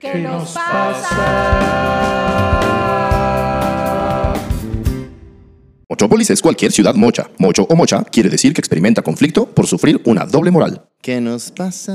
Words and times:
¿Qué 0.00 0.14
nos 0.14 0.52
pasa? 0.52 1.10
Mochópolis 5.90 6.30
es 6.30 6.40
cualquier 6.40 6.70
ciudad 6.70 6.94
mocha. 6.94 7.28
Mocho 7.38 7.66
o 7.68 7.74
mocha 7.74 8.04
quiere 8.04 8.28
decir 8.30 8.54
que 8.54 8.60
experimenta 8.60 9.02
conflicto 9.02 9.46
por 9.46 9.66
sufrir 9.66 10.00
una 10.04 10.24
doble 10.24 10.52
moral. 10.52 10.82
¿Qué 11.02 11.20
nos 11.20 11.50
pasa? 11.50 11.92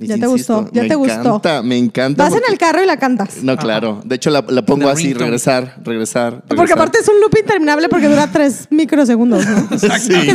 Ya 0.00 0.16
te 0.16 0.26
gustó, 0.26 0.70
ya 0.72 0.82
me 0.82 0.88
te 0.88 0.94
gustó. 0.94 1.12
encanta, 1.36 1.62
Me 1.62 1.76
encanta. 1.76 2.22
Vas 2.24 2.32
en 2.32 2.38
porque- 2.38 2.52
el 2.52 2.58
carro 2.58 2.82
y 2.82 2.86
la 2.86 2.96
cantas. 2.98 3.42
No, 3.42 3.56
claro. 3.58 4.00
De 4.04 4.14
hecho, 4.14 4.30
la, 4.30 4.44
la 4.48 4.64
pongo 4.64 4.88
así, 4.88 5.08
ringtone. 5.08 5.24
regresar, 5.26 5.82
regresar. 5.84 6.40
Porque 6.46 6.54
regresar. 6.62 6.78
aparte 6.78 6.98
es 7.00 7.08
un 7.08 7.20
loop 7.20 7.36
interminable 7.38 7.88
porque 7.90 8.08
dura 8.08 8.30
tres 8.32 8.66
microsegundos, 8.70 9.44
¿no? 9.46 9.68
¿Qué 9.68 9.74
les 9.74 9.82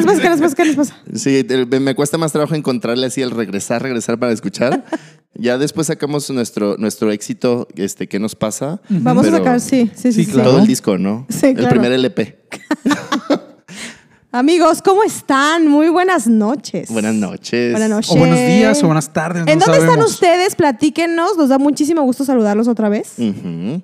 pasa? 0.05 0.21
¿Qué 0.21 0.29
les 0.29 0.41
pasa? 0.41 0.55
¿Qué 0.55 0.65
les 0.65 0.75
pasa? 0.75 0.96
Sí, 1.15 1.46
me 1.79 1.96
cuesta 1.96 2.18
más 2.19 2.32
trabajo 2.32 2.54
encontrarle 2.55 3.07
así 3.07 3.21
el 3.21 3.32
regresar, 3.32 3.82
regresar 3.82 4.19
para 4.19 4.33
escuchar. 4.33 4.83
ya 5.36 5.57
después 5.57 5.87
sacamos 5.87 6.29
nuestro, 6.32 6.75
nuestro 6.77 7.09
éxito, 7.11 7.69
este, 7.75 8.07
¿qué 8.09 8.19
nos 8.19 8.36
pasa? 8.36 8.82
Vamos 8.89 9.23
Pero 9.23 9.37
a 9.37 9.39
sacar, 9.39 9.61
sí, 9.61 9.89
sí, 9.96 10.11
sí. 10.11 10.11
Sí, 10.11 10.25
sí. 10.25 10.32
claro. 10.33 10.50
Todo 10.50 10.59
el 10.59 10.68
disco, 10.68 10.97
¿no? 10.97 11.25
Sí, 11.29 11.46
El 11.47 11.54
claro. 11.55 11.69
primer 11.69 11.93
LP. 11.93 12.18
Amigos, 14.31 14.81
¿cómo 14.83 15.03
están? 15.03 15.67
Muy 15.67 15.89
buenas 15.89 16.27
noches. 16.27 16.91
Buenas 16.91 17.15
noches. 17.15 17.71
Buenas 17.71 17.89
noches. 17.89 18.11
O 18.11 18.15
buenos 18.15 18.37
días 18.39 18.83
o 18.83 18.85
buenas 18.85 19.11
tardes. 19.11 19.47
¿En 19.47 19.57
no 19.57 19.65
dónde 19.65 19.79
están 19.81 20.01
ustedes? 20.03 20.55
Platíquenos. 20.55 21.35
Nos 21.35 21.49
da 21.49 21.57
muchísimo 21.57 22.03
gusto 22.03 22.23
saludarlos 22.23 22.67
otra 22.67 22.89
vez. 22.89 23.13
Ujú. 23.17 23.81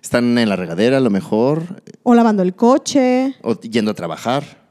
Están 0.00 0.38
en 0.38 0.48
la 0.48 0.54
regadera, 0.54 0.98
a 0.98 1.00
lo 1.00 1.10
mejor, 1.10 1.82
O 2.04 2.14
lavando 2.14 2.42
el 2.44 2.54
coche. 2.54 3.34
o 3.42 3.58
yendo 3.60 3.90
a 3.90 3.94
trabajar. 3.94 4.68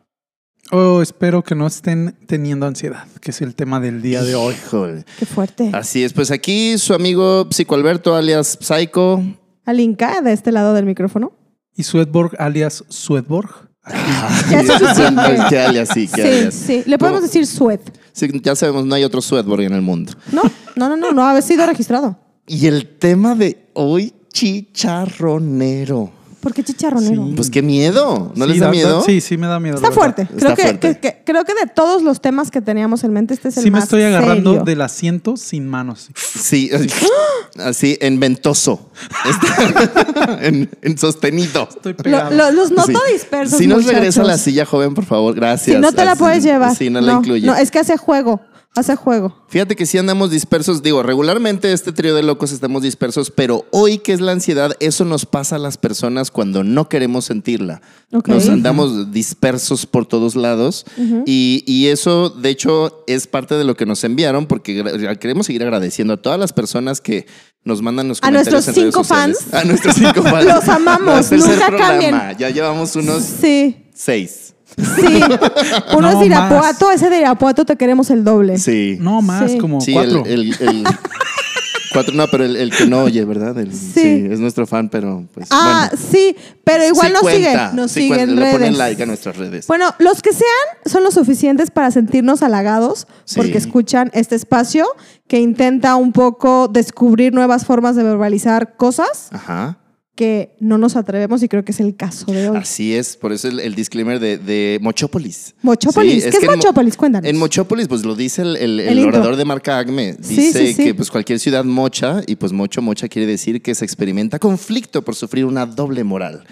Oh, 0.72 1.02
espero 1.02 1.44
que 1.44 1.56
no 1.56 1.68
estén 1.68 2.16
teniendo 2.28 2.66
ansiedad, 2.66 3.08
que 3.22 3.32
es 3.32 3.42
el 3.42 3.56
tema 3.56 3.80
del 3.80 4.02
día 4.02 4.22
de 4.24 4.36
hoy. 4.36 4.54
Híjole. 4.54 5.06
Qué 5.18 5.26
fuerte. 5.26 5.72
Así 5.74 6.04
es, 6.04 6.14
pues 6.14 6.30
aquí 6.32 6.78
su 6.78 6.94
amigo 6.94 7.48
Psico 7.52 7.76
Alberto, 7.76 8.16
alias 8.16 8.58
Psycho. 8.62 9.22
Alinka, 9.66 10.22
de 10.22 10.34
este 10.34 10.52
lado 10.52 10.74
del 10.74 10.86
micrófono. 10.86 11.32
Y 11.78 11.84
Sweatborg 11.84 12.36
alias 12.40 12.84
Sweatborg. 12.90 13.50
Ya 14.52 14.60
es 14.60 14.68
suficiente. 14.68 15.22
¿Qué 15.50 15.60
alias? 15.60 15.90
Sí, 15.94 16.10
qué 16.14 16.22
Sí, 16.22 16.28
alias. 16.28 16.54
sí. 16.54 16.84
Le 16.86 16.98
podemos 16.98 17.22
decir 17.22 17.46
sweat. 17.48 17.80
Sí, 18.12 18.28
ya 18.44 18.54
sabemos, 18.56 18.86
no 18.86 18.96
hay 18.96 19.04
otro 19.06 19.22
Sweatborg 19.22 19.62
en 19.62 19.74
el 19.74 19.82
mundo. 19.82 20.12
No, 20.34 20.42
no, 20.76 20.90
no, 20.90 20.98
no, 20.98 21.12
no 21.14 21.26
ha 21.26 21.42
sido 21.42 21.66
registrado. 21.66 22.18
Y 22.48 22.66
el 22.68 22.98
tema 22.98 23.36
de 23.36 23.70
hoy, 23.74 24.14
chicharronero. 24.34 26.12
¿Por 26.48 26.54
qué 26.54 26.64
chicharronero? 26.64 27.28
Pues 27.36 27.50
qué 27.50 27.62
miedo. 27.62 28.32
¿No 28.34 28.46
Sí, 28.46 28.52
les 28.52 28.60
da 28.62 28.70
miedo? 28.72 29.02
Sí, 29.02 29.20
sí, 29.20 29.36
me 29.36 29.48
da 29.48 29.60
miedo. 29.60 29.76
Está 29.76 29.92
fuerte. 29.92 30.22
Está 30.22 30.36
Creo 30.38 30.56
que, 30.56 30.62
fuerte. 30.62 30.94
que- 30.94 31.00
que- 31.02 31.22
creo 31.26 31.44
que 31.44 31.54
de 31.56 31.68
todos 31.76 32.04
los 32.04 32.22
temas 32.22 32.52
que 32.52 32.62
teníamos 32.62 33.04
en 33.04 33.12
mente, 33.12 33.34
este 33.34 33.50
es 33.50 33.58
el 33.58 33.64
Sí, 33.64 33.70
me 33.70 33.74
más 33.80 33.84
estoy 33.84 34.04
agarrando 34.04 34.52
serio. 34.52 34.64
del 34.64 34.82
asiento 34.82 35.36
sin 35.36 35.68
manos. 35.68 36.08
Sí, 36.16 36.70
así 37.60 37.98
en 38.00 38.22
ventoso. 38.22 38.90
En, 40.42 40.70
en 40.82 40.98
sostenido. 40.98 41.68
Estoy 41.70 41.94
pegado. 41.94 42.32
lo- 42.34 42.52
los 42.52 42.72
noto 42.72 42.88
Sí. 43.08 43.14
dispersos. 43.14 43.58
Si 43.58 43.68
nos 43.68 43.80
muchachos. 43.80 43.96
regresa 44.00 44.24
la 44.24 44.38
silla, 44.38 44.66
joven, 44.66 44.94
por 44.94 45.06
favor. 45.06 45.36
Gracias. 45.36 45.76
Si 45.76 45.82
no 45.82 45.92
te 45.92 46.06
la 46.06 46.12
Así- 46.14 46.20
puedes 46.20 46.44
llevar. 46.44 46.76
Sí, 46.76 46.90
no, 46.90 47.02
la 47.02 47.14
incluye. 47.14 47.46
No, 47.46 47.56
es 47.56 47.72
que 47.72 47.80
hace 47.80 47.98
juego. 47.98 48.40
Hace 48.78 48.96
juego. 48.96 49.36
Fíjate 49.48 49.76
que 49.76 49.86
sí 49.86 49.98
andamos 49.98 50.30
dispersos. 50.32 50.84
Digo, 50.84 51.02
regularmente 51.04 51.74
este 51.74 51.92
trío 51.92 52.14
de 52.16 52.24
locos 52.24 52.52
estamos 52.52 52.84
dispersos, 52.84 53.32
pero 53.32 53.66
hoy 53.72 53.98
que 53.98 54.14
es 54.14 54.22
la 54.22 54.32
ansiedad, 54.34 54.74
eso 54.80 55.04
nos 55.06 55.26
pasa 55.26 55.56
a 55.56 55.60
las 55.60 55.78
personas 55.78 56.32
cuando 56.32 56.64
no 56.64 56.88
queremos 56.90 57.26
sentirla. 57.26 57.82
Nos 58.12 58.48
andamos 58.50 59.12
dispersos 59.12 59.86
por 59.86 60.06
todos 60.06 60.36
lados 60.36 60.86
y, 61.26 61.64
y 61.66 61.88
eso, 61.88 62.30
de 62.30 62.50
hecho, 62.50 63.04
es 63.08 63.28
parte 63.28 63.56
de 63.56 63.64
lo 63.64 63.76
que 63.76 63.86
nos 63.86 64.04
enviaron 64.04 64.46
porque 64.46 64.84
queremos 65.20 65.48
seguir 65.48 65.64
agradeciendo 65.64 66.14
a 66.14 66.18
todas 66.18 66.40
las 66.40 66.54
personas 66.54 67.02
que 67.02 67.26
nos 67.64 67.82
mandan 67.82 68.08
los 68.08 68.20
A 68.20 68.28
comentarios 68.28 68.54
nuestros 68.54 68.78
en 68.78 68.82
redes 68.84 68.94
cinco 68.94 69.04
fans. 69.04 69.54
A 69.54 69.64
nuestros 69.66 69.96
cinco 69.96 70.24
fans. 70.24 70.46
Los 70.54 70.68
amamos, 70.70 71.32
nunca 71.32 71.76
cambien. 71.76 72.16
Ya 72.38 72.50
llevamos 72.50 72.96
unos 72.96 73.24
Sí, 73.24 73.76
seis. 73.94 74.47
Sí. 74.78 75.22
Uno 75.98 76.08
es 76.10 76.14
No 76.16 76.20
de 76.20 76.26
Irapuato, 76.26 76.92
ese 76.92 77.10
de 77.10 77.20
Irapuato 77.20 77.66
te 77.66 77.76
queremos 77.76 78.10
el 78.12 78.24
doble. 78.24 78.58
Sí. 78.58 78.98
No 79.00 79.22
más, 79.22 79.52
Sí. 79.52 79.58
como 79.58 79.82
Sí, 79.82 79.94
cuatro. 79.94 80.24
el, 80.26 80.54
el- 80.54 80.68
el- 80.70 80.84
cuatro, 81.94 82.14
no, 82.14 82.28
pero 82.28 82.44
el, 82.46 82.56
el 82.56 82.70
que 82.76 82.86
no 82.86 83.02
oye, 83.04 83.24
¿verdad? 83.26 83.58
El- 83.58 83.74
Sí. 83.74 83.92
sí. 83.94 84.28
es 84.30 84.40
nuestro 84.40 84.68
fan, 84.68 84.90
pero 84.90 85.26
pues. 85.34 85.48
Ah, 85.52 85.90
bueno. 85.92 86.04
sí, 86.12 86.36
pero 86.64 86.86
igual 86.86 87.08
Sí 87.08 87.14
nos 87.14 87.22
cuenta, 87.22 87.50
siguen, 87.52 87.76
nos 87.76 87.92
sí 87.92 88.02
siguen 88.02 88.18
cuenta, 88.18 88.32
en 88.32 88.36
Le 88.36 88.42
redes. 88.46 88.54
ponen 88.58 88.78
like 88.78 89.04
a 89.04 89.06
nuestras 89.06 89.38
redes. 89.38 89.68
Bueno, 89.68 89.94
los 90.00 90.22
que 90.22 90.32
sean 90.34 90.52
son 90.86 91.04
lo 91.04 91.12
suficientes 91.12 91.72
para 91.72 91.90
sentirnos 91.92 92.44
halagados 92.44 93.08
Sí. 93.26 93.36
porque 93.38 93.58
escuchan 93.58 94.12
este 94.14 94.36
espacio 94.36 94.86
que 95.28 95.40
intenta 95.40 95.96
un 95.96 96.12
poco 96.14 96.68
descubrir 96.68 97.34
nuevas 97.34 97.66
formas 97.66 97.96
de 97.96 98.04
verbalizar 98.04 98.76
cosas 98.78 99.30
Ajá. 99.32 99.78
Que 100.18 100.50
no 100.60 100.78
nos 100.78 100.96
atrevemos 100.98 101.42
y 101.44 101.48
creo 101.48 101.64
que 101.64 101.72
es 101.72 101.80
el 101.80 101.96
caso 101.96 102.30
de 102.32 102.50
hoy. 102.50 102.58
Así 102.58 102.94
es, 102.96 103.16
por 103.16 103.32
eso 103.32 103.48
el, 103.48 103.60
el 103.62 103.76
disclaimer 103.76 104.20
de, 104.20 104.38
de 104.38 104.80
Mochópolis. 104.82 105.54
Mochópolis, 105.62 106.16
Sí, 106.16 106.22
¿qué 106.24 106.28
es, 106.30 106.40
que 106.40 106.46
en 106.48 106.52
Mochópolis? 106.58 106.98
Cuéntanos. 106.98 107.30
En 107.30 107.38
Mochópolis, 107.38 107.88
pues 107.88 108.04
lo 108.04 108.16
dice 108.16 108.42
el, 108.42 108.58
el- 108.82 109.06
orador 109.06 109.36
de 109.38 109.46
marca 109.46 109.78
Acme. 109.78 110.16
Dice 110.20 110.68
sí, 110.68 110.74
sí. 110.74 110.84
que 110.84 110.96
pues 110.96 111.10
cualquier 111.12 111.40
ciudad 111.40 111.64
mocha, 111.64 112.22
y 112.28 112.36
pues 112.36 112.52
mocho, 112.52 112.82
mocha 112.82 113.08
quiere 113.08 113.28
decir 113.28 113.62
que 113.62 113.74
se 113.76 113.86
experimenta 113.86 114.40
conflicto 114.40 115.04
por 115.04 115.16
sufrir 115.16 115.46
una 115.46 115.66
doble 115.66 116.04
moral. 116.04 116.44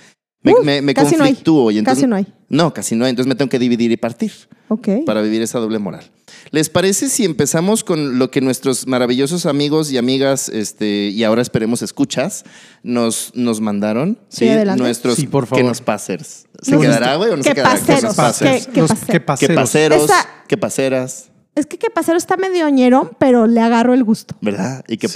Me, 0.45 0.53
Uf, 0.53 0.63
me- 0.63 0.81
me 0.81 0.93
casi 0.93 1.15
no 1.17 1.23
hay. 1.23 1.31
conflictúo 1.31 1.71
y 1.71 1.79
entonces. 1.79 2.03
Casi 2.03 2.07
no 2.09 2.15
hay. 2.15 2.27
No, 2.49 2.73
casi 2.73 2.95
no 2.95 3.03
hay. 3.05 3.09
Entonces 3.09 3.27
me 3.27 3.35
tengo 3.35 3.49
que 3.49 3.59
dividir 3.59 3.91
y 3.91 3.97
partir. 3.97 4.31
Ok. 4.67 4.87
para 5.05 5.21
vivir 5.21 5.43
esa 5.43 5.59
doble 5.59 5.77
moral. 5.77 6.03
¿Les 6.49 6.69
parece 6.71 7.07
si 7.09 7.23
empezamos 7.23 7.83
con 7.83 8.17
lo 8.17 8.31
que 8.31 8.41
nuestros 8.41 8.87
maravillosos 8.87 9.45
amigos 9.45 9.91
y 9.91 9.99
amigas, 9.99 10.49
este, 10.49 11.09
y 11.09 11.23
ahora 11.23 11.43
esperemos 11.43 11.83
escuchas, 11.83 12.45
nos, 12.81 13.31
nos 13.35 13.61
mandaron? 13.61 14.17
Sí, 14.29 14.47
adelante. 14.49 14.81
Nuestros 14.81 15.17
Sí, 15.17 15.27
por 15.27 15.43
que 15.43 15.49
favor. 15.51 15.65
nos 15.65 15.81
pasers. 15.81 16.47
¿Se 16.63 16.77
quedará, 16.79 17.15
güey, 17.17 17.29
o 17.31 17.37
no 17.37 17.43
se 17.43 17.49
¿Qué 17.49 17.55
quedará? 17.55 17.75
paseros? 17.79 18.01
¿Qué- 18.15 18.15
pasers? 18.15 18.67
qué 18.73 18.81
Los 18.81 18.89
pase- 18.89 19.05
que 19.05 19.11
¿Qué 19.11 19.19
paseros. 19.19 19.55
paseros? 19.55 20.03
Esa- 20.05 20.25
¿Qué 20.47 20.57
paseras? 20.57 21.29
Es 21.53 21.67
que 21.67 21.77
qué 21.77 21.89
pasero 21.91 22.17
está 22.17 22.35
medio 22.35 22.67
ñero, 22.69 23.11
pero 23.19 23.45
le 23.45 23.61
agarro 23.61 23.93
el 23.93 24.03
gusto. 24.03 24.35
¿Verdad? 24.41 24.83
¿Y 24.87 24.97
qué 24.97 25.07
Sí. 25.07 25.13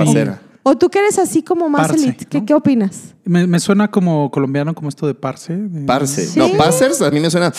O 0.64 0.78
tú 0.78 0.90
que 0.90 1.00
eres 1.00 1.18
así 1.20 1.42
como 1.42 1.70
más 1.70 1.88
Parce, 1.88 2.03
elite. 2.03 2.25
¿Qué, 2.25 2.40
¿no? 2.40 2.46
¿Qué 2.46 2.53
opinas? 2.53 3.16
Me, 3.24 3.47
me 3.47 3.59
suena 3.59 3.90
como 3.90 4.30
colombiano, 4.30 4.74
como 4.75 4.90
esto 4.90 5.08
de 5.08 5.14
parce. 5.16 5.56
de- 5.56 5.86
Parce. 5.86 6.28
¿Sí? 6.28 6.40
No, 6.40 6.50
pasers 6.58 7.02
a 7.02 7.09
mí 7.12 7.20
me 7.20 7.30
suena... 7.30 7.52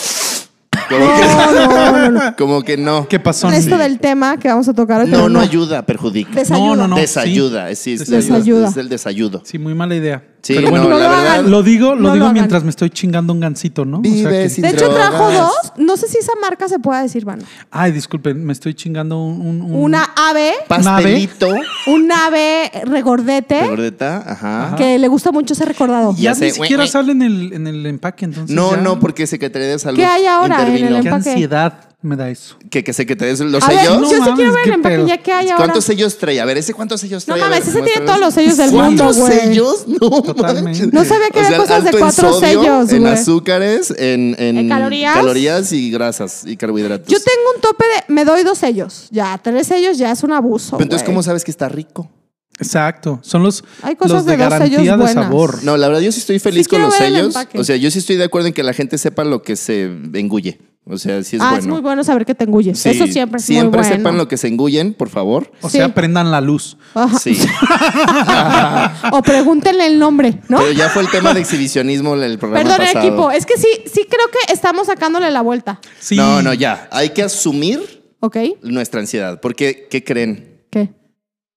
Como 0.89 1.05
No, 1.05 1.15
que 1.15 1.23
no, 1.23 1.93
no, 1.93 2.11
no. 2.11 2.37
como 2.39 2.63
que 2.63 2.77
no. 2.77 3.07
¿Qué 3.09 3.21
pasó? 3.21 3.49
Esto 3.51 3.79
del 3.79 3.99
tema 4.01 4.37
que 4.39 4.49
vamos 4.49 4.69
a 4.69 4.75
tocar 4.75 5.03
hoy. 5.03 5.09
No, 5.11 5.29
no 5.29 5.39
ayuda, 5.41 5.87
perjudica. 5.87 6.33
Desayuda. 6.35 6.67
No, 6.69 6.77
no, 6.77 6.89
no. 6.89 6.97
Desayuda. 6.97 7.73
Sí, 7.77 7.93
es, 7.95 8.09
Desayuda. 8.09 8.69
es 8.69 8.77
el 8.77 8.89
desayudo. 8.89 9.43
Sí, 9.45 9.59
muy 9.59 9.75
mala 9.75 9.95
idea. 9.95 10.25
Sí, 10.43 10.55
Pero 10.55 10.69
no, 10.69 10.71
bueno, 10.71 10.89
No 10.89 10.99
la 10.99 11.05
lo 11.05 11.11
verdad... 11.11 11.33
hagan. 11.35 11.51
lo 11.51 11.63
digo, 11.63 11.95
lo 11.95 12.01
No 12.09 12.15
digo 12.15 12.27
lo 12.29 12.33
mientras 12.33 12.65
me 12.65 12.71
estoy 12.71 12.89
chingando 12.91 13.33
un 13.33 13.41
gansito, 13.41 13.85
¿no? 13.85 13.99
O 13.99 14.03
sea 14.03 14.11
Vive 14.13 14.31
que- 14.45 14.49
sin 14.49 14.63
De 14.63 14.71
hecho, 14.71 14.89
trajo 14.89 15.31
dos. 15.31 15.73
No 15.77 15.97
sé 15.99 16.09
si 16.09 16.17
esa 16.19 16.33
marca 16.41 16.67
se 16.69 16.79
pueda 16.79 17.03
decir, 17.03 17.25
Van. 17.27 17.41
Ay, 17.71 17.93
disculpen, 17.93 18.43
me 18.45 18.53
estoy 18.55 18.73
chingando 18.75 19.19
un... 19.23 19.41
un- 19.41 19.61
un- 19.63 19.75
Una 19.77 20.09
ave, 20.17 20.53
Pastelito. 20.67 21.49
un 21.89 22.11
ave 22.11 22.71
regordete, 22.85 23.67
Gordeta, 23.69 24.25
ajá. 24.27 24.77
que 24.77 24.99
le 24.99 25.09
gusta 25.09 25.31
mucho 25.33 25.55
ser 25.55 25.69
recordado. 25.69 26.13
Ya 26.17 26.31
Ya 26.31 26.35
sé, 26.35 26.45
ni 26.47 26.51
siquiera 26.53 26.77
güey, 26.85 26.89
sale 26.89 27.13
en 27.13 27.23
el, 27.23 27.53
en 27.53 27.67
el 27.67 27.85
empaque, 27.87 28.25
entonces 28.25 28.55
No, 28.57 28.71
ya- 28.73 28.77
no, 28.79 28.99
porque 28.99 29.27
Secretaría 29.27 29.69
de 29.69 29.79
Salud. 29.79 29.99
¿Qué 29.99 30.07
hay 30.07 30.25
ahora 30.27 30.63
en 30.63 30.69
el 30.69 30.79
intervino. 30.81 31.03
Qué 31.03 31.09
ansiedad 31.11 31.75
me 32.03 32.17
da 32.17 32.31
eso. 32.31 32.57
Que, 32.71 32.83
que 32.83 32.93
Secretaría 32.95 33.33
de 33.33 33.37
Salud. 33.37 33.53
¿Los 33.53 33.63
A 33.63 33.69
ver, 33.69 33.81
sellos? 33.81 34.11
yo 34.11 34.25
sí 34.25 34.31
quiero 34.35 34.53
ver 34.53 34.63
qué 34.65 34.69
el 34.71 34.75
empaque 34.77 34.97
pedo. 34.97 35.07
ya 35.07 35.19
que 35.19 35.33
hay 35.33 35.47
ahora. 35.49 35.57
¿Cuántos 35.65 35.85
sellos 35.85 36.17
trae? 36.17 36.41
A 36.41 36.45
ver, 36.47 36.57
¿ese 36.57 36.73
cuántos 36.73 37.01
sellos 37.03 37.29
No 37.29 37.35
trae? 37.35 37.47
A 37.47 37.51
mames, 37.51 37.69
ese 37.69 37.83
tiene 37.83 38.07
todos 38.07 38.21
los 38.21 38.33
sellos 38.35 38.57
del 38.57 38.71
¿Cuatro 38.71 38.87
mundo, 39.05 39.13
güey. 39.13 39.33
sellos? 39.39 39.85
No 39.87 40.23
Totalmente. 40.23 40.87
No 40.93 41.05
sabía 41.05 41.29
que 41.31 41.41
había 41.41 41.59
cosas 41.59 41.85
de 41.85 41.91
en 41.91 41.99
cuatro 41.99 42.33
sodio, 42.33 42.63
sellos, 42.63 42.93
En 42.93 43.07
azúcares, 43.07 43.95
en, 43.99 44.35
en, 44.39 44.57
En 44.57 44.69
calorías. 44.69 45.15
calorías 45.15 45.73
y 45.73 45.91
grasas 45.91 46.45
y 46.47 46.57
carbohidratos. 46.57 47.07
Yo 47.07 47.19
tengo 47.19 47.51
un 47.55 47.61
tope 47.61 47.85
de. 47.85 48.13
Me 48.15 48.25
doy 48.25 48.45
dos 48.45 48.59
sellos. 48.59 49.09
Ya, 49.11 49.39
tres 49.43 49.67
sellos 49.67 49.99
ya 49.99 50.11
es 50.11 50.23
un 50.23 50.33
abuso. 50.33 50.79
Pero 50.79 50.85
entonces. 50.85 51.05
¿cómo 51.07 51.23
sabes 51.23 51.45
que 51.45 51.51
está 51.51 51.69
rico? 51.69 52.11
Exacto. 52.59 53.21
Son 53.23 53.43
los, 53.43 53.65
Hay 53.83 53.97
cosas 53.97 54.17
los 54.19 54.25
de, 54.27 54.33
sellos 54.33 54.51
garantía 54.51 54.97
de 54.97 55.13
sabor. 55.15 55.63
No, 55.65 55.77
la 55.77 55.89
verdad, 55.89 56.03
yo 56.03 56.13
sí 56.13 56.21
estoy 56.21 56.39
feliz 56.39 56.65
Sí 56.67 56.71
con 56.71 56.83
los 56.83 56.95
sellos. 56.95 57.35
O 57.55 57.65
sea, 57.65 57.77
yo 57.77 57.91
sí 57.91 57.99
estoy 58.01 58.17
de 58.17 58.25
acuerdo 58.25 58.49
en 58.49 58.55
que 58.55 58.63
la 58.63 58.73
gente 58.75 58.99
sepa 58.99 59.25
lo 59.25 59.43
que 59.43 59.57
se 59.57 59.85
engulle. 60.15 60.61
O 60.87 60.97
sea, 60.99 61.23
sí 61.23 61.37
es 61.37 61.43
ah, 61.43 61.51
bueno. 61.51 61.59
es 61.61 61.67
muy 61.69 61.81
bueno 61.83 62.03
saber 62.05 62.25
que 62.27 62.35
te 62.35 62.45
engulles. 62.45 62.79
Sí, 62.79 62.89
Eso 62.89 63.07
siempre 63.07 63.39
es 63.39 63.45
Siempre 63.45 63.81
muy 63.81 63.87
bueno. 63.89 63.97
sepan 64.03 64.17
lo 64.17 64.27
que 64.29 64.37
se 64.37 64.49
engullen, 64.49 64.95
por 64.95 65.09
favor. 65.09 65.53
O 65.61 65.69
Sí. 65.71 65.77
sea, 65.77 65.95
prendan 65.95 66.31
la 66.31 66.41
luz. 66.41 66.77
Ajá. 66.95 67.19
Sí. 67.19 67.39
O 69.13 69.23
pregúntenle 69.23 69.87
el 69.87 69.99
nombre, 69.99 70.41
¿no? 70.49 70.59
Pero 70.59 70.73
ya 70.73 70.89
fue 70.89 71.03
el 71.03 71.11
tema 71.11 71.35
de 71.35 71.41
exhibicionismo 71.41 72.15
el 72.15 72.39
programa 72.39 72.69
Perdón, 72.71 72.87
pasado. 72.87 73.07
equipo. 73.07 73.31
Es 73.31 73.47
que 73.47 73.57
sí, 73.57 73.69
sí 73.87 74.07
creo 74.09 74.27
que 74.31 74.53
estamos 74.53 74.87
sacándole 74.87 75.31
la 75.31 75.43
vuelta. 75.43 75.81
Sí. 75.99 76.17
No, 76.17 76.43
no, 76.43 76.55
ya. 76.55 76.89
Hay 76.91 77.11
que 77.11 77.23
asumir 77.23 78.03
¿Ok? 78.21 78.37
nuestra 78.63 79.01
ansiedad. 79.01 79.41
Porque, 79.41 79.87
¿qué 79.91 80.03
creen? 80.05 80.63
¿Qué? 80.71 80.91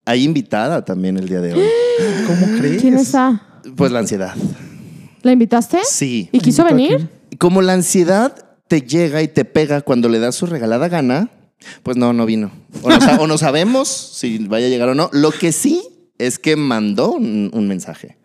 Hay 0.05 0.23
invitada 0.23 0.83
también 0.85 1.17
el 1.17 1.27
día 1.29 1.41
de 1.41 1.53
hoy. 1.53 1.63
¿Cómo 2.27 2.57
crees? 2.59 2.81
¿Quién 2.81 2.95
está? 2.97 3.41
Pues 3.75 3.91
la 3.91 3.99
ansiedad. 3.99 4.33
¿La 5.21 5.31
invitaste? 5.31 5.79
Sí. 5.85 6.29
¿Y 6.31 6.39
quiso 6.39 6.63
venir? 6.65 6.95
aquí. 7.29 7.37
Como 7.37 7.61
la 7.61 7.73
ansiedad 7.73 8.35
te 8.73 8.81
llega 8.81 9.21
y 9.21 9.27
te 9.27 9.45
pega 9.45 9.81
cuando 9.81 10.09
le 10.09 10.17
das 10.17 10.33
su 10.33 10.47
regalada 10.47 10.87
gana, 10.89 11.29
pues 11.83 11.95
no, 11.95 12.11
no 12.11 12.25
vino. 12.25 12.51
O 12.81 12.89
no, 12.89 12.99
sa- 12.99 13.17
o 13.21 13.27
no 13.27 13.37
sabemos 13.37 13.87
si 14.15 14.39
vaya 14.47 14.65
a 14.65 14.69
llegar 14.69 14.89
o 14.89 14.95
no. 14.95 15.11
Lo 15.13 15.29
que 15.31 15.51
sí 15.51 15.83
es 16.17 16.39
que 16.39 16.55
mandó 16.55 17.11
un, 17.11 17.51
un 17.53 17.67
mensaje. 17.67 18.17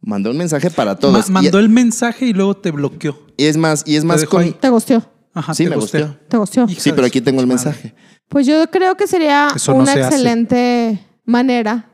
Mandó 0.00 0.30
un 0.30 0.38
mensaje 0.38 0.70
para 0.70 0.96
todos. 0.98 1.28
Ma- 1.28 1.42
mandó 1.42 1.60
y, 1.60 1.62
el 1.64 1.68
mensaje 1.68 2.24
y 2.24 2.32
luego 2.32 2.56
te 2.56 2.70
bloqueó. 2.70 3.18
y 3.36 3.44
es 3.44 3.58
más, 3.58 3.82
y 3.86 3.96
es 3.96 4.04
más 4.04 4.20
dejó 4.22 4.30
con. 4.38 4.42
ahí. 4.44 4.56
Te 4.58 4.70
gusteó. 4.70 5.04
Ajá, 5.34 5.52
Sí, 5.52 5.64
te 5.64 5.70
me 5.70 5.76
gusté. 5.76 6.00
gustó. 6.02 6.18
Te 6.28 6.36
gusteó. 6.38 6.64
Hija 6.66 6.80
Sí, 6.80 6.92
pero 6.92 7.06
aquí 7.06 7.20
tengo 7.20 7.42
el 7.42 7.46
mensaje. 7.46 7.94
Pues 8.30 8.46
yo 8.46 8.70
creo 8.70 8.96
que 8.96 9.06
sería 9.06 9.48
Eso 9.54 9.74
no 9.74 9.80
una 9.80 9.92
hace. 9.92 10.00
excelente 10.00 10.98
manera 11.26 11.89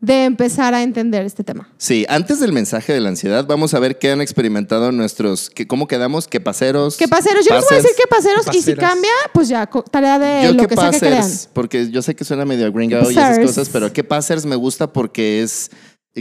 de 0.00 0.24
empezar 0.24 0.72
a 0.72 0.82
entender 0.82 1.26
este 1.26 1.44
tema. 1.44 1.68
Sí, 1.76 2.06
antes 2.08 2.40
del 2.40 2.52
mensaje 2.52 2.92
de 2.92 3.00
la 3.00 3.10
ansiedad, 3.10 3.44
vamos 3.46 3.74
a 3.74 3.78
ver 3.80 3.98
qué 3.98 4.10
han 4.10 4.20
experimentado 4.22 4.92
nuestros. 4.92 5.50
Que, 5.50 5.66
¿Cómo 5.66 5.86
quedamos? 5.86 6.26
¿Qué 6.26 6.40
paseros? 6.40 6.96
Que 6.96 7.06
paseros, 7.06 7.44
yo 7.44 7.54
les 7.54 7.64
voy 7.64 7.74
a 7.78 7.82
decir 7.82 7.94
que 7.96 8.06
paseros 8.08 8.46
y 8.54 8.62
si 8.62 8.74
cambia, 8.74 9.10
pues 9.34 9.48
ya, 9.48 9.68
tarea 9.90 10.18
de 10.18 10.44
Yo 10.48 10.52
lo 10.54 10.62
que 10.62 10.68
que 10.74 10.80
sea 10.80 10.90
que 10.90 10.98
crean. 11.00 11.16
pasers, 11.20 11.48
porque 11.52 11.90
yo 11.90 12.00
sé 12.00 12.14
que 12.14 12.24
suena 12.24 12.44
medio 12.46 12.72
gringao 12.72 13.10
y 13.10 13.12
esas 13.14 13.28
Pasers. 13.30 13.46
cosas, 13.46 13.68
pero 13.68 13.92
que 13.92 14.02
pasers 14.02 14.46
me 14.46 14.56
gusta 14.56 14.90
porque 14.92 15.42
es 15.42 15.70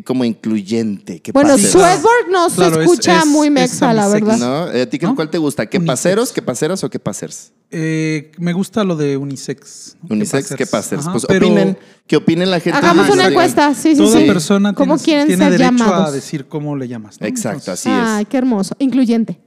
como 0.05 0.23
incluyente. 0.23 1.19
¿Qué 1.21 1.31
Bueno, 1.31 1.49
pasers? 1.49 1.71
Swedborg 1.71 2.29
no 2.31 2.47
Claro, 2.49 2.75
se 2.75 2.83
es- 2.83 2.89
escucha 2.91 3.19
es- 3.19 3.25
muy 3.25 3.47
es 3.47 3.53
mexa, 3.53 3.93
la 3.93 4.07
verdad. 4.07 4.37
¿No? 4.37 4.81
¿A 4.81 4.85
ti 4.85 4.97
¿No? 4.99 5.15
cuál 5.15 5.29
te 5.29 5.37
gusta? 5.37 5.65
¿Qué 5.65 5.77
Unisex. 5.77 5.91
paseros, 5.99 6.31
qué 6.31 6.41
paseros 6.41 6.83
o 6.83 6.89
qué 6.89 6.99
pasers? 6.99 7.51
Eh, 7.71 8.31
me 8.37 8.53
gusta 8.53 8.83
lo 8.83 8.95
de 8.95 9.17
unisex. 9.17 9.95
Unisex, 10.09 10.55
¿qué 10.55 10.65
pasers? 10.65 11.01
Ajá, 11.03 11.11
Pues 11.11 11.25
pero 11.27 11.45
opinen, 11.47 11.77
que 12.07 12.15
opinen 12.17 12.49
la 12.49 12.59
gente. 12.59 12.77
Hagamos 12.79 13.05
y 13.05 13.07
nos 13.09 13.15
una 13.15 13.27
digan. 13.29 13.31
encuesta, 13.33 13.73
sí, 13.75 13.91
sí, 13.95 13.97
Toda 13.97 14.19
sí. 14.19 14.25
persona 14.25 14.73
¿Cómo 14.73 14.97
tiene, 14.97 15.05
quieren 15.05 15.27
tiene 15.27 15.43
ser 15.43 15.51
derecho 15.59 15.83
a 15.83 15.87
llamados? 15.87 16.13
decir 16.13 16.45
cómo 16.47 16.75
le 16.75 16.87
llamas. 16.87 17.19
¿no? 17.21 17.27
Exacto, 17.27 17.71
así 17.71 17.89
Ay, 17.91 18.25
qué 18.25 18.37
hermoso. 18.37 18.75
Incluyente. 18.79 19.39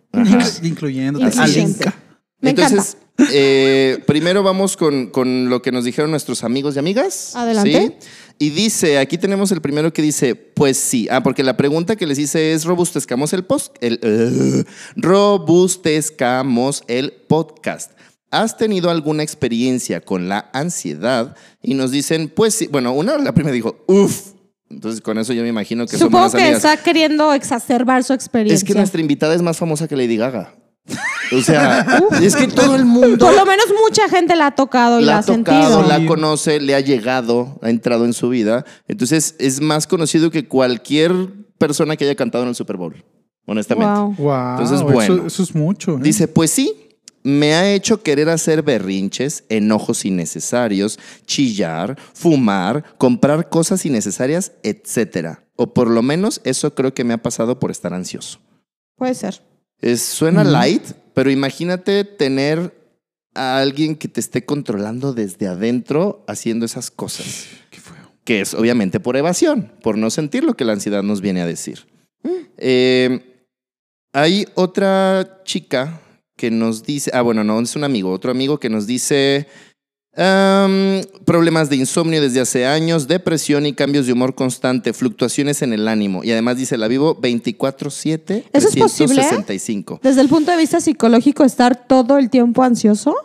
Incluyendo 0.63 1.19
Incluyente. 1.21 1.41
Alinka. 1.41 1.95
Me 2.41 2.51
Entonces, 2.51 2.97
eh, 3.33 4.03
primero 4.07 4.43
vamos 4.43 4.77
con, 4.77 5.07
con 5.11 5.49
lo 5.49 5.63
que 5.63 5.71
nos 5.73 5.85
dijeron 5.85 6.11
nuestros 6.11 6.43
amigos 6.45 6.75
y 6.77 6.79
amigas. 6.81 7.35
Adelante. 7.37 7.97
¿sí? 8.01 8.09
Y 8.43 8.51
dice, 8.51 8.99
aquí 8.99 9.19
tenemos 9.19 9.53
el 9.53 9.61
primero 9.61 9.93
que 9.93 10.03
dice, 10.03 10.35
pues 10.35 10.77
sí. 10.77 11.07
Ah, 11.13 11.23
porque 11.23 11.45
la 11.45 11.57
pregunta 11.57 11.95
que 11.95 12.09
les 12.09 12.19
hice 12.19 12.53
es, 12.53 12.65
¿robustezcamos 12.65 13.33
el 13.33 13.45
post? 13.45 13.73
El, 13.81 14.01
eh, 14.03 14.65
robustezcamos 14.97 16.83
el 16.89 17.13
podcast. 17.13 17.93
¿Has 18.33 18.57
tenido 18.57 18.91
alguna 18.91 19.23
experiencia 19.23 20.01
con 20.01 20.29
la 20.29 20.51
ansiedad? 20.53 21.37
Y 21.63 21.75
nos 21.75 21.93
dicen, 21.93 22.33
pues 22.35 22.57
sí. 22.57 22.67
Bueno, 22.67 22.93
una, 22.95 23.17
la 23.17 23.33
primera 23.33 23.55
dijo, 23.55 23.85
uff. 23.87 24.33
Entonces, 24.69 25.01
con 25.01 25.19
eso 25.19 25.33
yo 25.33 25.45
me 25.45 25.49
imagino 25.49 25.87
que 25.87 25.97
Supongo 25.97 26.33
que 26.33 26.43
amigas. 26.43 26.65
está 26.65 26.83
queriendo 26.83 27.33
exacerbar 27.35 28.03
su 28.03 28.13
experiencia. 28.13 28.57
Es 28.57 28.65
que 28.65 28.75
nuestra 28.75 29.01
invitada 29.01 29.37
es 29.37 29.43
más 29.43 29.57
famosa 29.57 29.87
que 29.87 29.95
Lady 29.95 30.17
Gaga. 30.17 30.53
O 31.35 31.41
sea, 31.41 32.03
es 32.21 32.37
que 32.37 32.49
todo 32.49 32.75
el 32.75 32.85
mundo 32.85 33.25
Por 33.25 33.35
lo 33.35 33.47
menos 33.47 33.67
mucha 33.83 34.09
gente 34.09 34.37
la 34.37 34.49
ha 34.49 34.55
tocado 34.55 35.01
y 35.01 35.05
la, 35.05 35.13
la 35.13 35.19
ha 35.19 35.23
tocado, 35.23 35.77
sentido. 35.79 35.83
la 35.87 36.07
conoce, 36.07 36.61
le 36.61 36.75
ha 36.75 36.81
llegado, 36.81 37.59
ha 37.63 37.71
entrado 37.71 38.05
en 38.05 38.13
su 38.13 38.29
vida. 38.29 38.65
Entonces 38.89 39.37
es 39.39 39.61
más 39.61 39.87
conocido 39.87 40.31
que 40.31 40.47
cualquier 40.47 41.13
persona 41.59 41.97
que 41.97 42.05
haya 42.05 42.17
cantado 42.17 42.43
en 42.45 42.49
el 42.51 42.55
Super 42.55 42.77
Bowl, 42.77 43.03
honestamente. 43.47 43.95
Wow. 44.01 44.15
Wow, 44.19 44.51
Entonces, 44.51 44.77
eso- 44.81 44.85
bueno. 44.85 45.27
Eso, 45.27 45.43
es 45.43 45.55
mucho. 45.55 45.95
¿eh? 45.97 46.01
Dice, 46.03 46.29
pues 46.29 46.51
sí, 46.51 46.75
me 47.23 47.55
ha 47.55 47.73
hecho 47.73 48.03
querer 48.03 48.29
hacer 48.29 48.63
berrinches, 48.63 49.45
enojos 49.49 50.05
innecesarios, 50.05 50.99
chillar, 51.25 51.97
fumar, 52.13 52.85
comprar 52.99 53.49
cosas 53.49 53.87
innecesarias, 53.87 54.53
etcétera. 54.65 55.45
O 55.57 55.73
por 55.73 55.89
lo 55.89 56.03
menos 56.03 56.41
eso 56.45 56.75
creo 56.75 56.93
que 56.93 57.05
me 57.05 57.15
ha 57.15 57.23
pasado 57.23 57.59
por 57.61 57.71
estar 57.71 57.95
ansioso. 57.95 58.41
Puede 58.97 59.15
ser. 59.15 59.41
Es, 59.83 60.01
suena 60.01 60.45
light, 60.45 60.83
pero 61.13 61.31
imagínate 61.31 62.05
tener 62.05 62.73
a 63.35 63.59
alguien 63.59 63.97
que 63.97 64.09
te 64.09 64.21
esté 64.21 64.45
controlando 64.45 65.13
desde 65.13 65.49
adentro 65.49 66.25
haciendo 66.29 66.65
esas 66.65 66.91
cosas. 66.91 67.49
Qué 67.71 67.81
feo. 67.81 68.13
Que 68.25 68.41
es 68.41 68.55
obviamente 68.55 69.01
por 69.01 69.17
evasión, 69.17 69.73
por 69.83 69.99
no 69.99 70.11
sentir 70.11 70.45
lo 70.45 70.55
que 70.55 70.65
la 70.65 70.73
ansiedad 70.73 71.03
nos 71.03 71.21
viene 71.21 71.43
a 71.43 71.47
decir. 71.47 71.87
Eh, 72.59 73.49
hay 74.13 74.47
otra 74.55 75.43
chica 75.45 76.01
que 76.37 76.51
nos 76.51 76.85
dice, 76.85 77.11
ah, 77.15 77.23
bueno, 77.23 77.45
no, 77.45 77.61
es 77.61 77.75
un 77.77 77.85
amigo, 77.85 78.13
otro 78.13 78.31
amigo 78.31 78.59
que 78.59 78.71
nos 78.71 78.87
dice 78.87 79.49
am, 80.17 81.01
problemas 81.25 81.71
de 81.71 81.77
insomnio 81.77 82.21
desde 82.21 82.41
hace 82.41 82.67
años, 82.67 83.09
depresión 83.09 83.67
y 83.67 83.73
cambios 83.73 84.07
de 84.07 84.13
humor 84.13 84.35
constante, 84.35 84.93
fluctuaciones 84.93 85.63
en 85.63 85.73
el 85.73 85.89
ánimo. 85.89 86.25
Y 86.25 86.33
además 86.33 86.57
dice, 86.57 86.77
la 86.77 86.89
vivo 86.89 87.19
24/7, 87.21 88.45
¿Eso 88.53 88.69
es 88.69 88.77
posible? 88.77 89.15
365. 89.15 90.01
Desde 90.03 90.21
el 90.21 90.29
punto 90.29 90.51
de 90.51 90.57
vista 90.57 90.81
psicológico, 90.81 91.45
estar 91.45 91.87
todo 91.87 92.19
el 92.19 92.31
tiempo 92.31 92.63
ansioso. 92.63 93.17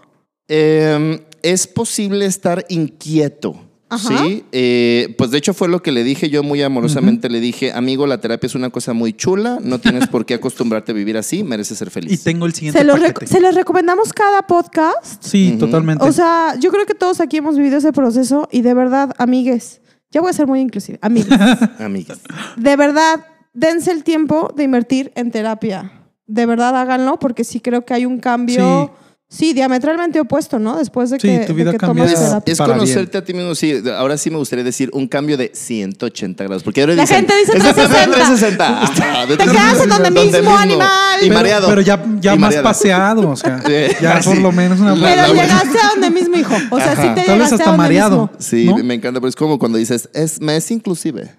Eh, 0.47 1.25
es 1.41 1.67
posible 1.67 2.25
estar 2.25 2.65
inquieto. 2.69 3.66
Ajá. 3.89 4.17
Sí, 4.17 4.43
Eh, 4.51 5.15
pues 5.17 5.31
de 5.31 5.37
hecho 5.37 5.53
fue 5.53 5.69
lo 5.69 5.81
que 5.81 5.91
le 5.93 6.03
dije 6.03 6.29
yo 6.29 6.43
muy 6.43 6.61
amorosamente. 6.61 7.29
Le 7.29 7.39
dije, 7.39 7.71
amigo, 7.71 8.05
la 8.05 8.19
terapia 8.19 8.47
es 8.47 8.55
una 8.55 8.69
cosa 8.69 8.91
muy 8.93 9.13
chula, 9.13 9.59
no 9.61 9.79
tienes 9.79 10.07
por 10.07 10.25
qué 10.25 10.33
acostumbrarte 10.33 10.91
a 10.91 10.95
vivir 10.95 11.17
así, 11.17 11.43
mereces 11.43 11.77
ser 11.77 11.89
feliz. 11.89 12.11
Y 12.11 12.17
tengo 12.23 12.45
el 12.45 12.53
siguiente 12.53 12.79
Se 12.79 12.85
rec- 12.85 13.25
se 13.25 13.39
los 13.39 13.55
recomendamos 13.55 14.11
cada 14.13 14.41
podcast. 14.41 15.23
Sí, 15.23 15.55
totalmente. 15.59 16.03
O 16.03 16.11
sea, 16.11 16.55
yo 16.59 16.69
creo 16.71 16.85
que 16.85 16.95
todos 16.95 17.21
aquí 17.21 17.37
hemos 17.37 17.55
vivido 17.57 17.77
ese 17.77 17.93
proceso 17.93 18.49
y 18.51 18.61
de 18.61 18.73
verdad, 18.73 19.13
amigues, 19.17 19.81
ya 20.11 20.21
voy 20.21 20.31
a 20.31 20.33
ser 20.33 20.47
muy 20.47 20.59
inclusiva, 20.59 20.97
amigues, 21.01 21.37
Amigas. 21.79 22.19
de 22.57 22.75
verdad, 22.75 23.25
dense 23.53 23.91
el 23.91 24.03
tiempo 24.03 24.53
de 24.55 24.63
invertir 24.63 25.11
en 25.15 25.31
terapia. 25.31 25.93
De 26.27 26.45
verdad, 26.45 26.75
háganlo 26.77 27.19
porque 27.19 27.45
sí 27.45 27.61
creo 27.61 27.85
que 27.85 27.93
hay 27.93 28.05
un 28.05 28.19
cambio, 28.19 28.91
sí, 28.93 29.06
diametralmente 29.53 30.21
opuesto, 30.21 30.57
¿no? 30.57 30.77
Después 30.77 31.09
de 31.09 31.19
Sí, 31.19 31.27
que, 31.27 31.39
tu 31.39 31.47
de 31.47 31.53
vida 31.53 31.71
que 31.71 31.79
tomas 31.79 32.11
Es, 32.11 32.19
terapia. 32.19 32.51
es 32.53 32.57
Para 32.57 32.73
conocerte 32.73 33.17
a 33.17 33.23
ti 33.25 33.33
mismo, 33.33 33.55
sí. 33.55 33.73
Ahora 33.97 34.17
sí 34.17 34.29
me 34.29 34.37
gustaría 34.37 34.63
decir 34.63 34.89
un 34.93 35.05
cambio 35.07 35.35
de 35.35 35.51
180 35.53 36.45
grados. 36.45 36.63
Porque 36.63 36.79
ahora 36.81 36.95
La 36.95 37.01
dicen, 37.01 37.17
gente 37.27 37.33
dice 37.37 37.57
"Es 37.57 37.63
de 37.63 37.73
360". 37.73 38.15
360. 38.15 38.81
Ajá, 38.83 39.25
de 39.25 39.35
Te 39.37 39.43
quedas 39.43 39.81
en 39.83 39.89
donde 39.89 40.11
360. 40.11 40.39
mismo, 40.39 40.57
animal. 40.57 41.19
Y 41.19 41.27
pero, 41.27 41.33
mareado. 41.33 41.67
pero 41.67 41.81
ya, 41.81 42.05
ya 42.21 42.33
Y 42.35 42.37
más 42.37 42.47
mareado. 42.47 42.63
paseado, 42.63 43.29
o 43.29 43.35
sea, 43.35 43.61
ya 44.01 44.21
sí. 44.21 44.29
por 44.29 44.37
lo 44.37 44.51
menos 44.53 44.79
una 44.79 44.93
Pero 44.95 45.33
llegaste 45.33 45.77
a 45.77 45.89
donde 45.89 46.09
mismo, 46.09 46.37
hijo. 46.37 46.55
O 46.71 46.79
sea, 46.79 46.95
sí 46.95 47.01
Ajá. 47.01 47.15
te 47.15 47.21
Tal 47.23 47.37
vez 47.39 47.49
llegaste 47.49 47.53
a 47.53 47.55
hasta 47.57 47.65
donde 47.65 47.77
mareado. 47.77 48.21
mismo. 48.21 48.31
Sí, 48.39 48.65
¿no? 48.65 48.77
me 48.77 48.93
encanta, 48.93 49.19
pero 49.19 49.27
es 49.29 49.35
como 49.35 49.59
cuando 49.59 49.77
dices, 49.77 50.07
es, 50.13 50.39
me 50.39 50.55
es 50.55 50.71
inclusive. 50.71 51.35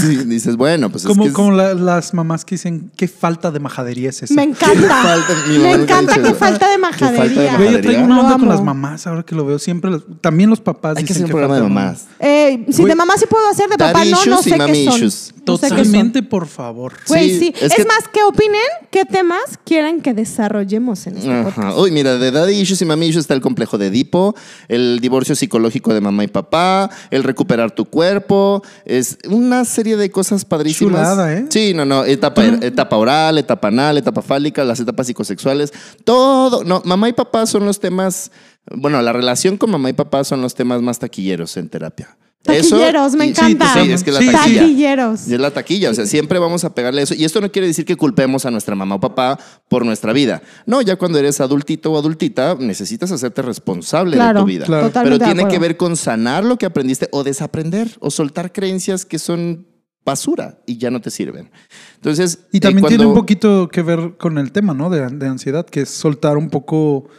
Sí, 0.00 0.16
dices, 0.26 0.56
bueno, 0.56 0.90
pues 0.90 1.04
Como, 1.04 1.24
es 1.24 1.30
que 1.30 1.34
como 1.34 1.50
la- 1.50 1.74
las 1.74 2.14
mamás 2.14 2.44
que 2.44 2.54
dicen, 2.54 2.92
qué 2.96 3.08
falta 3.08 3.50
de 3.50 3.58
majadería 3.58 4.10
es 4.10 4.22
esa. 4.22 4.32
Me 4.34 4.44
encanta. 4.44 5.02
falta- 5.02 5.34
Me 5.48 5.72
encanta 5.72 6.14
dice 6.14 6.26
eso. 6.28 6.34
falta 6.36 6.36
de 6.36 6.36
Qué 6.36 6.38
falta 6.38 6.70
de 6.70 6.78
majadería. 6.78 7.44
Yo 7.44 7.58
majadería. 7.58 7.80
traigo 7.80 8.04
una 8.04 8.14
Lo 8.16 8.22
onda 8.22 8.38
con 8.38 8.48
las 8.48 8.62
mamás, 8.62 9.06
ahora 9.08 9.24
que 9.24 9.34
lo 9.34 9.44
veo 9.44 9.58
siempre. 9.58 9.90
los- 9.90 10.04
también 10.20 10.50
los 10.50 10.60
papás 10.60 10.96
Hay 10.98 11.04
que 11.04 11.08
dicen 11.14 11.24
hacer 11.24 11.34
un 11.34 11.40
programa 11.40 11.54
de 11.56 11.62
mamás. 11.62 12.06
Eh, 12.20 12.64
si 12.70 12.84
de 12.84 12.94
mamá 12.94 13.14
sí 13.18 13.24
puedo 13.28 13.48
hacer, 13.48 13.68
de 13.68 13.76
papá 13.76 14.04
no, 14.04 14.10
no 14.12 14.20
issues 14.22 14.40
y 14.40 14.42
sé 14.44 14.50
qué 14.52 14.56
mami 14.58 14.84
son. 14.84 14.94
issues. 14.94 15.32
Qué. 15.34 15.40
Totalmente, 15.44 16.22
por 16.22 16.46
favor. 16.46 16.92
Güey, 17.08 17.30
Sí, 17.30 17.38
sí. 17.40 17.52
es 17.56 17.62
Es, 17.72 17.74
que- 17.74 17.84
más, 17.86 18.06
que 18.12 18.22
opinen 18.22 18.60
qué 18.92 19.04
temas 19.04 19.58
quieren 19.64 20.00
que 20.00 20.14
desarrollemos 20.14 21.06
en 21.08 21.16
este 21.16 21.42
podcast. 21.42 21.58
Ajá. 21.58 21.80
Uy, 21.80 21.90
mira, 21.90 22.18
de 22.18 22.30
daddy 22.30 22.52
issues 22.60 22.80
y 22.82 22.84
mami 22.84 23.06
issues 23.06 23.24
está 23.24 23.34
el 23.34 23.40
complejo 23.40 23.78
de 23.78 23.86
Edipo, 23.88 24.36
el 24.68 25.00
divorcio 25.00 25.34
psicológico 25.34 25.92
de 25.92 26.00
mamá 26.00 26.22
y 26.22 26.28
papá, 26.28 26.88
el 27.10 27.24
recuperar 27.24 27.72
tu 27.72 27.84
cuerpo, 27.86 28.62
es 28.84 29.18
una 29.40 29.64
serie 29.64 29.96
de 29.96 30.10
cosas 30.10 30.44
padrísimas. 30.44 30.92
Chulada, 30.92 31.32
¿eh? 31.34 31.46
Sí, 31.48 31.72
no, 31.74 31.84
no, 31.84 32.04
etapa, 32.04 32.44
etapa 32.44 32.96
oral, 32.96 33.38
etapa 33.38 33.68
anal, 33.68 33.98
etapa 33.98 34.22
fálica, 34.22 34.64
las 34.64 34.80
etapas 34.80 35.06
psicosexuales, 35.06 35.72
todo. 36.04 36.64
No, 36.64 36.82
mamá 36.84 37.08
y 37.08 37.12
papá 37.12 37.46
son 37.46 37.64
los 37.64 37.80
temas, 37.80 38.30
bueno, 38.70 39.00
la 39.02 39.12
relación 39.12 39.56
con 39.56 39.70
mamá 39.70 39.90
y 39.90 39.94
papá 39.94 40.24
son 40.24 40.42
los 40.42 40.54
temas 40.54 40.82
más 40.82 40.98
taquilleros 40.98 41.56
en 41.56 41.68
terapia. 41.68 42.16
Eso- 42.46 42.78
Taquilleros, 42.78 43.14
me 43.16 43.26
encanta. 43.26 43.74
Sí, 43.74 43.92
es 43.92 44.02
que 44.02 44.12
la 44.12 44.20
Sí, 44.20 44.32
taquilla. 44.32 44.60
Taquilleros. 44.62 45.28
Y 45.28 45.34
es 45.34 45.40
la 45.40 45.50
taquilla, 45.50 45.90
o 45.90 45.94
sea, 45.94 46.06
siempre 46.06 46.38
vamos 46.38 46.64
a 46.64 46.74
pegarle 46.74 47.02
eso. 47.02 47.14
Y 47.14 47.24
esto 47.24 47.40
no 47.42 47.52
quiere 47.52 47.68
decir 47.68 47.84
que 47.84 47.96
culpemos 47.96 48.46
a 48.46 48.50
nuestra 48.50 48.74
mamá 48.74 48.94
o 48.94 49.00
papá 49.00 49.38
por 49.68 49.84
nuestra 49.84 50.12
vida. 50.14 50.40
No, 50.64 50.80
ya 50.80 50.96
cuando 50.96 51.18
eres 51.18 51.40
adultito 51.40 51.92
o 51.92 51.98
adultita, 51.98 52.56
necesitas 52.58 53.12
hacerte 53.12 53.42
responsable 53.42 54.16
de 54.16 54.34
tu 54.34 54.44
vida. 54.46 54.64
Claro. 54.64 54.86
totalmente 54.86 55.18
Pero 55.24 55.34
tiene 55.34 55.50
que 55.50 55.58
ver 55.58 55.76
con 55.76 55.96
sanar 55.96 56.42
lo 56.44 56.56
que 56.56 56.64
aprendiste 56.66 57.08
o 57.12 57.24
desaprender 57.24 57.90
o 58.00 58.10
soltar 58.10 58.52
creencias 58.52 59.04
que 59.04 59.18
son 59.18 59.66
basura 60.02 60.60
y 60.66 60.78
ya 60.78 60.90
no 60.90 61.02
te 61.02 61.10
sirven. 61.10 61.50
Entonces, 61.96 62.38
Y 62.52 62.56
eh, 62.56 62.60
también 62.60 62.86
tiene 62.86 63.04
un 63.04 63.14
poquito 63.14 63.68
que 63.68 63.82
ver 63.82 64.16
con 64.18 64.38
el 64.38 64.50
tema, 64.50 64.72
¿no? 64.72 64.88
De, 64.88 65.06
de 65.08 65.26
ansiedad, 65.28 65.66
que 65.66 65.82
es 65.82 65.90
soltar 65.90 66.38
un 66.38 66.48
poco, 66.48 67.04
pues, 67.04 67.18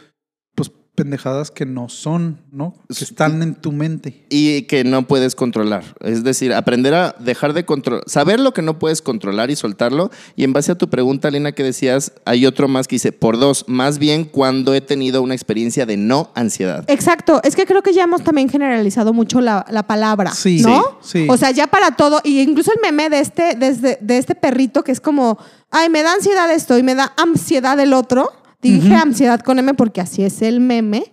pendejadas 0.94 1.50
que 1.50 1.64
no 1.64 1.88
son, 1.88 2.38
¿no? 2.52 2.74
Que 2.94 3.02
están 3.04 3.42
en 3.42 3.54
tu 3.54 3.72
mente. 3.72 4.26
y 4.28 4.62
que 4.62 4.84
no 4.84 5.06
puedes 5.06 5.34
controlar. 5.34 5.82
Es 6.00 6.22
decir, 6.22 6.52
aprender 6.52 6.92
a 6.94 7.14
dejar 7.18 7.54
de 7.54 7.64
controlar, 7.64 8.04
saber 8.06 8.40
lo 8.40 8.52
que 8.52 8.60
no 8.62 8.78
puedes 8.78 9.00
controlar 9.00 9.50
y 9.50 9.56
soltarlo. 9.56 10.10
Y 10.36 10.44
en 10.44 10.52
base 10.52 10.70
a 10.72 10.74
tu 10.76 10.88
pregunta, 10.90 11.30
Lina, 11.30 11.52
que 11.52 11.62
decías, 11.62 12.12
hay 12.26 12.44
otro 12.46 12.68
más 12.68 12.88
que 12.88 12.96
dice, 12.96 13.10
por 13.12 13.38
dos, 13.38 13.64
más 13.68 13.98
bien 13.98 14.24
cuando 14.24 14.74
he 14.74 14.80
tenido 14.82 15.22
una 15.22 15.34
experiencia 15.34 15.86
de 15.86 15.96
no 15.96 16.30
ansiedad. 16.34 16.84
Exacto, 16.88 17.40
es 17.42 17.56
que 17.56 17.64
creo 17.64 17.82
que 17.82 17.92
ya 17.94 18.02
hemos 18.04 18.22
también 18.22 18.48
generalizado 18.50 19.12
mucho 19.14 19.40
la, 19.40 19.64
la 19.70 19.84
palabra, 19.84 20.32
Sí, 20.34 20.60
¿no? 20.62 20.98
sí, 21.00 21.22
sí. 21.22 21.26
O 21.30 21.36
sea, 21.38 21.50
ya 21.52 21.66
para 21.68 21.92
todo, 21.96 22.20
y 22.22 22.40
incluso 22.40 22.70
el 22.72 22.80
meme 22.82 23.08
de 23.08 23.20
este, 23.20 23.54
desde, 23.56 23.98
de 24.00 24.18
este 24.18 24.34
perrito 24.34 24.84
que 24.84 24.92
es 24.92 25.00
como, 25.00 25.38
ay, 25.70 25.88
me 25.88 26.02
da 26.02 26.12
ansiedad 26.14 26.50
esto 26.52 26.76
y 26.76 26.82
me 26.82 26.94
da 26.94 27.12
ansiedad 27.16 27.78
el 27.80 27.92
otro. 27.94 28.30
Dije 28.62 28.94
ansiedad 28.94 29.40
con 29.40 29.58
M 29.58 29.74
porque 29.74 30.00
así 30.00 30.22
es 30.22 30.40
el 30.42 30.60
meme, 30.60 31.04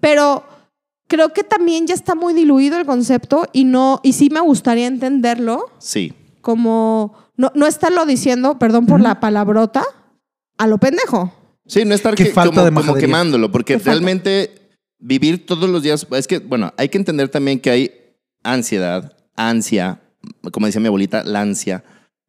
pero 0.00 0.44
creo 1.08 1.32
que 1.32 1.44
también 1.44 1.86
ya 1.86 1.94
está 1.94 2.14
muy 2.14 2.32
diluido 2.34 2.78
el 2.78 2.86
concepto 2.86 3.46
y 3.52 3.64
no, 3.64 4.00
y 4.02 4.12
sí 4.14 4.28
me 4.30 4.40
gustaría 4.40 4.86
entenderlo 4.86 5.66
Sí. 5.78 6.12
como 6.40 7.14
no, 7.36 7.50
no 7.54 7.66
estarlo 7.66 8.06
diciendo, 8.06 8.58
perdón 8.58 8.86
por 8.86 9.00
la 9.00 9.18
palabrota, 9.20 9.82
a 10.58 10.66
lo 10.66 10.78
pendejo. 10.78 11.32
Sí, 11.66 11.84
no 11.84 11.94
estar 11.94 12.14
que- 12.14 12.26
falta 12.26 12.50
como, 12.56 12.64
de 12.64 12.70
como 12.70 12.80
majadería. 12.80 13.06
quemándolo, 13.06 13.50
porque 13.52 13.74
falta. 13.74 13.90
realmente 13.92 14.70
vivir 14.98 15.46
todos 15.46 15.68
los 15.70 15.82
días, 15.82 16.06
es 16.12 16.26
que, 16.26 16.38
bueno, 16.38 16.72
hay 16.76 16.88
que 16.88 16.98
entender 16.98 17.28
también 17.28 17.60
que 17.60 17.70
hay 17.70 17.90
ansiedad, 18.42 19.16
ansia, 19.36 20.00
como 20.52 20.66
decía 20.66 20.80
mi 20.80 20.88
abuelita, 20.88 21.24
la 21.24 21.40
ansia. 21.42 21.82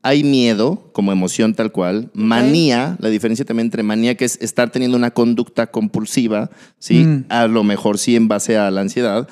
Hay 0.03 0.23
miedo 0.23 0.89
como 0.93 1.11
emoción 1.11 1.53
tal 1.53 1.71
cual, 1.71 2.09
manía, 2.13 2.97
la 2.99 3.09
diferencia 3.09 3.45
también 3.45 3.67
entre 3.67 3.83
manía 3.83 4.15
que 4.15 4.25
es 4.25 4.37
estar 4.41 4.71
teniendo 4.71 4.97
una 4.97 5.11
conducta 5.11 5.67
compulsiva, 5.67 6.49
¿sí? 6.79 7.03
Mm. 7.03 7.25
A 7.29 7.47
lo 7.47 7.63
mejor 7.63 7.99
sí 7.99 8.15
en 8.15 8.27
base 8.27 8.57
a 8.57 8.71
la 8.71 8.81
ansiedad. 8.81 9.27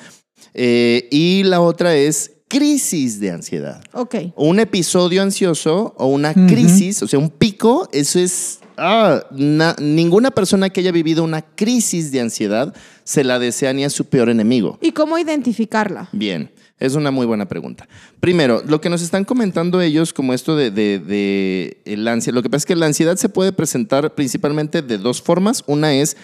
Eh, 0.53 1.07
y 1.11 1.43
la 1.43 1.61
otra 1.61 1.95
es 1.95 2.31
crisis 2.47 3.19
de 3.19 3.29
ansiedad 3.31 3.83
Ok. 3.93 4.15
un 4.35 4.59
episodio 4.59 5.21
ansioso 5.21 5.93
o 5.97 6.07
una 6.07 6.33
crisis, 6.33 7.03
o 7.03 7.07
sea, 7.07 7.19
un 7.19 7.29
pico, 7.29 7.87
eso 7.91 8.17
es... 8.19 8.59
ah, 8.77 9.21
na- 9.31 9.75
ninguna 9.79 10.31
persona 10.31 10.69
que 10.69 10.79
haya 10.79 10.91
vivido 10.91 11.23
una 11.23 11.41
crisis 11.43 12.11
de 12.11 12.21
ansiedad 12.21 12.73
se 13.03 13.23
la 13.23 13.37
desea 13.37 13.73
ni 13.73 13.83
a 13.83 13.89
su 13.91 14.05
peor 14.05 14.29
enemigo. 14.29 14.79
¿Y 14.81 14.91
cómo 14.93 15.17
identificarla? 15.19 16.09
Bien, 16.11 16.49
es 16.79 16.95
una 16.95 17.11
muy 17.11 17.25
buena 17.25 17.47
pregunta. 17.47 17.87
Primero, 18.19 18.63
lo 18.67 18.79
que 18.81 18.89
nos 18.89 19.01
están 19.01 19.25
comentando 19.25 19.81
ellos 19.81 20.13
como 20.13 20.33
esto 20.33 20.55
de, 20.55 20.71
de, 20.71 20.99
de 20.99 21.81
el 21.85 22.07
ansia, 22.07 22.31
lo 22.33 22.41
que 22.41 22.49
pasa 22.49 22.59
es 22.59 22.65
que 22.65 22.75
la 22.75 22.85
ansiedad 22.85 23.15
se 23.17 23.29
puede 23.29 23.51
presentar 23.51 24.15
principalmente 24.15 24.81
de 24.81 24.97
dos 24.97 25.21
formas. 25.21 25.63
Una 25.67 25.93
es 25.93 26.15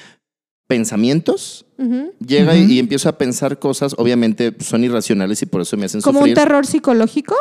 pensamientos, 0.67 1.65
llega 2.25 2.55
y- 2.55 2.73
y, 2.73 2.79
empiezo 2.79 3.07
a 3.09 3.17
pensar 3.17 3.59
cosas, 3.59 3.93
obviamente 3.97 4.55
son 4.61 4.83
irracionales 4.83 5.41
y 5.41 5.45
por 5.45 5.61
eso 5.61 5.77
me 5.77 5.85
hacen 5.85 6.01
¿Como 6.01 6.19
sufrir. 6.19 6.31
un 6.37 6.43
terror 6.43 6.65
psicológico? 6.65 7.35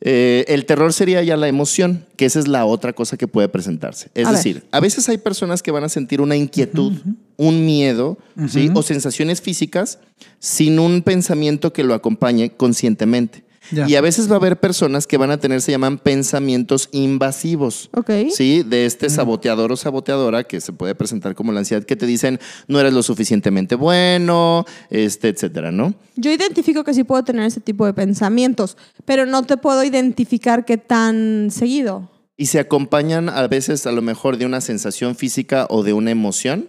Eh, 0.00 0.44
el 0.48 0.64
terror 0.64 0.92
sería 0.92 1.22
ya 1.22 1.36
la 1.36 1.48
emoción, 1.48 2.06
que 2.16 2.24
esa 2.24 2.38
es 2.38 2.46
la 2.46 2.64
otra 2.64 2.92
cosa 2.92 3.16
que 3.16 3.26
puede 3.26 3.48
presentarse. 3.48 4.10
Es 4.14 4.26
A 4.26 4.30
ver. 4.30 4.36
decir, 4.36 4.64
a 4.70 4.80
veces 4.80 5.08
hay 5.08 5.18
personas 5.18 5.62
que 5.62 5.72
van 5.72 5.82
a 5.84 5.88
sentir 5.88 6.20
una 6.20 6.36
inquietud, 6.36 6.92
un 7.36 7.66
miedo, 7.66 8.16
¿sí? 8.48 8.70
O 8.74 8.82
sensaciones 8.82 9.40
físicas 9.40 9.98
sin 10.38 10.78
un 10.78 11.02
pensamiento 11.02 11.72
que 11.72 11.82
lo 11.82 11.94
acompañe 11.94 12.50
conscientemente. 12.50 13.42
Ya. 13.70 13.88
Y 13.88 13.96
a 13.96 14.00
veces 14.00 14.30
va 14.30 14.34
a 14.34 14.38
haber 14.38 14.58
personas 14.58 15.06
que 15.06 15.16
van 15.16 15.30
a 15.30 15.38
tener, 15.38 15.60
se 15.60 15.72
llaman 15.72 15.98
pensamientos 15.98 16.88
invasivos. 16.92 17.90
Ok. 17.94 18.10
Sí, 18.32 18.62
de 18.62 18.86
este 18.86 19.10
saboteador 19.10 19.72
o 19.72 19.76
saboteadora 19.76 20.44
que 20.44 20.60
se 20.60 20.72
puede 20.72 20.94
presentar 20.94 21.34
como 21.34 21.52
la 21.52 21.60
ansiedad, 21.60 21.84
que 21.84 21.96
te 21.96 22.06
dicen 22.06 22.40
no 22.66 22.80
eres 22.80 22.92
lo 22.92 23.02
suficientemente 23.02 23.74
bueno, 23.74 24.64
este, 24.90 25.28
etcétera, 25.28 25.70
¿no? 25.70 25.94
Yo 26.16 26.30
identifico 26.30 26.84
que 26.84 26.94
sí 26.94 27.04
puedo 27.04 27.22
tener 27.24 27.44
ese 27.44 27.60
tipo 27.60 27.86
de 27.86 27.92
pensamientos, 27.94 28.76
pero 29.04 29.26
no 29.26 29.42
te 29.44 29.56
puedo 29.56 29.84
identificar 29.84 30.64
qué 30.64 30.78
tan 30.78 31.50
seguido. 31.50 32.08
y 32.36 32.46
se 32.46 32.60
acompañan 32.60 33.28
a 33.28 33.46
veces 33.48 33.84
a 33.86 33.92
lo 33.92 34.00
mejor 34.00 34.36
de 34.36 34.46
una 34.46 34.60
sensación 34.60 35.16
física 35.16 35.66
o 35.70 35.82
de 35.82 35.92
una 35.92 36.12
emoción. 36.12 36.68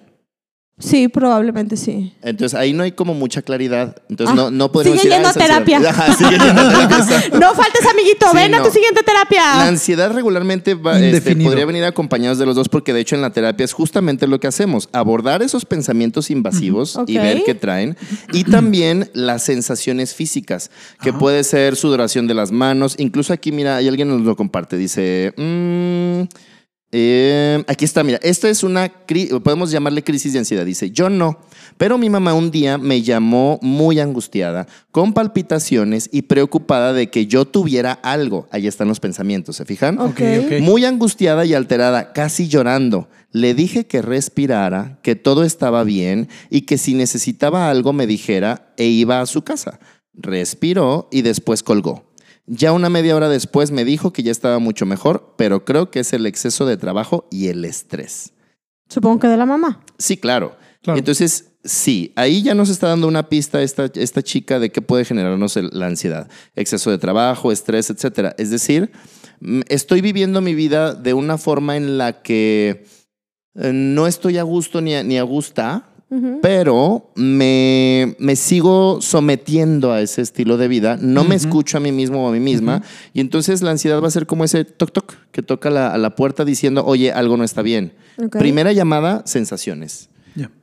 Sí, 0.79 1.09
probablemente 1.09 1.75
sí. 1.75 2.13
Entonces 2.21 2.57
ahí 2.57 2.71
no 2.71 2.83
hay 2.83 2.93
como 2.93 3.13
mucha 3.13 3.41
claridad. 3.41 3.97
Entonces 4.09 4.31
Ah, 4.33 4.35
no, 4.35 4.49
no 4.51 4.71
podemos 4.71 4.99
sigue 5.01 5.13
decir, 5.13 5.23
yendo 5.23 5.27
"Ah, 5.27 5.31
a 5.31 5.31
es 5.31 5.51
ansiedad". 5.51 5.81
terapia. 5.83 5.89
Ajá, 5.89 6.15
sigue 6.15 6.29
yendo 6.45 6.61
a 6.61 6.69
terapia. 6.69 6.97
exacto. 6.99 7.39
No 7.39 7.53
faltes, 7.53 7.85
amiguito, 7.85 8.25
Sí, 8.31 8.35
ven 8.37 8.55
a 8.55 8.63
tu 8.63 8.71
siguiente 8.71 9.03
terapia. 9.03 9.41
La 9.57 9.67
ansiedad 9.67 10.11
regularmente 10.13 10.75
va- 10.75 10.97
este, 10.99 11.35
podría 11.35 11.65
venir 11.65 11.83
acompañados 11.83 12.37
de 12.37 12.45
los 12.45 12.55
dos 12.55 12.69
porque 12.69 12.93
de 12.93 13.01
hecho 13.01 13.15
en 13.15 13.21
la 13.21 13.31
terapia 13.31 13.65
es 13.65 13.73
justamente 13.73 14.25
lo 14.25 14.39
que 14.39 14.47
hacemos, 14.47 14.87
abordar 14.93 15.41
esos 15.43 15.65
pensamientos 15.65 16.31
invasivos 16.31 16.97
y 17.07 17.17
ver 17.17 17.43
qué 17.45 17.55
traen 17.55 17.97
y 18.31 18.45
también 18.45 19.09
las 19.13 19.43
sensaciones 19.43 20.15
físicas, 20.15 20.71
que 21.01 21.11
puede 21.11 21.43
ser 21.43 21.75
sudoración 21.75 22.25
de 22.27 22.35
las 22.35 22.51
manos, 22.53 22.95
incluso 22.99 23.33
aquí 23.33 23.51
mira, 23.51 23.75
hay 23.75 23.89
alguien 23.89 24.07
nos 24.07 24.21
lo 24.21 24.35
comparte, 24.37 24.77
dice, 24.77 25.33
mm, 25.35 26.21
eh, 26.91 27.63
aquí 27.67 27.85
está, 27.85 28.03
mira, 28.03 28.19
esta 28.23 28.49
es 28.49 28.63
una, 28.63 28.91
podemos 29.43 29.69
llamarle 29.69 30.03
crisis 30.03 30.33
de 30.33 30.39
ansiedad, 30.39 30.65
dice, 30.65 30.89
yo 30.89 31.09
no, 31.09 31.39
pero 31.77 31.99
mi 31.99 32.09
mamá 32.09 32.33
un 32.33 32.49
día 32.49 32.79
me 32.79 33.03
llamó 33.03 33.59
muy 33.61 33.99
angustiada, 33.99 34.67
con 34.91 35.13
palpitaciones 35.13 36.09
y 36.11 36.23
preocupada 36.23 36.93
de 36.93 37.11
que 37.11 37.27
yo 37.27 37.45
tuviera 37.45 37.93
algo. 37.93 38.47
Ahí 38.51 38.65
están 38.65 38.87
los 38.87 38.99
pensamientos, 38.99 39.57
¿se 39.57 39.65
fijan? 39.65 39.99
Ok. 39.99 40.21
ok. 40.45 40.59
Muy 40.61 40.83
angustiada 40.83 41.45
y 41.45 41.53
alterada, 41.53 42.11
casi 42.11 42.47
llorando. 42.47 43.07
Le 43.31 43.53
dije 43.53 43.85
que 43.85 44.01
respirara, 44.01 44.99
que 45.03 45.15
todo 45.15 45.43
estaba 45.43 45.83
bien 45.83 46.27
y 46.49 46.61
que 46.61 46.79
si 46.79 46.95
necesitaba 46.95 47.69
algo 47.69 47.93
me 47.93 48.07
dijera 48.07 48.73
e 48.77 48.85
iba 48.85 49.21
a 49.21 49.27
su 49.27 49.43
casa. 49.43 49.79
Respiró 50.13 51.07
y 51.11 51.21
después 51.21 51.61
colgó. 51.61 52.08
Ya 52.51 52.71
una 52.73 52.89
media 52.89 53.15
hora 53.15 53.29
después 53.29 53.69
me 53.69 53.85
dijo 53.85 54.11
que 54.11 54.23
ya 54.23 54.31
estaba 54.31 54.57
mucho 54.57 54.87
mejor, 54.87 55.35
pero 55.37 55.65
creo 55.65 55.91
que 55.91 55.99
es 55.99 56.13
el 56.13 56.25
exceso 56.25 56.65
de 56.65 56.77
trabajo 56.77 57.27
y 57.29 57.47
el 57.49 57.63
estrés. 57.63 58.33
Supongo 58.89 59.19
que 59.19 59.27
de 59.27 59.37
la 59.37 59.45
mamá. 59.45 59.83
Sí, 59.99 60.17
claro. 60.17 60.57
Claro. 60.81 60.97
Entonces, 60.97 61.51
sí, 61.63 62.11
ahí 62.15 62.41
ya 62.41 62.55
nos 62.55 62.69
está 62.69 62.87
dando 62.87 63.07
una 63.07 63.29
pista 63.29 63.61
esta, 63.61 63.85
esta 63.93 64.23
chica 64.23 64.57
de 64.59 64.71
qué 64.71 64.81
puede 64.81 65.05
generarnos 65.05 65.57
el- 65.57 65.69
la 65.73 65.85
ansiedad. 65.85 66.27
Exceso 66.55 66.89
de 66.89 66.97
trabajo, 66.97 67.51
estrés, 67.51 67.91
etcétera. 67.91 68.33
Es 68.39 68.49
decir, 68.49 68.89
mm, 69.41 69.61
estoy 69.67 70.01
viviendo 70.01 70.41
mi 70.41 70.55
vida 70.55 70.95
de 70.95 71.13
una 71.13 71.37
forma 71.37 71.77
en 71.77 71.97
la 71.99 72.21
que 72.23 72.85
eh, 73.55 73.71
no 73.73 74.07
estoy 74.07 74.37
a 74.39 74.43
gusto 74.43 74.81
ni 74.81 74.95
a, 74.95 75.03
ni 75.03 75.17
a 75.19 75.23
gusta, 75.23 75.88
Pero 76.41 77.11
me, 77.15 78.15
me 78.17 78.35
sigo 78.35 78.99
sometiendo 79.01 79.91
a 79.91 80.01
ese 80.01 80.21
estilo 80.23 80.57
de 80.57 80.67
vida, 80.67 80.97
no 80.99 81.23
me 81.23 81.35
escucho 81.35 81.77
a 81.77 81.79
mí 81.79 81.91
mismo 81.91 82.25
o 82.25 82.29
a 82.29 82.31
mí 82.31 82.39
misma, 82.39 82.81
y 83.13 83.19
entonces 83.21 83.61
la 83.61 83.71
ansiedad 83.71 84.01
va 84.01 84.07
a 84.07 84.11
ser 84.11 84.25
como 84.25 84.43
ese 84.43 84.65
toc 84.65 84.91
toc 84.91 85.13
que 85.31 85.43
toca 85.43 85.69
la- 85.69 85.93
a 85.93 85.97
la 85.99 86.15
puerta 86.15 86.45
diciendo, 86.45 86.83
oye, 86.85 87.11
algo 87.11 87.37
no 87.37 87.43
está 87.43 87.61
bien. 87.61 87.93
Primera 88.31 88.71
llamada, 88.73 89.21
sensaciones. 89.25 90.09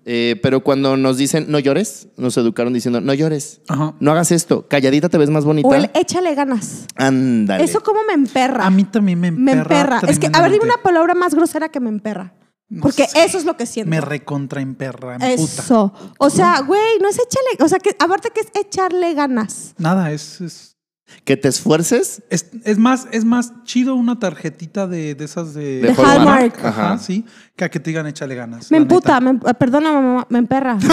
Eh, 0.07 0.37
pero 0.43 0.61
cuando 0.61 0.97
nos 0.97 1.19
dicen 1.19 1.47
no 1.49 1.59
llores, 1.59 2.09
nos 2.17 2.37
educaron 2.39 2.73
diciendo 2.73 3.01
no 3.03 3.13
llores, 3.13 3.61
Ajá. 3.69 3.95
no 4.01 4.11
hagas 4.13 4.33
esto, 4.33 4.67
calladita 4.69 5.11
te 5.11 5.19
ves 5.19 5.29
más 5.29 5.45
bonita. 5.45 5.69
O 5.69 5.75
el 5.75 5.91
échale 5.95 6.35
ganas. 6.35 6.87
Ándale. 6.95 7.63
Eso 7.65 7.81
como 7.83 8.01
me 8.05 8.15
emperra. 8.15 8.65
A 8.65 8.71
mí 8.71 8.85
también 8.85 9.21
me 9.21 9.31
me 9.33 9.53
emperra. 9.53 9.81
emperra. 9.97 10.01
Es 10.11 10.19
que, 10.19 10.31
a 10.33 10.41
ver, 10.41 10.51
dime 10.53 10.65
una 10.65 10.83
palabra 10.83 11.15
más 11.15 11.35
grosera 11.35 11.69
que 11.69 11.81
me 11.81 11.91
emperra. 11.91 12.33
No 12.69 12.83
Porque 12.83 13.07
sé. 13.07 13.25
eso 13.25 13.39
es 13.39 13.45
lo 13.45 13.57
que 13.57 13.65
siento. 13.67 13.91
Me 13.91 14.01
recontra 14.01 14.61
emperra, 14.61 15.19
puta. 15.19 15.33
Eso. 15.33 15.93
O 16.19 16.31
sea, 16.31 16.61
güey, 16.63 16.99
no 17.01 17.09
es 17.09 17.17
échale. 17.17 17.65
O 17.65 17.69
sea, 17.69 17.79
que 17.79 17.91
aparte 17.99 18.31
que 18.31 18.41
es 18.41 18.49
echarle 18.55 19.15
ganas. 19.15 19.75
Nada, 19.79 20.11
es, 20.11 20.41
es, 20.41 20.76
Que 21.25 21.37
te 21.37 21.49
esfuerces. 21.49 22.23
es, 22.31 22.47
es 22.65 22.79
más, 22.79 23.07
es 23.13 23.25
más 23.25 23.53
chido 23.65 23.95
una 23.95 24.19
tarjetita 24.19 24.87
de, 24.87 25.15
de 25.15 25.25
esas 25.25 25.55
de, 25.55 25.81
De 25.81 25.95
Hallmark. 25.95 26.59
Ajá, 26.59 26.69
Ajá. 26.69 26.99
sí, 26.99 27.25
que 27.57 27.65
a 27.65 27.69
que 27.71 27.81
te 27.81 27.91
digan 27.91 28.07
échale 28.07 28.35
ganas. 28.35 28.71
Me 28.71 28.77
emputa, 28.79 29.21
me, 29.21 29.35
perdona 29.55 29.93
mamá, 29.93 30.27
me 30.31 30.39
emperra. 30.39 30.77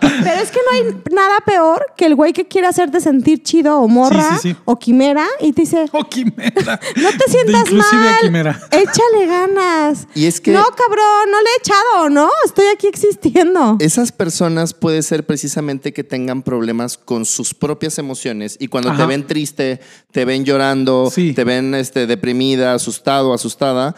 Pero 0.00 0.40
es 0.42 0.50
que 0.50 0.58
no 0.64 0.72
hay 0.72 1.02
nada 1.12 1.36
peor 1.46 1.86
que 1.96 2.06
el 2.06 2.14
güey 2.14 2.32
que 2.32 2.46
quiere 2.46 2.66
hacerte 2.66 3.00
sentir 3.00 3.42
chido 3.42 3.78
o 3.80 3.88
morra 3.88 4.38
Sí, 4.38 4.48
sí, 4.50 4.52
sí. 4.52 4.56
o 4.64 4.78
quimera 4.78 5.26
y 5.40 5.52
te 5.52 5.62
dice, 5.62 5.86
Oh, 5.92 6.04
quimera. 6.04 6.52
no 6.96 7.08
te 7.10 7.30
sientas 7.30 7.64
De 7.64 7.70
inclusive 7.70 8.02
mal, 8.02 8.18
quimera. 8.20 8.60
échale 8.70 9.26
ganas. 9.26 10.06
Y 10.14 10.26
es 10.26 10.40
que 10.40 10.52
No, 10.52 10.62
cabrón, 10.64 11.30
no 11.30 11.38
le 11.40 11.48
he 11.48 11.58
echado, 11.58 12.10
¿no? 12.10 12.28
Estoy 12.44 12.66
aquí 12.74 12.86
existiendo. 12.86 13.76
esas 13.80 14.12
personas 14.12 14.74
puede 14.74 15.02
ser 15.02 15.26
precisamente 15.26 15.92
que 15.92 16.04
tengan 16.04 16.42
problemas 16.42 16.98
con 16.98 17.24
sus 17.24 17.54
propias 17.54 17.98
emociones 17.98 18.56
y 18.60 18.63
cuando 18.68 18.94
te 18.96 19.04
ven 19.06 19.26
triste, 19.26 19.80
te 20.12 20.24
ven 20.24 20.44
llorando, 20.44 21.10
Sí. 21.10 21.32
te 21.32 21.44
ven 21.44 21.74
este, 21.74 22.06
deprimida, 22.06 22.74
asustado, 22.74 23.32
asustada, 23.34 23.94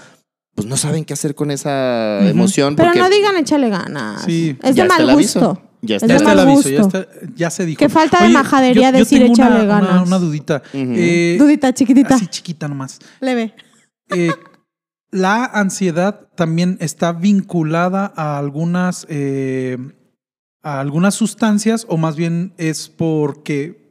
pues 0.54 0.66
no 0.66 0.76
saben 0.76 1.04
qué 1.04 1.12
hacer 1.12 1.34
con 1.34 1.50
esa 1.50 2.26
emoción. 2.28 2.76
Pero 2.76 2.88
porque 2.88 3.00
no 3.00 3.10
digan 3.10 3.36
échale 3.36 3.68
ganas. 3.68 4.22
Sí. 4.24 4.56
Es 4.62 4.74
Ya 4.74 4.84
de 4.84 4.88
mal 4.88 5.14
gusto. 5.16 5.62
Ya 5.82 5.96
es 5.96 6.02
está 6.02 6.06
de 6.06 6.12
Ya 6.12 6.16
está 6.16 6.34
mal 6.34 6.38
el 6.38 6.48
aviso, 6.54 6.68
ya, 6.70 6.80
está- 6.80 7.06
ya 7.36 7.50
se 7.50 7.66
dijo. 7.66 7.78
Qué 7.78 7.88
falta 7.90 8.18
de 8.20 8.24
Oye, 8.24 8.32
majadería 8.32 8.90
decir 8.92 9.22
échale 9.22 9.56
una, 9.56 9.64
ganas. 9.66 9.90
Una, 9.90 10.02
una 10.02 10.18
dudita. 10.18 10.62
Eh, 10.72 11.36
Dudita 11.38 11.72
chiquitita. 11.74 12.14
Así 12.14 12.26
chiquita 12.26 12.66
nomás. 12.66 12.98
Leve. 13.20 13.54
Eh, 14.10 14.32
la 15.10 15.44
ansiedad 15.44 16.28
también 16.34 16.78
está 16.80 17.12
vinculada 17.12 18.12
a 18.16 18.38
algunas, 18.38 19.06
eh, 19.10 19.76
a 20.62 20.80
algunas 20.80 21.14
sustancias 21.14 21.84
o 21.88 21.96
más 21.98 22.16
bien 22.16 22.54
es 22.56 22.88
porque 22.88 23.85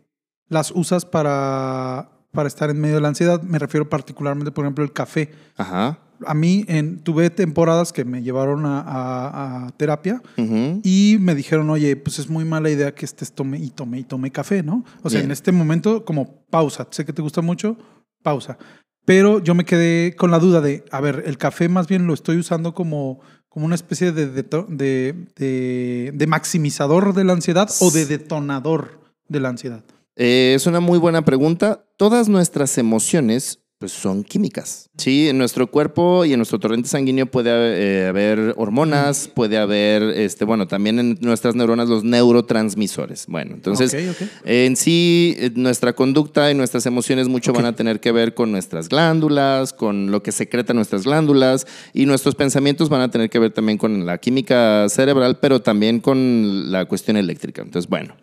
las 0.50 0.72
usas 0.72 1.06
para, 1.06 2.10
para 2.32 2.48
estar 2.48 2.70
en 2.70 2.80
medio 2.80 2.96
de 2.96 3.02
la 3.02 3.08
ansiedad. 3.10 3.42
Me 3.44 3.60
refiero 3.60 3.90
particularmente, 3.90 4.52
por 4.52 4.66
ejemplo, 4.66 4.84
el 4.84 4.94
café. 4.94 5.32
Ajá. 5.58 6.00
A 6.26 6.34
mí 6.34 6.64
en, 6.70 7.00
tuve 7.00 7.30
temporadas 7.30 7.92
que 7.92 8.06
me 8.06 8.24
llevaron 8.24 8.66
a, 8.66 8.80
a- 8.80 9.66
a 9.66 9.72
terapia 9.72 10.22
y 10.38 11.18
me 11.20 11.36
dijeron, 11.36 11.70
oye, 11.70 11.98
pues 11.98 12.20
es 12.20 12.30
muy 12.30 12.46
mala 12.46 12.70
idea 12.70 12.96
que 12.96 13.04
estés 13.06 13.34
tome 13.34 13.58
y 13.60 13.70
tome 13.70 14.00
y 14.00 14.04
tome 14.06 14.32
café, 14.32 14.64
¿no? 14.64 14.86
O 15.04 15.10
sea, 15.10 15.20
Bien. 15.20 15.26
en 15.26 15.32
este 15.32 15.52
momento 15.52 16.06
como 16.06 16.46
pausa. 16.50 16.88
Sé 16.92 17.04
que 17.04 17.12
te 17.12 17.22
gusta 17.22 17.42
mucho, 17.42 17.76
pausa. 18.24 18.58
Pero 19.04 19.40
yo 19.44 19.56
me 19.56 19.66
quedé 19.66 20.16
con 20.16 20.32
la 20.32 20.40
duda 20.40 20.62
de, 20.62 20.86
a 20.90 21.02
ver, 21.02 21.24
el 21.26 21.38
café 21.38 21.68
más 21.68 21.88
bien 21.88 22.08
lo 22.08 22.14
estoy 22.14 22.38
usando 22.38 22.74
como, 22.74 23.20
como 23.50 23.66
una 23.66 23.76
especie 23.76 24.14
de, 24.14 24.28
de- 24.28 26.12
de 26.14 26.28
maximizador 26.28 27.14
de 27.14 27.24
la 27.26 27.34
ansiedad 27.34 27.70
o 27.82 27.92
de 27.92 28.06
detonador 28.06 29.00
de 29.28 29.40
la 29.42 29.50
ansiedad. 29.50 29.84
Eh, 30.16 30.54
es 30.56 30.66
una 30.68 30.80
muy 30.80 31.00
buena 31.00 31.24
pregunta. 31.24 31.86
Todas 31.98 32.30
nuestras 32.30 32.78
emociones 32.78 33.60
pues, 33.86 33.92
son 33.92 34.24
químicas. 34.24 34.90
Sí, 34.98 35.30
en 35.30 35.38
nuestro 35.38 35.70
cuerpo 35.70 36.26
y 36.26 36.34
en 36.34 36.40
nuestro 36.40 36.58
torrente 36.58 36.90
sanguíneo 36.90 37.28
puede 37.28 37.52
eh, 37.52 38.08
haber 38.08 38.56
hormonas, 38.58 39.28
puede 39.28 39.60
haber, 39.60 40.02
este, 40.02 40.44
bueno, 40.44 40.68
también 40.68 40.98
en 40.98 41.18
nuestras 41.22 41.54
neuronas 41.54 41.88
los 41.88 42.04
neurotransmisores. 42.04 43.28
Bueno, 43.28 43.54
entonces, 43.54 43.96
en 44.44 44.76
sí, 44.76 45.36
eh, 45.38 45.52
nuestra 45.54 45.94
conducta 45.94 46.50
y 46.50 46.56
nuestras 46.56 46.88
emociones 46.88 47.28
mucho 47.28 47.54
van 47.54 47.66
a 47.66 47.76
tener 47.76 48.00
que 48.00 48.12
ver 48.12 48.34
con 48.34 48.52
nuestras 48.52 48.90
glándulas, 48.90 49.72
con 49.72 50.10
lo 50.10 50.24
que 50.24 50.32
secretan 50.32 50.78
nuestras 50.78 51.04
glándulas 51.04 51.68
y 51.94 52.08
nuestros 52.08 52.34
pensamientos 52.34 52.90
van 52.90 53.02
a 53.02 53.12
tener 53.12 53.30
que 53.30 53.38
ver 53.38 53.52
también 53.52 53.78
con 53.78 54.06
la 54.06 54.18
química 54.18 54.90
cerebral, 54.90 55.38
pero 55.40 55.62
también 55.62 56.00
con 56.00 56.72
la 56.72 56.86
cuestión 56.86 57.18
eléctrica. 57.18 57.62
Entonces, 57.62 57.88
bueno. 57.88 58.16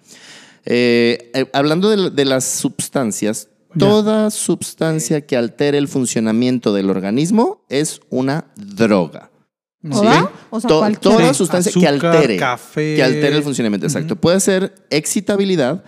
Eh, 0.65 1.31
eh, 1.35 1.47
hablando 1.53 1.89
de, 1.91 2.11
de 2.11 2.25
las 2.25 2.45
sustancias, 2.45 3.49
toda 3.79 4.31
sustancia 4.31 5.27
que 5.27 5.37
altere 5.37 5.79
el 5.79 5.89
funcionamiento 5.89 6.73
del 6.75 6.91
organismo 6.91 7.65
es 7.69 8.01
una 8.11 8.47
droga. 8.57 9.31
¿Toda? 9.91 10.31
O 10.51 10.61
sea, 10.61 10.69
To- 10.69 10.79
cualquiera. 10.79 11.17
toda 11.17 11.29
Sí. 11.33 11.39
sustancia 11.39 11.73
que 11.73 11.89
altere, 11.89 12.37
café. 12.37 12.95
que 12.95 13.03
altere 13.03 13.37
el 13.37 13.43
funcionamiento, 13.43 13.87
exacto. 13.87 14.15
Puede 14.15 14.39
ser 14.39 14.75
excitabilidad, 14.91 15.83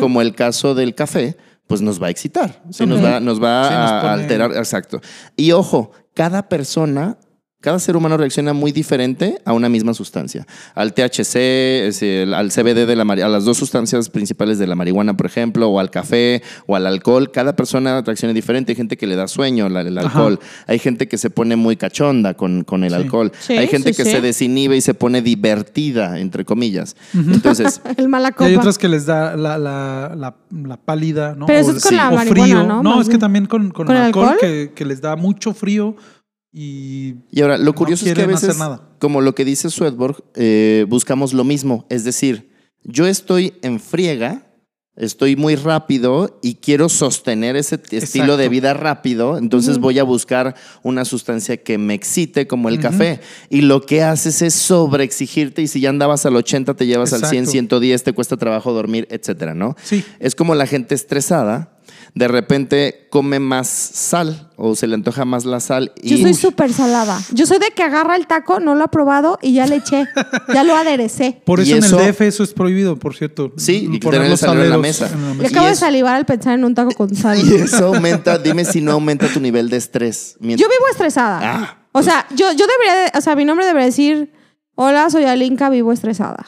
como 0.00 0.20
el 0.22 0.34
caso 0.34 0.74
del 0.74 0.94
café, 0.96 1.36
pues 1.68 1.80
nos 1.80 2.02
va 2.02 2.08
a 2.08 2.10
excitar, 2.10 2.62
¿sí? 2.70 2.86
nos 2.86 3.04
va, 3.04 3.20
nos 3.20 3.40
va 3.42 3.68
Sí, 3.68 3.74
nos 3.74 3.90
a 3.92 4.00
pone- 4.00 4.22
alterar, 4.22 4.56
exacto. 4.56 5.00
Y 5.36 5.52
ojo, 5.52 5.92
cada 6.14 6.48
persona, 6.48 7.18
cada 7.66 7.80
ser 7.80 7.96
humano 7.96 8.16
reacciona 8.16 8.52
muy 8.52 8.70
diferente 8.70 9.40
a 9.44 9.52
una 9.52 9.68
misma 9.68 9.92
sustancia. 9.92 10.46
Al 10.76 10.94
THC, 10.94 11.90
al 12.32 12.52
CBD 12.52 12.86
de 12.86 12.94
la 12.94 13.02
a 13.02 13.28
las 13.28 13.44
dos 13.44 13.56
sustancias 13.56 14.08
principales 14.08 14.60
de 14.60 14.68
la 14.68 14.76
marihuana, 14.76 15.16
por 15.16 15.26
ejemplo, 15.26 15.68
o 15.68 15.80
al 15.80 15.90
café 15.90 16.44
o 16.68 16.76
al 16.76 16.86
alcohol, 16.86 17.32
cada 17.32 17.56
persona 17.56 18.02
reacciona 18.02 18.32
diferente. 18.32 18.70
Hay 18.70 18.76
gente 18.76 18.96
que 18.96 19.08
le 19.08 19.16
da 19.16 19.26
sueño 19.26 19.68
la- 19.68 19.80
el 19.80 19.98
Ajá. 19.98 20.06
alcohol, 20.06 20.38
hay 20.68 20.78
gente 20.78 21.08
que 21.08 21.18
se 21.18 21.28
pone 21.28 21.56
muy 21.56 21.74
cachonda 21.76 22.34
con, 22.34 22.62
con 22.62 22.84
el 22.84 22.90
Sí. 22.90 22.96
alcohol, 22.96 23.32
Sí, 23.36 23.54
hay 23.54 23.66
gente 23.66 23.92
sí, 23.92 23.96
que 23.96 24.04
sí. 24.04 24.12
se 24.12 24.20
desinhibe 24.20 24.76
y 24.76 24.80
se 24.80 24.94
pone 24.94 25.20
divertida, 25.20 26.20
entre 26.20 26.44
comillas. 26.44 26.94
Entonces, 27.14 27.80
El 27.96 28.08
mala 28.08 28.32
Y 28.38 28.44
hay 28.44 28.54
otras 28.54 28.78
que 28.78 28.88
les 28.88 29.06
da 29.06 29.36
la, 29.36 29.58
la, 29.58 30.12
la, 30.16 30.36
la 30.52 30.76
pálida, 30.76 31.34
¿no? 31.34 31.46
Pero 31.46 31.58
eso 31.58 31.70
O- 31.72 31.76
es 31.76 31.82
con 31.82 31.90
sí. 31.90 31.96
la 31.96 32.10
o 32.10 32.14
marihuana, 32.14 32.44
frío. 32.44 32.62
¿no? 32.64 32.82
No, 32.84 32.96
Más 32.96 33.06
es 33.06 33.08
que 33.12 33.18
también 33.18 33.46
con, 33.46 33.70
con, 33.72 33.86
¿Con 33.86 33.96
el 33.96 34.02
alcohol, 34.02 34.28
alcohol? 34.28 34.38
Que, 34.40 34.70
que 34.72 34.84
les 34.84 35.00
da 35.00 35.16
mucho 35.16 35.52
frío 35.52 35.96
y 36.58 37.16
Y 37.30 37.42
ahora, 37.42 37.58
lo 37.58 37.64
No 37.64 37.74
curioso 37.74 38.06
es 38.06 38.14
que 38.14 38.22
a 38.22 38.26
veces, 38.26 38.56
como 38.98 39.20
lo 39.20 39.34
que 39.34 39.44
dice 39.44 39.68
Swedborg, 39.68 40.24
eh, 40.34 40.86
buscamos 40.88 41.34
lo 41.34 41.44
mismo. 41.44 41.84
Es 41.90 42.02
decir, 42.02 42.50
yo 42.82 43.06
estoy 43.06 43.52
en 43.60 43.78
friega, 43.78 44.46
estoy 44.96 45.36
muy 45.36 45.54
rápido 45.54 46.38
y 46.42 46.54
quiero 46.54 46.88
sostener 46.88 47.56
ese 47.56 47.78
estilo 47.90 48.38
de 48.38 48.48
vida 48.48 48.72
rápido, 48.72 49.36
entonces 49.36 49.76
voy 49.76 49.98
a 49.98 50.02
buscar 50.02 50.54
una 50.82 51.04
sustancia 51.04 51.58
que 51.58 51.76
me 51.76 51.92
excite, 51.92 52.46
como 52.46 52.70
el 52.70 52.80
café. 52.80 53.20
Y 53.50 53.60
lo 53.60 53.82
que 53.82 54.02
haces 54.02 54.40
es 54.40 54.54
sobreexigirte 54.54 55.60
y 55.60 55.66
si 55.66 55.80
ya 55.80 55.90
andabas 55.90 56.24
al 56.24 56.36
80, 56.36 56.72
te 56.72 56.86
llevas 56.86 57.12
al 57.12 57.20
100, 57.20 57.32
Exacto. 57.32 57.50
110, 57.50 58.02
te 58.02 58.12
cuesta 58.14 58.38
trabajo 58.38 58.72
dormir, 58.72 59.06
etcétera, 59.10 59.52
¿no? 59.52 59.76
sí. 59.82 60.02
Es 60.20 60.34
como 60.34 60.54
la 60.54 60.66
gente 60.66 60.94
estresada. 60.94 61.75
De 62.16 62.28
repente 62.28 63.08
come 63.10 63.38
más 63.40 63.68
sal 63.68 64.50
o 64.56 64.74
se 64.74 64.86
le 64.86 64.94
antoja 64.94 65.26
más 65.26 65.44
la 65.44 65.60
sal. 65.60 65.92
Y 66.02 66.16
Yo 66.16 66.16
soy 66.16 66.32
súper 66.32 66.72
salada. 66.72 67.20
Yo 67.30 67.44
soy 67.44 67.58
de 67.58 67.66
que 67.76 67.82
agarra 67.82 68.16
el 68.16 68.26
taco, 68.26 68.58
no 68.58 68.74
lo 68.74 68.84
ha 68.84 68.88
probado 68.90 69.38
y 69.42 69.52
ya 69.52 69.66
le 69.66 69.76
eché. 69.76 70.06
ya 70.54 70.64
lo 70.64 70.74
aderecé. 70.74 71.42
Por 71.44 71.60
eso, 71.60 71.76
eso- 71.76 71.98
en 72.00 72.06
el 72.06 72.12
DF 72.14 72.22
eso 72.22 72.42
es 72.42 72.54
prohibido, 72.54 72.96
por 72.98 73.14
cierto. 73.14 73.52
Sí, 73.58 73.90
y 73.92 74.00
los 74.00 74.40
sal 74.40 74.58
en 74.58 74.70
la 74.70 74.78
mesa. 74.78 75.10
en 75.12 75.28
la 75.28 75.42
Le 75.42 75.48
acabo 75.48 75.66
de 75.66 75.74
salivar 75.76 76.14
al 76.16 76.24
pensar 76.24 76.54
en 76.54 76.64
un 76.64 76.74
taco 76.74 76.92
con 76.92 77.14
sal. 77.14 77.38
Y 77.46 77.54
eso 77.54 77.88
aumenta, 77.94 78.38
dime 78.38 78.64
si 78.64 78.80
no 78.80 78.92
aumenta 78.92 79.28
tu 79.28 79.38
nivel 79.38 79.68
de 79.68 79.76
estrés. 79.76 80.36
Yo 80.40 80.56
vivo 80.56 80.88
estresada. 80.90 81.40
Ah, 81.42 81.78
o 81.92 82.02
sea, 82.02 82.26
yo, 82.30 82.50
yo 82.52 82.66
debería, 82.66 82.94
de- 83.12 83.18
o 83.18 83.20
sea, 83.20 83.36
mi 83.36 83.44
nombre 83.44 83.66
debería 83.66 83.86
decir, 83.86 84.32
hola, 84.74 85.10
soy 85.10 85.24
Alinka, 85.24 85.68
vivo 85.68 85.92
estresada. 85.92 86.46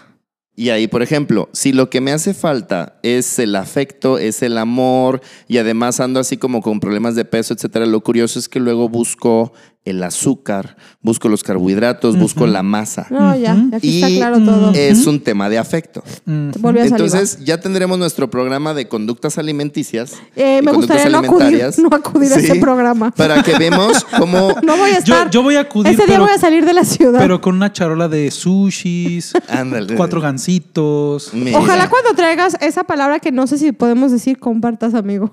Y 0.58 0.70
ahí, 0.70 0.88
por 0.88 1.04
ejemplo, 1.04 1.48
si 1.52 1.72
lo 1.72 1.88
que 1.88 2.00
me 2.00 2.10
hace 2.10 2.34
falta 2.34 2.98
es 3.04 3.38
el 3.38 3.54
afecto, 3.54 4.18
es 4.18 4.42
el 4.42 4.58
amor, 4.58 5.20
y 5.46 5.58
además 5.58 6.00
ando 6.00 6.18
así 6.18 6.36
como 6.36 6.62
con 6.62 6.80
problemas 6.80 7.14
de 7.14 7.24
peso, 7.24 7.54
etcétera, 7.54 7.86
lo 7.86 8.00
curioso 8.00 8.40
es 8.40 8.48
que 8.48 8.58
luego 8.58 8.88
busco 8.88 9.52
el 9.88 10.02
azúcar, 10.02 10.76
busco 11.02 11.28
los 11.28 11.42
carbohidratos, 11.42 12.18
busco 12.18 12.46
la 12.46 12.62
masa. 12.62 13.06
No, 13.10 13.34
ya, 13.36 13.56
aquí 13.72 13.88
Y 13.88 14.02
está 14.02 14.08
claro 14.16 14.44
todo. 14.44 14.72
es 14.74 15.06
un 15.06 15.20
tema 15.20 15.48
de 15.48 15.58
afecto. 15.58 16.02
Volví 16.26 16.80
a 16.80 16.88
salivar. 16.88 17.00
Entonces, 17.00 17.38
ya 17.44 17.60
tendremos 17.60 17.98
nuestro 17.98 18.28
programa 18.30 18.74
de 18.74 18.88
conductas 18.88 19.38
alimenticias. 19.38 20.14
Eh, 20.36 20.58
y 20.60 20.64
me 20.64 20.72
conductas 20.72 20.96
gustaría 20.98 21.10
no 21.10 21.18
acudir, 21.26 21.42
alimentarias. 21.46 21.78
no 21.78 21.88
acudir 21.92 22.32
a 22.32 22.36
Sí, 22.38 22.44
ese 22.46 22.54
programa. 22.60 23.10
Para 23.12 23.42
que 23.42 23.56
vemos 23.58 24.04
cómo 24.18 24.54
No 24.62 24.76
voy 24.76 24.90
a 24.90 25.00
Yo, 25.00 25.14
estar. 25.14 25.30
yo 25.30 25.42
voy 25.42 25.56
a 25.56 25.60
acudir, 25.60 25.88
Ese 25.92 26.04
día 26.04 26.14
pero, 26.14 26.24
voy 26.24 26.32
a 26.34 26.38
salir 26.38 26.64
de 26.64 26.72
la 26.72 26.84
ciudad. 26.84 27.18
pero 27.18 27.40
con 27.40 27.54
una 27.56 27.72
charola 27.72 28.08
de 28.08 28.30
sushis, 28.30 29.32
Ándale. 29.48 29.94
cuatro 29.96 30.20
gancitos. 30.20 31.30
Mira. 31.32 31.58
Ojalá 31.58 31.88
cuando 31.88 32.14
traigas 32.14 32.56
esa 32.60 32.84
palabra 32.84 33.20
que 33.20 33.32
no 33.32 33.46
sé 33.46 33.58
si 33.58 33.72
podemos 33.72 34.12
decir, 34.12 34.38
compartas, 34.38 34.94
amigo. 34.94 35.32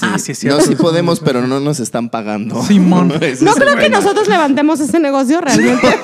Ah, 0.00 0.18
sí, 0.18 0.32
No, 0.46 0.60
sí 0.60 0.74
podemos, 0.74 1.20
pero 1.20 1.46
no 1.46 1.60
nos 1.60 1.80
están 1.80 2.08
pagando. 2.08 2.62
Simón. 2.66 3.08
No 3.40 3.54
creo 3.54 3.76
que 3.76 3.88
nosotros 3.90 4.26
levantemos 4.28 4.80
ese 4.80 4.98
negocio 4.98 5.40
realmente. 5.40 5.86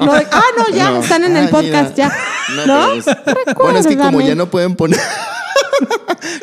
No 0.00 0.12
ah, 0.12 0.42
no, 0.58 0.74
ya, 0.74 0.90
No. 0.90 1.00
están 1.00 1.24
en 1.24 1.36
el 1.36 1.44
Ay, 1.46 1.50
podcast, 1.50 1.96
mira. 1.96 2.08
ya. 2.08 2.66
No, 2.66 2.66
¿No? 2.66 3.02
pero 3.24 3.40
es- 3.46 3.54
bueno, 3.54 3.78
es 3.78 3.86
que 3.86 3.96
como 3.96 4.20
ya 4.20 4.34
no 4.34 4.50
pueden 4.50 4.74
poner. 4.76 5.00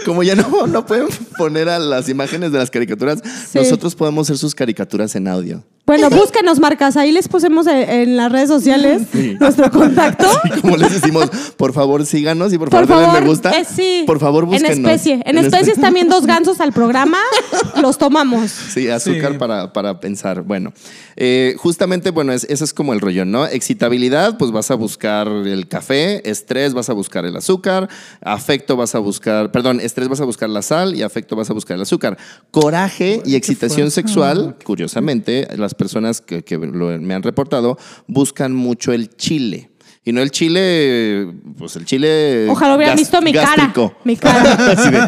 como 0.06 0.23
ya 0.23 0.36
no, 0.36 0.67
no 0.67 0.86
pueden 0.86 1.08
poner 1.38 1.69
a 1.69 1.80
las 1.80 2.10
imágenes 2.10 2.51
de 2.51 2.58
las 2.60 2.71
caricaturas, 2.71 3.19
Sí. 3.51 3.60
nosotros 3.60 3.95
podemos 3.95 4.28
hacer 4.28 4.38
sus 4.38 4.56
caricaturas 4.56 5.15
en 5.15 5.28
audio. 5.28 5.63
Bueno, 5.86 6.10
búsquenos, 6.10 6.60
marcas. 6.60 6.98
Ahí 6.98 7.12
les 7.12 7.28
pusimos 7.28 7.67
en, 7.67 7.78
en 7.89 8.17
las 8.17 8.32
redes 8.32 8.50
sociales 8.50 9.04
nuestro 9.39 9.69
contacto. 9.69 10.26
Como 10.62 10.78
les 10.78 11.00
decimos, 11.00 11.30
por 11.58 11.74
favor 11.74 12.06
síganos 12.08 12.52
y 12.54 12.58
por, 12.58 12.69
Por 12.71 12.88
favor, 12.88 13.04
denle 13.04 13.06
favor, 13.08 13.21
me 13.21 13.30
gusta. 13.30 13.52
eh, 13.52 13.65
sí. 13.65 14.04
Por 14.08 14.19
favor, 14.19 14.45
búsquenos. 14.45 14.78
En 14.78 14.86
especie. 14.86 15.21
En 15.26 15.38
especies 15.38 15.80
también 15.80 16.10
dos 16.10 16.26
gansos 16.26 16.60
al 16.60 16.74
programa. 16.74 17.19
Los 17.82 18.00
tomamos. 18.00 18.50
Sí, 18.52 18.89
azúcar 18.89 19.34
Sí. 19.34 19.38
Para, 19.38 19.74
para 19.74 20.00
pensar. 20.00 20.41
Bueno, 20.41 20.74
eh, 21.17 21.56
justamente, 21.60 22.10
bueno, 22.10 22.34
es, 22.34 22.45
ese 22.45 22.63
es 22.63 22.74
como 22.74 22.93
el 22.93 23.00
rollo, 23.00 23.24
¿no? 23.26 23.45
Excitabilidad, 23.45 24.39
pues 24.39 24.50
vas 24.52 24.71
a 24.71 24.76
buscar 24.76 25.28
el 25.28 25.67
café, 25.67 26.28
estrés, 26.28 26.74
vas 26.74 26.89
a 26.89 26.93
buscar 26.93 27.26
el 27.26 27.36
azúcar, 27.36 27.89
afecto 28.21 28.76
vas 28.76 28.95
a 28.95 29.00
buscar, 29.00 29.52
perdón, 29.52 29.80
estrés 29.80 30.08
vas 30.08 30.19
a 30.21 30.26
buscar 30.26 30.50
la 30.50 30.63
sal 30.63 30.95
y 30.95 31.04
afecto 31.04 31.36
vas 31.36 31.52
a 31.52 31.54
buscar 31.54 31.76
el 31.76 31.84
azúcar. 31.84 32.17
Coraje 32.50 33.21
y 33.24 33.36
excitación 33.36 33.91
sexual, 33.91 34.56
curiosamente, 34.63 35.48
las 35.58 35.74
personas 35.75 36.19
que, 36.21 36.43
que 36.43 36.57
lo- 36.57 36.97
me 36.99 37.13
han 37.13 37.23
reportado 37.23 37.77
buscan 38.07 38.53
mucho 38.53 38.91
el 38.93 39.15
chile. 39.15 39.69
Y 40.07 40.11
no 40.11 40.21
el 40.21 40.29
chile, 40.29 41.33
pues 41.57 41.75
el 41.77 41.85
chile. 41.85 42.47
Ojalá 42.47 42.75
hubieran 42.75 42.95
visto 42.95 43.19
mi 43.23 43.31
gástrico. 43.31 43.89
cara. 43.89 44.01
Mi 44.03 44.15
cara. 44.15 44.53
Así 44.71 44.91
de, 44.91 44.99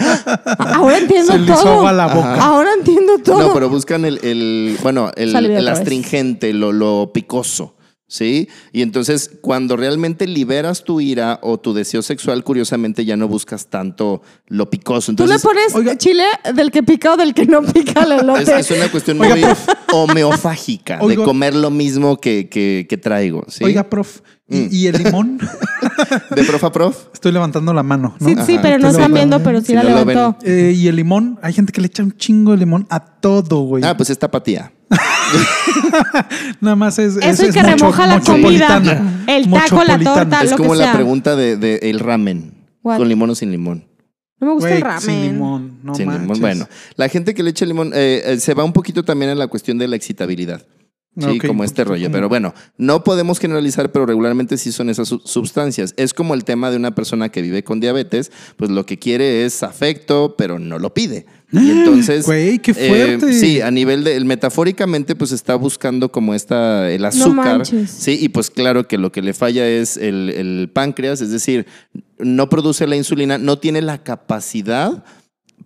Ahora 0.58 0.98
entiendo 0.98 1.34
Se 1.34 1.40
todo. 1.46 1.70
ahoga 1.74 1.94
la 1.94 2.08
boca. 2.08 2.36
Ahora 2.44 2.72
entiendo 2.76 3.20
todo. 3.20 3.40
No, 3.48 3.54
pero 3.54 3.70
buscan 3.70 4.06
el, 4.06 4.20
el- 4.24 4.76
bueno, 4.82 5.12
el, 5.16 5.36
el 5.36 5.68
astringente, 5.68 6.52
lo, 6.52 6.72
lo 6.72 7.12
picoso. 7.14 7.76
¿Sí? 8.10 8.48
Y 8.72 8.84
entonces, 8.84 9.30
cuando 9.42 9.76
realmente 9.76 10.28
liberas 10.28 10.86
tu 10.86 11.02
ira 11.02 11.40
o 11.44 11.58
tu 11.60 11.74
deseo 11.74 12.02
sexual, 12.02 12.42
curiosamente 12.46 13.04
ya 13.04 13.18
no 13.18 13.28
buscas 13.28 13.68
tanto 13.68 14.22
lo 14.48 14.70
picoso. 14.70 15.12
Tú 15.14 15.26
le 15.28 15.34
Entonces, 15.36 15.44
pones 15.44 15.76
Oiga. 15.76 15.98
chile 15.98 16.24
del 16.56 16.72
que 16.72 16.84
pica 16.84 17.14
o 17.14 17.18
del 17.18 17.34
que 17.34 17.46
no 17.46 17.62
pica 17.64 18.04
es, 18.04 18.22
elote. 18.22 18.60
es 18.60 18.72
una 18.72 18.90
cuestión 18.90 19.20
Oiga, 19.20 19.36
muy 19.36 19.44
homeofágica 19.94 21.00
de 21.06 21.16
comer 21.18 21.54
lo 21.54 21.70
mismo 21.70 22.18
que, 22.18 22.48
que- 22.50 22.86
que 22.90 22.98
traigo. 22.98 23.44
¿sí? 23.50 23.64
Oiga, 23.66 23.84
prof, 23.90 24.22
¿y, 24.48 24.56
Mm. 24.58 24.70
y 24.72 24.88
el 24.88 25.04
limón? 25.04 25.40
De 26.36 26.44
prof 26.44 26.64
a 26.64 26.72
prof. 26.72 26.98
Estoy 27.14 27.32
levantando 27.34 27.74
la 27.74 27.84
mano, 27.84 28.16
¿no? 28.20 28.28
Sí, 28.30 28.36
sí, 28.46 28.60
pero 28.62 28.78
no 28.80 28.90
están 28.90 29.14
viendo, 29.14 29.42
pero 29.44 29.60
sí 29.60 29.68
Si 29.68 29.74
la 29.74 29.84
no 29.84 30.06
levantó. 30.06 30.38
Eh, 30.46 30.74
y 30.76 30.88
el 30.88 30.96
limón, 30.96 31.40
hay 31.42 31.54
gente 31.54 31.74
que 31.74 31.82
le 31.82 31.88
echa 31.88 32.04
un 32.04 32.16
chingo 32.16 32.52
de 32.52 32.58
limón 32.60 32.88
a 32.90 33.00
todo, 33.00 33.60
güey. 33.62 33.84
Ah, 33.84 33.98
pues 33.98 34.10
es 34.10 34.18
tapatía. 34.18 34.72
Nada 36.62 36.76
más 36.76 37.00
es. 37.00 37.18
Eso 37.18 37.46
y 37.46 37.50
es 37.50 37.54
que 37.54 37.64
remoja 37.64 38.08
la 38.08 38.20
comida. 38.20 38.82
El 39.28 39.50
taco, 39.52 39.84
la 39.84 40.00
torta, 40.00 40.44
es 40.44 40.52
lo 40.52 40.58
como 40.58 40.72
que 40.74 40.78
la 40.80 40.84
sea. 40.86 40.94
pregunta 40.94 41.36
de, 41.36 41.58
de 41.58 41.80
el 41.84 42.00
ramen. 42.00 42.54
What? 42.84 42.98
Con 42.98 43.10
limón 43.10 43.30
o 43.30 43.36
sin 43.36 43.52
limón. 43.52 43.86
No 44.40 44.48
me 44.48 44.54
gusta 44.54 44.76
el 44.76 44.82
ramen. 44.82 45.02
Sin 45.02 45.22
limón, 45.24 45.80
no 45.84 45.96
Sin 45.96 46.12
limón. 46.12 46.40
Bueno, 46.40 46.68
la 46.96 47.10
gente 47.10 47.34
que 47.34 47.44
le 47.44 47.50
echa 47.50 47.66
limón 47.66 47.92
eh, 47.94 48.22
eh, 48.26 48.40
se 48.40 48.54
va 48.54 48.64
un 48.64 48.74
poquito 48.74 49.04
también 49.04 49.32
en 49.32 49.40
la 49.40 49.48
cuestión 49.48 49.78
de 49.78 49.88
la 49.88 49.96
excitabilidad. 49.96 50.66
Sí, 51.20 51.40
como 51.40 51.64
este 51.64 51.84
poquito 51.84 51.94
rollo. 51.96 52.12
Pero 52.12 52.30
bueno, 52.30 52.54
no 52.78 53.04
podemos 53.04 53.40
generalizar, 53.40 53.92
pero 53.92 54.06
regularmente 54.06 54.56
sí 54.58 54.72
son 54.72 54.92
esas 54.92 55.08
su- 55.08 55.20
sustancias. 55.26 55.96
Es 55.98 56.14
como 56.14 56.36
el 56.36 56.44
tema 56.44 56.70
de 56.70 56.78
una 56.78 56.94
persona 56.94 57.30
que 57.30 57.42
vive 57.42 57.64
con 57.64 57.80
diabetes, 57.80 58.32
pues 58.56 58.70
lo 58.70 58.86
que 58.86 59.00
quiere 59.00 59.44
es 59.44 59.64
afecto, 59.64 60.36
pero 60.38 60.60
no 60.60 60.78
lo 60.78 60.94
pide. 60.94 61.26
Y 61.52 61.72
entonces. 61.72 62.26
Güey, 62.26 62.60
qué 62.60 62.72
eh, 62.72 62.90
fuerte. 63.18 63.34
sí, 63.34 63.62
a 63.62 63.72
nivel 63.72 64.04
de. 64.04 64.16
el 64.18 64.26
metafóricamente, 64.26 65.16
pues 65.16 65.32
está 65.32 65.56
buscando 65.56 66.12
como 66.12 66.34
esta. 66.34 66.92
el 66.92 67.06
azúcar. 67.06 67.58
manches. 67.60 67.90
sí, 67.90 68.18
y 68.22 68.30
pues 68.30 68.50
claro 68.50 68.88
que 68.88 68.98
lo 68.98 69.12
que 69.12 69.22
le 69.22 69.34
falla 69.34 69.68
es 69.68 69.98
el, 69.98 70.30
el 70.30 70.70
páncreas, 70.74 71.22
es 71.22 71.32
decir, 71.32 71.66
no 72.20 72.50
produce 72.50 72.86
la 72.88 72.96
insulina, 72.96 73.38
no 73.38 73.60
tiene 73.60 73.82
la 73.82 74.04
capacidad 74.04 75.04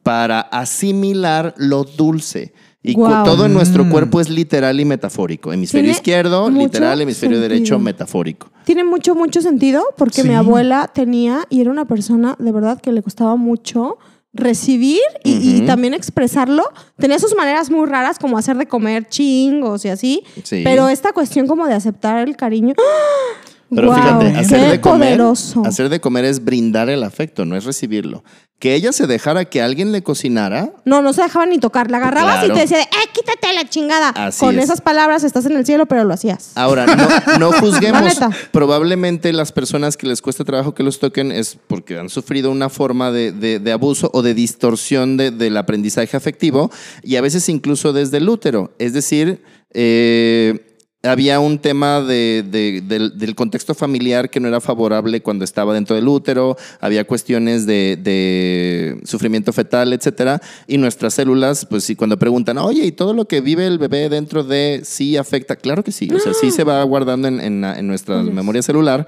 para 0.03 0.39
asimilar 0.41 1.53
lo 1.57 1.83
dulce. 1.83 2.53
Y 2.83 2.93
Guau. 2.95 3.23
todo 3.23 3.45
en 3.45 3.53
nuestro 3.53 3.85
Mm. 3.85 3.91
cuerpo 3.91 4.19
es 4.21 4.29
literal 4.29 4.79
y 4.79 4.85
metafórico. 4.85 5.53
Hemisferio 5.53 5.83
Tiene 5.83 5.97
izquierdo, 5.97 6.49
literal, 6.49 6.99
hemisferio 6.99 7.37
sentido. 7.37 7.49
derecho, 7.55 7.77
metafórico. 7.79 8.51
Tiene 8.65 8.83
mucho, 8.83 9.13
mucho 9.13 9.39
sentido 9.41 9.83
porque 9.97 10.23
Sí. 10.23 10.27
mi 10.27 10.33
abuela 10.33 10.89
tenía 10.91 11.41
y 11.49 11.61
era 11.61 11.69
una 11.69 11.85
persona 11.85 12.35
de 12.39 12.51
verdad 12.51 12.81
que 12.81 12.91
le 12.91 13.03
costaba 13.03 13.35
mucho 13.35 13.99
recibir 14.33 15.01
y, 15.23 15.61
también 15.61 15.93
expresarlo. 15.93 16.63
Tenía 16.97 17.19
sus 17.19 17.35
maneras 17.35 17.69
muy 17.69 17.85
raras 17.87 18.17
como 18.17 18.37
hacer 18.37 18.57
de 18.57 18.67
comer 18.67 19.07
chingos 19.07 19.85
y 19.85 19.89
así. 19.89 20.23
Sí. 20.43 20.61
Pero 20.63 20.89
esta 20.89 21.11
cuestión 21.13 21.47
como 21.47 21.67
de 21.67 21.73
aceptar 21.73 22.27
el 22.27 22.35
cariño. 22.35 22.73
¡ah! 22.77 23.47
Pero 23.73 23.93
fíjate, 23.93 24.27
hacer 24.37 24.69
de, 24.69 24.81
comer, 24.81 25.17
poderoso. 25.17 25.65
hacer 25.65 25.87
de 25.87 26.01
comer 26.01 26.25
es 26.25 26.43
brindar 26.43 26.89
el 26.89 27.03
afecto, 27.03 27.45
no 27.45 27.55
es 27.55 27.63
recibirlo. 27.63 28.23
Que 28.61 28.75
ella 28.75 28.93
se 28.93 29.07
dejara 29.07 29.43
que 29.45 29.61
alguien 29.61 29.91
le 29.91 30.03
cocinara, 30.03 30.71
No, 30.85 31.01
no 31.01 31.11
se 31.13 31.23
dejaba 31.23 31.45
ni 31.47 31.57
tocar. 31.57 31.89
La 31.89 31.97
agarrabas 31.97 32.39
Claro. 32.45 32.53
y 32.53 32.55
te 32.55 32.61
decía, 32.61 32.77
de, 32.77 32.83
¡eh, 32.83 33.09
quítate 33.11 33.53
la 33.55 33.67
chingada! 33.67 34.09
Así 34.09 34.39
Con 34.39 34.57
es. 34.59 34.65
esas 34.65 34.81
palabras 34.81 35.23
estás 35.23 35.45
en 35.47 35.53
el 35.57 35.65
cielo, 35.65 35.87
pero 35.87 36.03
lo 36.03 36.13
hacías. 36.13 36.51
Ahora, 36.55 36.85
no, 36.85 37.39
no 37.39 37.51
juzguemos. 37.59 38.19
La. 38.19 38.29
Probablemente 38.51 39.33
las 39.33 39.51
personas 39.51 39.97
que 39.97 40.05
les 40.07 40.21
cuesta 40.21 40.43
trabajo 40.45 40.75
que 40.75 40.83
los 40.83 40.99
toquen 40.99 41.31
es 41.31 41.57
porque 41.67 41.97
han 41.97 42.09
sufrido 42.09 42.51
una 42.51 42.69
forma 42.69 43.11
de, 43.11 43.31
de- 43.31 43.57
de 43.59 43.71
abuso 43.71 44.11
o 44.13 44.21
de 44.21 44.33
distorsión 44.35 45.17
de- 45.17 45.31
del 45.31 45.57
aprendizaje 45.57 46.15
afectivo 46.15 46.69
y 47.01 47.15
a 47.15 47.21
veces 47.21 47.49
incluso 47.49 47.91
desde 47.93 48.17
el 48.17 48.29
útero. 48.29 48.75
Es 48.77 48.93
decir, 48.93 49.41
eh, 49.73 50.70
había 51.03 51.39
un 51.39 51.57
tema 51.57 52.01
de- 52.01 52.43
de- 52.47 52.81
del, 52.81 53.17
del 53.17 53.33
contexto 53.35 53.73
familiar 53.73 54.29
que 54.29 54.39
no 54.39 54.47
era 54.47 54.61
favorable 54.61 55.21
cuando 55.21 55.43
estaba 55.43 55.73
dentro 55.73 55.95
del 55.95 56.07
útero, 56.07 56.57
había 56.79 57.05
cuestiones 57.05 57.65
de, 57.65 57.97
de 58.01 58.99
sufrimiento 59.03 59.51
fetal, 59.51 59.93
etcétera, 59.93 60.41
y 60.67 60.77
nuestras 60.77 61.15
células, 61.15 61.65
pues 61.65 61.83
sí, 61.83 61.95
cuando 61.95 62.17
preguntan, 62.19 62.57
oye, 62.59 62.85
¿y 62.85 62.91
todo 62.91 63.13
lo 63.13 63.25
que 63.27 63.41
vive 63.41 63.65
el 63.65 63.79
bebé 63.79 64.09
dentro 64.09 64.43
de 64.43 64.81
sí 64.83 65.17
afecta? 65.17 65.55
Claro 65.55 65.83
que 65.83 65.91
sí, 65.91 66.07
o 66.13 66.19
sea, 66.19 66.33
sí 66.33 66.51
se 66.51 66.63
va 66.63 66.83
guardando 66.83 67.27
en, 67.27 67.39
en 67.41 67.87
nuestra 67.87 68.21
memoria 68.21 68.61
celular. 68.61 69.07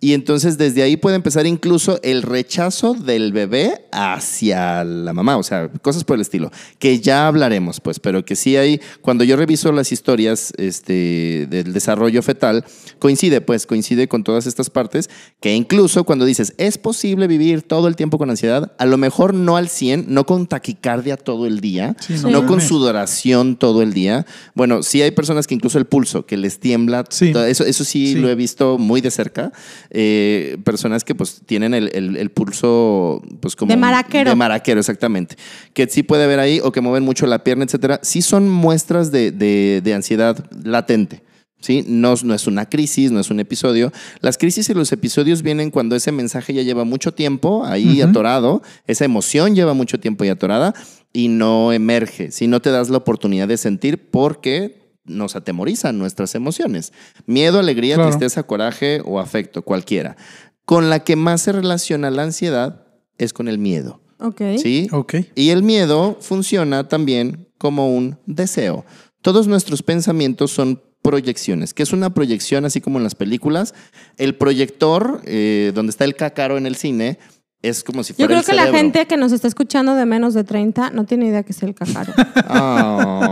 Y 0.00 0.14
entonces 0.14 0.58
desde 0.58 0.82
ahí 0.82 0.96
puede 0.96 1.14
empezar 1.14 1.46
incluso 1.46 2.00
el 2.02 2.22
rechazo 2.22 2.92
del 2.94 3.32
bebé 3.32 3.81
hacia 3.92 4.84
la 4.84 5.12
mamá, 5.12 5.36
o 5.36 5.42
sea, 5.42 5.68
cosas 5.82 6.04
por 6.04 6.16
el 6.16 6.22
estilo, 6.22 6.50
que 6.78 6.98
ya 7.00 7.26
hablaremos, 7.28 7.80
pues, 7.80 8.00
pero 8.00 8.24
que 8.24 8.36
sí 8.36 8.56
hay, 8.56 8.80
cuando 9.00 9.22
yo 9.24 9.36
reviso 9.36 9.70
las 9.72 9.92
historias 9.92 10.52
este, 10.56 11.46
del 11.48 11.72
desarrollo 11.72 12.22
fetal, 12.22 12.64
coincide, 12.98 13.40
pues, 13.40 13.66
coincide 13.66 14.08
con 14.08 14.24
todas 14.24 14.46
estas 14.46 14.70
partes, 14.70 15.10
que 15.40 15.54
incluso 15.54 16.04
cuando 16.04 16.24
dices, 16.24 16.54
es 16.58 16.78
posible 16.78 17.26
vivir 17.26 17.62
todo 17.62 17.86
el 17.88 17.96
tiempo 17.96 18.18
con 18.18 18.30
ansiedad, 18.30 18.72
a 18.78 18.86
lo 18.86 18.96
mejor 18.98 19.34
no 19.34 19.56
al 19.56 19.68
100, 19.68 20.06
no 20.08 20.24
con 20.26 20.46
taquicardia 20.46 21.16
todo 21.16 21.46
el 21.46 21.60
día, 21.60 21.94
Sí, 22.00 22.14
no 22.22 22.30
no 22.30 22.46
con 22.46 22.60
sudoración 22.60 23.56
todo 23.56 23.82
el 23.82 23.92
día. 23.92 24.26
Bueno, 24.54 24.82
sí 24.82 25.02
hay 25.02 25.10
personas 25.10 25.46
que 25.46 25.54
incluso 25.54 25.78
el 25.78 25.84
pulso, 25.84 26.24
que 26.26 26.36
les 26.36 26.58
tiembla, 26.58 27.04
Sí. 27.10 27.32
eso, 27.46 27.64
eso 27.64 27.84
sí, 27.84 28.12
Sí. 28.12 28.14
lo 28.14 28.28
he 28.30 28.34
visto 28.34 28.78
muy 28.78 29.00
de 29.00 29.10
cerca. 29.10 29.52
Eh, 29.90 30.56
personas 30.64 31.04
que 31.04 31.14
pues 31.14 31.42
tienen 31.46 31.74
el, 31.74 31.90
el- 31.94 32.16
el 32.16 32.30
pulso 32.30 33.22
pues 33.40 33.54
como... 33.56 33.70
De 33.70 33.76
maraquero. 33.82 34.30
De 34.30 34.36
maraquero, 34.36 34.80
exactamente. 34.80 35.36
Que 35.74 35.86
sí 35.88 36.02
puede 36.02 36.24
haber 36.24 36.38
ahí 36.40 36.60
o 36.62 36.72
que 36.72 36.80
mueven 36.80 37.04
mucho 37.04 37.26
la 37.26 37.44
pierna, 37.44 37.64
etcétera. 37.64 38.00
Sí 38.02 38.22
son 38.22 38.48
muestras 38.48 39.12
de, 39.12 39.30
de- 39.30 39.80
de 39.84 39.94
ansiedad 39.94 40.44
latente. 40.64 41.22
¿Sí? 41.60 41.84
No, 41.86 42.14
no 42.24 42.34
es 42.34 42.48
una 42.48 42.68
crisis, 42.68 43.12
no 43.12 43.20
es 43.20 43.30
un 43.30 43.38
episodio. 43.38 43.92
Las 44.20 44.36
crisis 44.36 44.68
y 44.68 44.74
los 44.74 44.90
episodios 44.90 45.42
vienen 45.42 45.70
cuando 45.70 45.94
ese 45.94 46.10
mensaje 46.10 46.52
ya 46.52 46.62
lleva 46.62 46.82
mucho 46.84 47.12
tiempo 47.14 47.64
ahí 47.64 48.02
atorado, 48.02 48.62
esa 48.88 49.04
emoción 49.04 49.54
lleva 49.54 49.72
mucho 49.72 50.00
tiempo 50.00 50.24
ahí 50.24 50.30
atorada 50.30 50.74
y 51.12 51.28
no 51.28 51.72
emerge, 51.72 52.32
si 52.32 52.48
no 52.48 52.58
te 52.60 52.70
das 52.70 52.90
la 52.90 52.96
oportunidad 52.96 53.46
de 53.46 53.58
sentir 53.58 54.10
porque 54.10 54.82
nos 55.04 55.36
atemorizan 55.36 55.98
nuestras 55.98 56.34
emociones. 56.34 56.92
Miedo, 57.26 57.60
alegría, 57.60 57.94
Claro. 57.94 58.10
tristeza, 58.10 58.42
coraje 58.42 59.00
o 59.04 59.20
afecto, 59.20 59.62
cualquiera. 59.62 60.16
Con 60.64 60.90
la 60.90 61.04
que 61.04 61.14
más 61.14 61.42
se 61.42 61.52
relaciona 61.52 62.10
la 62.10 62.24
ansiedad 62.24 62.81
es 63.18 63.32
con 63.32 63.48
el 63.48 63.58
miedo. 63.58 64.00
Ok. 64.18 64.40
¿Sí? 64.58 64.88
Ok. 64.92 65.14
Y 65.34 65.50
el 65.50 65.62
miedo 65.62 66.16
funciona 66.20 66.88
también 66.88 67.48
como 67.58 67.94
un 67.94 68.18
deseo. 68.26 68.84
Todos 69.20 69.46
nuestros 69.46 69.82
pensamientos 69.82 70.50
son 70.50 70.80
proyecciones. 71.02 71.74
¿Qué 71.74 71.82
es 71.82 71.92
una 71.92 72.14
proyección? 72.14 72.64
Así 72.64 72.80
como 72.80 72.98
en 72.98 73.04
las 73.04 73.14
películas, 73.14 73.74
el 74.16 74.36
proyector, 74.36 75.20
eh, 75.24 75.72
donde 75.74 75.90
está 75.90 76.04
el 76.04 76.14
cácaro 76.14 76.56
en 76.56 76.66
el 76.66 76.76
cine, 76.76 77.18
es 77.62 77.84
como 77.84 78.02
si 78.02 78.12
Yo 78.12 78.16
fuera 78.26 78.28
creo 78.28 78.40
el 78.40 78.44
que 78.46 78.52
la 78.54 78.76
gente 78.76 79.06
que 79.06 79.16
nos 79.16 79.30
está 79.32 79.46
escuchando 79.48 79.94
de 79.94 80.04
menos 80.04 80.34
de 80.34 80.42
30 80.44 80.90
no 80.90 81.04
tiene 81.04 81.26
idea 81.26 81.42
que 81.44 81.52
es 81.52 81.62
el 81.62 81.74
cajaro. 81.74 82.12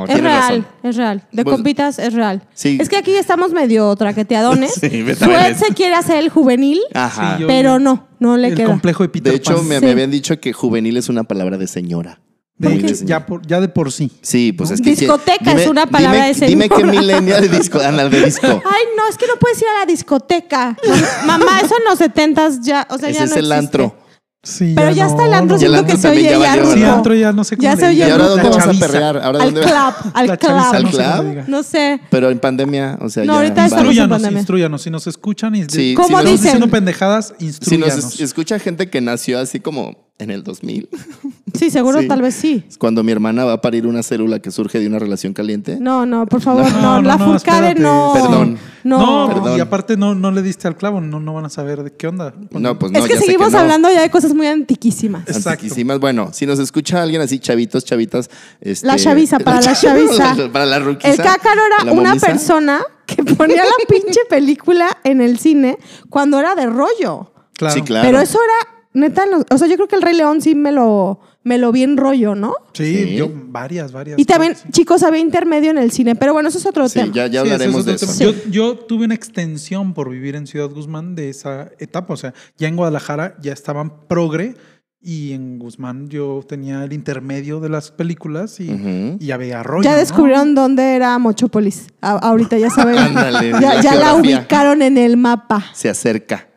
Es 0.09 0.21
real, 0.21 0.41
razón. 0.41 0.67
es 0.83 0.97
real. 0.97 1.23
De 1.33 1.45
Pues- 1.45 1.55
compitas 1.57 1.99
es 1.99 2.15
real. 2.15 2.43
Sí. 2.55 2.79
Es 2.81 2.89
que 2.89 2.97
aquí 2.97 3.13
estamos 3.15 3.53
medio 3.53 3.95
traqueteadones. 3.97 4.75
Sí, 4.81 5.03
betabel. 5.03 5.57
se 5.57 5.75
quiere 5.75 5.95
hacer 5.95 6.17
el 6.19 6.29
juvenil, 6.31 6.81
Ajá. 6.95 7.37
Sí, 7.37 7.43
yo- 7.43 7.47
pero 7.49 7.79
no, 7.79 8.09
no 8.19 8.37
le 8.37 8.49
el 8.49 8.55
queda. 8.55 8.67
complejo 8.69 9.03
de 9.03 9.09
Peter 9.09 9.33
de 9.33 9.39
hecho, 9.39 9.57
Pan. 9.57 9.69
me, 9.69 9.79
Sí. 9.79 9.85
me 9.85 9.91
habían 9.93 10.11
dicho 10.11 10.39
que 10.41 10.53
juvenil 10.53 10.97
es 10.97 11.09
una 11.09 11.25
palabra 11.25 11.59
de 11.59 11.67
señora. 11.67 12.21
De 12.57 12.75
hecho, 12.75 12.89
señora. 12.95 13.07
ya, 13.07 13.27
por, 13.27 13.47
ya 13.47 13.61
de 13.61 13.69
por 13.69 13.91
sí. 13.91 14.13
Sí, 14.21 14.53
pues 14.53 14.71
es 14.71 14.81
que... 14.83 14.91
Discoteca 14.91 15.53
es 15.53 15.67
una 15.67 15.87
palabra 15.87 16.27
dime, 16.27 16.39
de 16.39 16.47
Dime 16.47 16.69
qué 16.69 16.77
señora. 16.77 17.01
millennial 17.01 17.41
de 17.41 17.49
disco, 17.57 17.81
anda, 17.81 18.07
de 18.09 18.23
disco. 18.25 18.47
Ay, 18.47 18.83
no, 18.99 19.09
es 19.09 19.17
que 19.17 19.27
no 19.27 19.37
puedes 19.41 19.59
ir 19.63 19.67
a 19.75 19.81
la 19.81 19.87
discoteca. 19.87 20.77
Mamá, 21.25 21.61
eso 21.65 21.75
en 21.79 21.85
los 21.89 21.99
setentas 21.99 22.61
ya, 22.61 22.87
o 22.91 22.99
sea, 22.99 23.09
Ese 23.09 23.19
ya 23.19 23.25
es 23.25 23.31
no 23.31 23.37
el 23.37 23.45
existe. 23.53 23.55
antro. 23.55 23.97
Sí, 24.43 24.73
Pero 24.75 24.91
ya 24.93 25.05
no, 25.05 25.11
está 25.11 25.27
el 25.27 25.35
antro, 25.35 25.57
no. 25.57 25.61
Ya 25.61 25.67
el 25.67 25.73
siento 25.75 25.93
que 25.95 26.01
se 26.01 26.09
oye 26.09 26.23
ya 26.23 26.31
ya 26.31 26.39
valió, 26.39 26.73
Sí, 26.73 26.81
¿no? 26.81 26.93
antro 26.95 27.15
ya 27.15 27.33
no 27.33 27.45
sé 27.45 27.57
cómo 27.59 27.63
Ya 27.69 27.77
se 27.77 27.87
oye 27.89 27.99
¿Y 27.99 28.11
ahora 28.11 28.27
dónde 28.27 28.49
vas 28.49 28.67
a 28.67 28.73
perrear? 28.73 29.17
¿Ahora 29.19 29.39
Al 29.43 29.53
dónde 29.53 29.61
club, 29.61 29.75
al 30.15 30.39
chaviza, 30.39 30.71
¿Al 30.71 30.83
no 30.83 30.91
sé 30.93 30.97
club? 30.97 31.45
No 31.49 31.63
sé. 31.63 32.01
Pero 32.11 32.31
en 32.31 32.39
pandemia, 32.39 32.99
o 33.03 33.11
sea, 33.11 33.25
No, 33.27 33.35
ya... 33.35 33.39
ahorita 33.41 33.65
estamos 33.67 33.73
en 33.73 33.79
Instruyanos, 33.81 34.17
pandemia. 34.17 34.39
instruyanos. 34.41 34.83
Si 34.83 34.91
nos 34.91 35.07
escuchan 35.07 35.55
y 35.57 35.65
Sí, 35.69 35.93
¿Cómo 35.95 36.09
si 36.09 36.13
nos- 36.15 36.25
dicen? 36.25 36.43
diciendo 36.43 36.69
pendejadas, 36.69 37.27
Si 37.27 37.33
nos 37.33 37.43
instruyanos. 37.59 38.15
es- 38.15 38.21
escucha 38.21 38.59
gente 38.59 38.89
que 38.89 39.03
nació 39.03 39.39
así 39.41 39.61
como 39.61 40.10
en 40.21 40.31
el 40.31 40.43
2000, 40.45 40.89
Sí, 41.55 41.69
seguro 41.71 42.01
Sí. 42.01 42.07
tal 42.09 42.23
vez 42.23 42.35
sí. 42.37 42.65
es 42.69 42.79
cuando 42.79 43.03
mi 43.03 43.11
hermana 43.11 43.45
va 43.45 43.55
a 43.55 43.61
parir 43.61 43.87
una 43.87 44.03
célula 44.05 44.39
que 44.39 44.51
surge 44.53 44.79
de 44.79 44.87
una 44.87 44.99
relación 45.01 45.33
caliente. 45.33 45.79
No, 45.81 46.07
no, 46.07 46.25
por 46.27 46.41
favor, 46.41 46.63
No, 46.71 46.81
no, 46.81 47.03
no, 47.03 47.09
la 47.09 47.17
no, 47.17 47.27
Furcade 47.27 47.75
no. 47.75 48.13
Perdón. 48.15 48.59
No. 48.85 48.99
No, 49.29 49.35
Perdón. 49.35 49.59
y 49.59 49.61
aparte 49.61 49.97
no, 49.97 50.15
no 50.15 50.31
le 50.31 50.43
diste 50.43 50.67
al 50.69 50.77
clavo, 50.77 51.01
no, 51.01 51.19
no 51.21 51.35
van 51.35 51.45
a 51.45 51.51
saber 51.51 51.83
de 51.83 51.93
qué 51.93 52.07
onda. 52.07 52.33
No, 52.53 52.79
pues 52.79 52.93
no, 52.93 52.99
es 53.01 53.05
que 53.07 53.15
ya 53.15 53.21
sé 53.21 53.27
seguimos 53.27 53.53
no. 53.53 53.59
hablando 53.59 53.91
ya 53.91 54.01
de 54.01 54.11
cosas 54.11 54.33
muy 54.33 54.47
antiquísimas. 54.47 55.23
Exacto. 55.29 55.51
Antiquísimas. 55.51 55.99
Bueno, 55.99 56.31
si 56.33 56.47
nos 56.47 56.59
escucha 56.61 57.03
alguien 57.03 57.21
así, 57.21 57.39
chavitos, 57.41 57.85
chavitas. 57.85 58.31
este- 58.61 58.87
La 58.87 58.97
chaviza, 58.97 59.39
para 59.41 59.61
la 59.61 59.75
chaviza. 59.75 60.37
para 60.53 60.65
la 60.67 60.79
ruquiza. 60.79 61.11
El 61.11 61.17
cácaro 61.19 61.61
era 61.67 61.85
la 61.85 61.93
una 61.93 62.09
momisa. 62.11 62.27
persona 62.29 62.81
que 63.07 63.23
ponía 63.25 63.65
la 63.65 63.71
pinche 63.89 64.21
película 64.31 64.97
en 65.05 65.21
el 65.21 65.39
cine 65.39 65.79
cuando 66.09 66.39
era 66.39 66.55
de 66.55 66.67
rollo. 66.67 67.33
Claro. 67.55 67.75
Sí, 67.75 67.83
claro. 67.83 68.07
Pero 68.09 68.21
eso 68.21 68.39
era, 68.43 68.80
neta, 68.93 69.25
no- 69.27 69.45
o 69.51 69.59
sea, 69.59 69.69
yo 69.69 69.77
creo 69.77 69.89
que 69.89 69.97
el 69.97 70.03
Rey 70.03 70.17
León 70.17 70.41
sí 70.41 70.55
me 70.55 70.73
lo, 70.73 71.21
me 71.45 71.59
lo 71.59 71.73
vi 71.73 71.83
en 71.85 71.97
rollo, 71.97 72.35
¿no? 72.35 72.55
Sí, 72.73 73.05
Sí. 73.05 73.17
yo 73.17 73.31
varias, 73.33 73.93
varias. 73.93 74.19
Y 74.19 74.25
también, 74.25 74.57
sí. 74.57 74.69
chicos, 74.73 75.03
había 75.03 75.21
intermedio 75.21 75.71
en 75.71 75.79
el 75.79 75.91
cine. 75.91 76.15
Pero 76.17 76.33
bueno, 76.33 76.49
eso 76.49 76.59
es 76.59 76.67
otro 76.67 76.89
Sí, 76.89 77.01
tema. 77.01 77.13
ya, 77.15 77.27
ya 77.27 77.43
Sí, 77.45 77.51
hablaremos 77.51 77.85
de 77.87 77.95
es 77.95 78.03
eso. 78.03 78.13
otro 78.13 78.33
tema. 78.33 78.45
Yo, 78.47 78.51
yo 78.51 78.77
tuve 78.79 79.05
una 79.07 79.15
extensión 79.15 79.95
por 79.95 80.11
vivir 80.11 80.37
en 80.37 80.47
Ciudad 80.47 80.69
Guzmán 80.71 81.15
de 81.15 81.31
esa 81.31 81.71
etapa. 81.79 82.15
O 82.15 82.17
sea, 82.17 82.35
ya 82.59 82.69
en 82.69 82.77
Guadalajara 82.77 83.37
ya 83.41 83.53
estaban 83.53 84.07
progre 84.09 84.55
y 85.03 85.33
en 85.33 85.59
Guzmán 85.59 86.09
yo 86.11 86.45
tenía 86.47 86.85
el 86.85 86.93
intermedio 86.93 87.59
de 87.61 87.71
las 87.71 87.91
películas 87.91 88.61
y, 88.61 88.71
Ujú. 88.71 89.17
y 89.19 89.31
había 89.31 89.63
rollo. 89.63 89.83
Ya 89.83 89.93
¿no? 89.93 89.97
descubrieron 89.99 90.55
dónde 90.55 90.95
era 90.95 91.19
Mochópolis. 91.19 91.87
A- 92.03 92.19
ahorita 92.19 92.59
ya 92.59 92.69
saben. 92.71 92.99
Ándale, 92.99 93.53
ya 93.53 93.61
la 93.77 93.81
ya 93.83 93.95
la 93.95 94.15
ubicaron 94.15 94.83
en 94.83 94.99
el 94.99 95.17
mapa. 95.17 95.65
Se 95.73 95.89
acerca. 95.89 96.49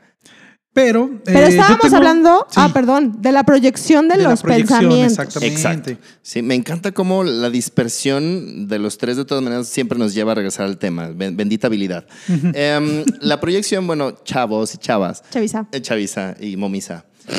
Pero, 0.73 1.19
Pero 1.23 1.37
eh, 1.39 1.49
estábamos 1.49 1.81
tengo- 1.81 1.95
hablando, 1.97 2.47
sí, 2.49 2.55
ah, 2.59 2.71
perdón, 2.73 3.21
de 3.21 3.31
la 3.31 3.43
proyección 3.43 4.07
de, 4.07 4.17
de 4.17 4.23
la 4.23 4.29
los 4.31 4.41
proyección, 4.41 4.79
pensamientos. 4.79 5.19
Exactamente. 5.19 5.91
Exacto. 5.91 6.17
Sí, 6.23 6.41
me 6.41 6.55
encanta 6.55 6.91
cómo 6.93 7.23
la 7.23 7.51
dispersión 7.51 8.67
de 8.67 8.79
los 8.79 8.97
tres, 8.97 9.17
de 9.17 9.25
todas 9.25 9.43
maneras, 9.43 9.67
siempre 9.67 9.99
nos 9.99 10.15
lleva 10.15 10.31
a 10.31 10.35
regresar 10.35 10.65
al 10.65 10.79
tema. 10.79 11.09
Ben- 11.13 11.37
Bendita 11.37 11.67
habilidad. 11.67 12.05
Em, 12.27 13.03
la 13.21 13.39
proyección, 13.39 13.85
bueno, 13.85 14.13
chavos 14.23 14.73
y 14.73 14.77
chavas. 14.79 15.21
Chavisa. 15.29 15.67
eh, 15.71 15.81
Chaviza 15.81 16.35
y 16.39 16.57
momisa. 16.57 17.05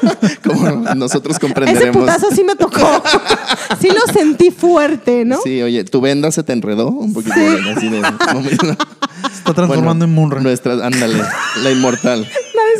Como 0.46 0.94
nosotros 0.94 1.36
Ese 1.36 1.40
comprenderemos. 1.40 1.96
putazo 1.96 2.28
sí 2.34 2.44
me 2.44 2.56
tocó. 2.56 2.78
sí 3.80 3.88
lo 3.88 4.12
sentí 4.12 4.50
fuerte, 4.50 5.24
¿no? 5.24 5.40
Sí, 5.42 5.62
oye, 5.62 5.84
¿tu 5.84 6.00
venda 6.00 6.30
se 6.30 6.42
te 6.42 6.52
enredó? 6.52 6.88
Un 6.88 7.12
poquito. 7.12 7.34
así 7.76 7.88
de- 7.88 8.00
Se 8.00 9.38
está 9.38 9.54
transformando 9.54 10.04
en 10.04 10.12
Munra. 10.12 10.40
Nuestra, 10.40 10.72
ándale, 10.84 11.22
la 11.62 11.70
inmortal. 11.70 12.26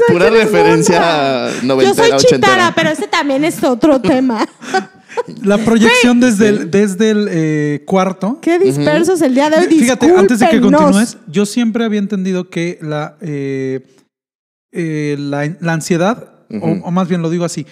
Pura 0.09 0.31
referencia 0.31 1.51
Yo 1.61 1.67
noventera, 1.67 1.95
soy 2.09 2.13
ochentera. 2.13 2.53
chitara, 2.55 2.73
pero 2.75 2.91
ese 2.91 3.07
también 3.09 3.45
es 3.45 3.63
otro 3.63 4.01
tema. 4.01 4.47
La 5.43 5.59
proyección 5.59 6.21
desde 6.21 6.49
el, 6.49 6.71
desde 6.71 7.11
el 7.11 7.29
eh, 7.31 7.83
cuarto. 7.87 8.39
Qué 8.41 8.59
dispersos 8.61 9.21
el 9.23 9.35
día 9.35 9.51
de 9.51 9.59
hoy. 9.59 9.67
Fíjate, 9.67 10.15
antes 10.17 10.39
de 10.39 10.49
que 10.49 10.61
continúes, 10.61 11.19
yo 11.27 11.47
siempre 11.47 11.85
había 11.85 11.99
entendido 11.99 12.49
que 12.49 12.79
la, 12.81 13.17
eh, 13.21 13.81
eh, 14.73 15.17
la, 15.19 15.53
la 15.61 15.73
ansiedad, 15.73 16.39
o- 16.85 16.91
más 16.91 17.09
bien 17.09 17.23
lo 17.23 17.31
digo 17.31 17.45
así, 17.45 17.67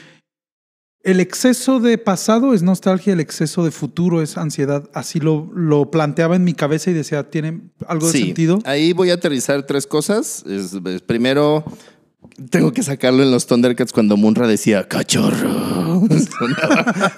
el 1.05 1.21
exceso 1.21 1.79
de 1.81 1.97
pasado 1.97 2.53
es 2.55 2.63
nostalgia, 2.63 3.13
el 3.13 3.21
exceso 3.21 3.65
de 3.65 3.71
futuro 3.71 4.21
es 4.21 4.37
ansiedad. 4.37 4.91
Así 4.93 5.21
lo, 5.21 5.49
lo 5.55 5.91
planteaba 5.91 6.37
en 6.37 6.45
mi 6.45 6.55
cabeza 6.55 6.91
y 6.91 6.95
decía, 6.95 7.31
¿tiene 7.31 7.61
algo 7.87 8.07
de 8.09 8.13
Sí, 8.13 8.25
sentido? 8.27 8.59
Ahí 8.65 8.93
voy 8.93 9.11
a 9.11 9.15
aterrizar 9.15 9.63
tres 9.63 9.87
cosas. 9.87 10.45
Es- 10.47 10.75
es- 10.75 11.03
primero, 11.03 11.65
tengo 12.51 12.73
que 12.73 12.83
sacarlo 12.83 13.23
en 13.23 13.31
los 13.31 13.47
Thundercats 13.47 13.93
cuando 13.93 14.17
Munra 14.17 14.47
decía 14.49 14.87
cachorro. 14.89 15.99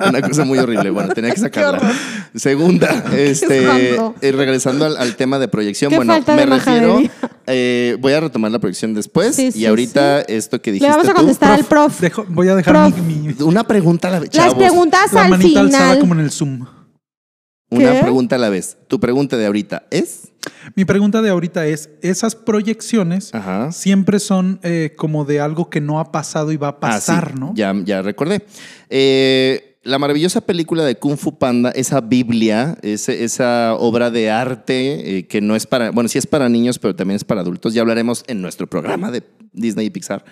Una 0.09 0.23
cosa 0.23 0.45
muy 0.45 0.59
horrible. 0.59 0.91
Bueno, 0.91 1.13
tenía 1.15 1.33
que 1.33 1.41
sacarla. 1.41 1.93
Segunda, 2.35 3.05
este, 3.17 3.95
eh, 3.97 4.33
regresando 4.33 4.85
al, 4.85 4.97
al 4.99 5.17
tema 5.17 5.39
de 5.39 5.49
proyección. 5.49 5.93
Bueno, 5.95 6.19
me 6.27 6.47
refiero. 6.47 7.01
Eh, 7.47 7.97
voy 8.01 8.13
a 8.13 8.21
retomar 8.21 8.51
la 8.51 8.59
proyección 8.59 8.95
después. 8.95 9.37
Sí, 9.37 9.47
y 9.49 9.53
sí, 9.53 9.67
ahorita 9.67 10.21
esto 10.23 10.61
que 10.61 10.71
Le 10.71 10.75
dijiste 10.75 10.91
vamos 10.91 11.09
a 11.09 11.13
tú. 11.13 11.17
contestar 11.17 11.53
al 11.53 11.65
prof. 11.65 12.01
Dejo- 12.01 12.27
voy 12.29 12.49
a 12.49 12.55
dejar 12.57 12.75
Prof. 12.93 12.99
mi, 13.07 13.15
mi- 13.29 13.43
Una 13.43 13.65
pregunta 13.65 14.09
a 14.09 14.11
la 14.13 14.19
vez. 14.21 14.35
Las 14.35 14.55
preguntas 14.55 15.13
la 15.13 15.23
al 15.25 15.31
manita 15.31 15.61
alzada 15.61 15.85
final. 15.85 15.99
como 16.01 16.15
en 16.15 16.21
el 16.21 16.31
Zoom. 16.31 16.67
Una 17.73 17.93
¿Qué? 17.93 18.01
pregunta 18.01 18.35
a 18.35 18.39
la 18.39 18.49
vez. 18.49 18.77
Tu 18.89 18.99
pregunta 18.99 19.37
de 19.37 19.47
ahorita 19.47 19.85
es. 19.93 20.33
Mi 20.75 20.85
pregunta 20.85 21.23
de 21.23 21.31
ahorita 21.31 21.67
es, 21.67 21.91
esas 22.03 22.35
proyecciones 22.35 23.33
Ajá. 23.33 23.71
siempre 23.71 24.19
son 24.19 24.59
eh, 24.65 24.95
como 24.97 25.25
de 25.25 25.41
algo 25.41 25.71
que 25.71 25.81
no 25.81 26.01
ha 26.01 26.11
pasado 26.11 26.51
y 26.51 26.57
va 26.57 26.69
a 26.69 26.71
Ah, 26.83 27.01
sí, 27.01 27.07
pasar, 27.13 27.39
¿no? 27.39 27.53
Ya, 27.55 27.73
ya 27.85 28.03
recordé. 28.03 28.45
Eh, 28.89 29.70
la 29.91 29.99
maravillosa 29.99 30.41
película 30.41 30.85
de 30.85 30.97
Kung 30.97 31.17
Fu 31.17 31.37
Panda, 31.37 31.71
esa 31.73 32.01
Biblia, 32.01 32.79
esa 32.83 33.75
obra 33.75 34.11
de 34.11 34.31
arte 34.31 35.19
eh, 35.19 35.27
que 35.27 35.41
no 35.41 35.57
es 35.57 35.67
para, 35.67 35.91
bueno, 35.91 36.09
sí 36.09 36.17
es 36.17 36.27
para 36.27 36.49
niños, 36.49 36.79
pero 36.79 36.95
también 36.95 37.17
es 37.17 37.25
para 37.25 37.41
adultos. 37.41 37.75
Ya 37.75 37.83
hablaremos 37.83 38.25
en 38.29 38.41
nuestro 38.41 38.69
programa 38.69 39.11
de 39.11 39.25
Disney 39.53 39.87
y 39.87 39.91
Pixar. 39.91 40.25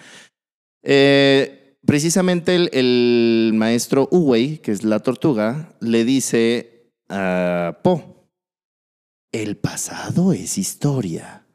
Eh, 0.83 1.77
precisamente 1.85 2.55
el, 2.55 2.71
el 2.73 3.53
maestro 3.55 4.09
Uwei, 4.13 4.59
que 4.59 4.71
es 4.71 4.85
la 4.85 5.01
tortuga, 5.01 5.77
le 5.81 6.05
dice 6.05 6.93
a 7.09 7.81
Po, 7.83 8.31
el 9.33 9.57
pasado 9.57 10.33
es 10.33 10.57
historia, 10.57 11.47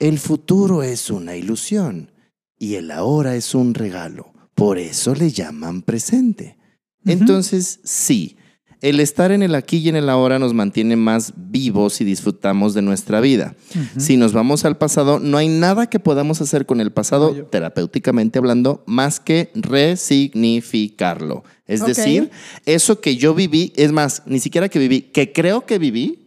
el 0.00 0.18
futuro 0.18 0.82
es 0.82 1.10
una 1.10 1.36
ilusión 1.36 2.10
y 2.58 2.74
el 2.74 2.90
ahora 2.90 3.36
es 3.36 3.54
un 3.54 3.74
regalo. 3.74 4.32
Por 4.54 4.78
eso 4.78 5.14
le 5.14 5.30
llaman 5.30 5.82
presente. 5.82 6.58
Entonces, 7.04 7.80
sí, 7.84 8.36
el 8.82 8.98
estar 8.98 9.30
en 9.30 9.44
el 9.44 9.54
aquí 9.54 9.78
y 9.78 9.88
en 9.88 9.96
el 9.96 10.08
ahora 10.08 10.40
nos 10.40 10.54
mantiene 10.54 10.96
más 10.96 11.32
vivos 11.36 12.00
y 12.00 12.04
disfrutamos 12.04 12.74
de 12.74 12.82
nuestra 12.82 13.20
vida. 13.20 13.54
Si 13.96 14.16
nos 14.16 14.32
vamos 14.32 14.64
al 14.64 14.76
pasado, 14.76 15.20
no 15.20 15.38
hay 15.38 15.46
nada 15.46 15.88
que 15.88 16.00
podamos 16.00 16.40
hacer 16.40 16.66
con 16.66 16.80
el 16.80 16.90
pasado, 16.90 17.32
terapéuticamente 17.46 18.40
hablando, 18.40 18.82
más 18.86 19.20
que 19.20 19.52
resignificarlo. 19.54 21.44
Es 21.68 21.86
decir, 21.86 22.30
eso 22.66 23.00
que 23.00 23.16
yo 23.16 23.34
viví, 23.34 23.72
es 23.76 23.92
más, 23.92 24.24
ni 24.26 24.40
siquiera 24.40 24.68
que 24.68 24.80
viví, 24.80 25.02
que 25.02 25.32
creo 25.32 25.64
que 25.64 25.78
viví, 25.78 26.21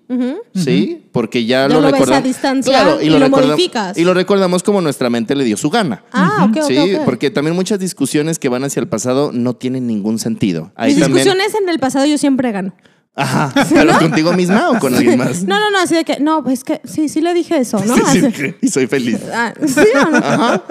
¿sí? 0.53 1.05
Porque 1.11 1.45
ya, 1.45 1.63
Ya 1.63 1.67
lo 1.69 1.75
lo 1.75 1.81
ves 1.81 1.93
a 1.93 1.97
recordamos. 1.97 2.23
distancia 2.23 2.97
y 3.01 3.09
lo 3.09 3.29
modificas. 3.29 3.97
Y 3.97 4.03
lo 4.03 4.13
recordamos 4.13 4.63
como 4.63 4.81
nuestra 4.81 5.09
mente 5.09 5.35
le 5.35 5.43
dio 5.43 5.57
su 5.57 5.69
gana. 5.69 6.03
Ah, 6.11 6.47
ok. 6.49 6.63
Sí, 6.67 6.97
porque 7.05 7.31
también 7.31 7.55
muchas 7.55 7.79
discusiones 7.79 8.39
que 8.39 8.49
van 8.49 8.63
hacia 8.63 8.79
el 8.79 8.87
pasado 8.87 9.31
no 9.33 9.55
tienen 9.55 9.87
ningún 9.87 10.19
sentido. 10.19 10.71
Ahí 10.75 10.91
Mis 10.93 11.01
también- 11.01 11.23
discusiones 11.25 11.55
en 11.61 11.69
el 11.69 11.79
pasado 11.79 12.05
yo 12.05 12.17
siempre 12.17 12.51
gano. 12.51 12.73
Ajá. 13.17 13.53
¿Pero 13.73 13.97
contigo 13.97 14.33
misma 14.33 14.71
o 14.71 14.77
con 14.79 14.93
alguien 14.93 15.17
más? 15.17 15.43
No, 15.45 15.57
no, 15.57 15.71
no, 15.71 15.79
así 15.79 15.95
de 15.95 16.03
que, 16.03 16.19
no, 16.19 16.43
es 16.49 16.65
que 16.65 16.81
sí, 16.83 17.07
sí 17.07 17.21
le 17.21 17.33
dije 17.33 17.57
eso, 17.57 17.81
¿no? 17.85 17.95
Sí, 18.11 18.21
sí, 18.33 18.55
y 18.61 18.67
soy 18.67 18.87
feliz. 18.87 19.19
Ah, 19.33 19.53
¿sí 19.65 19.79
o 20.05 20.09
no? 20.09 20.17
Ajá. 20.17 20.63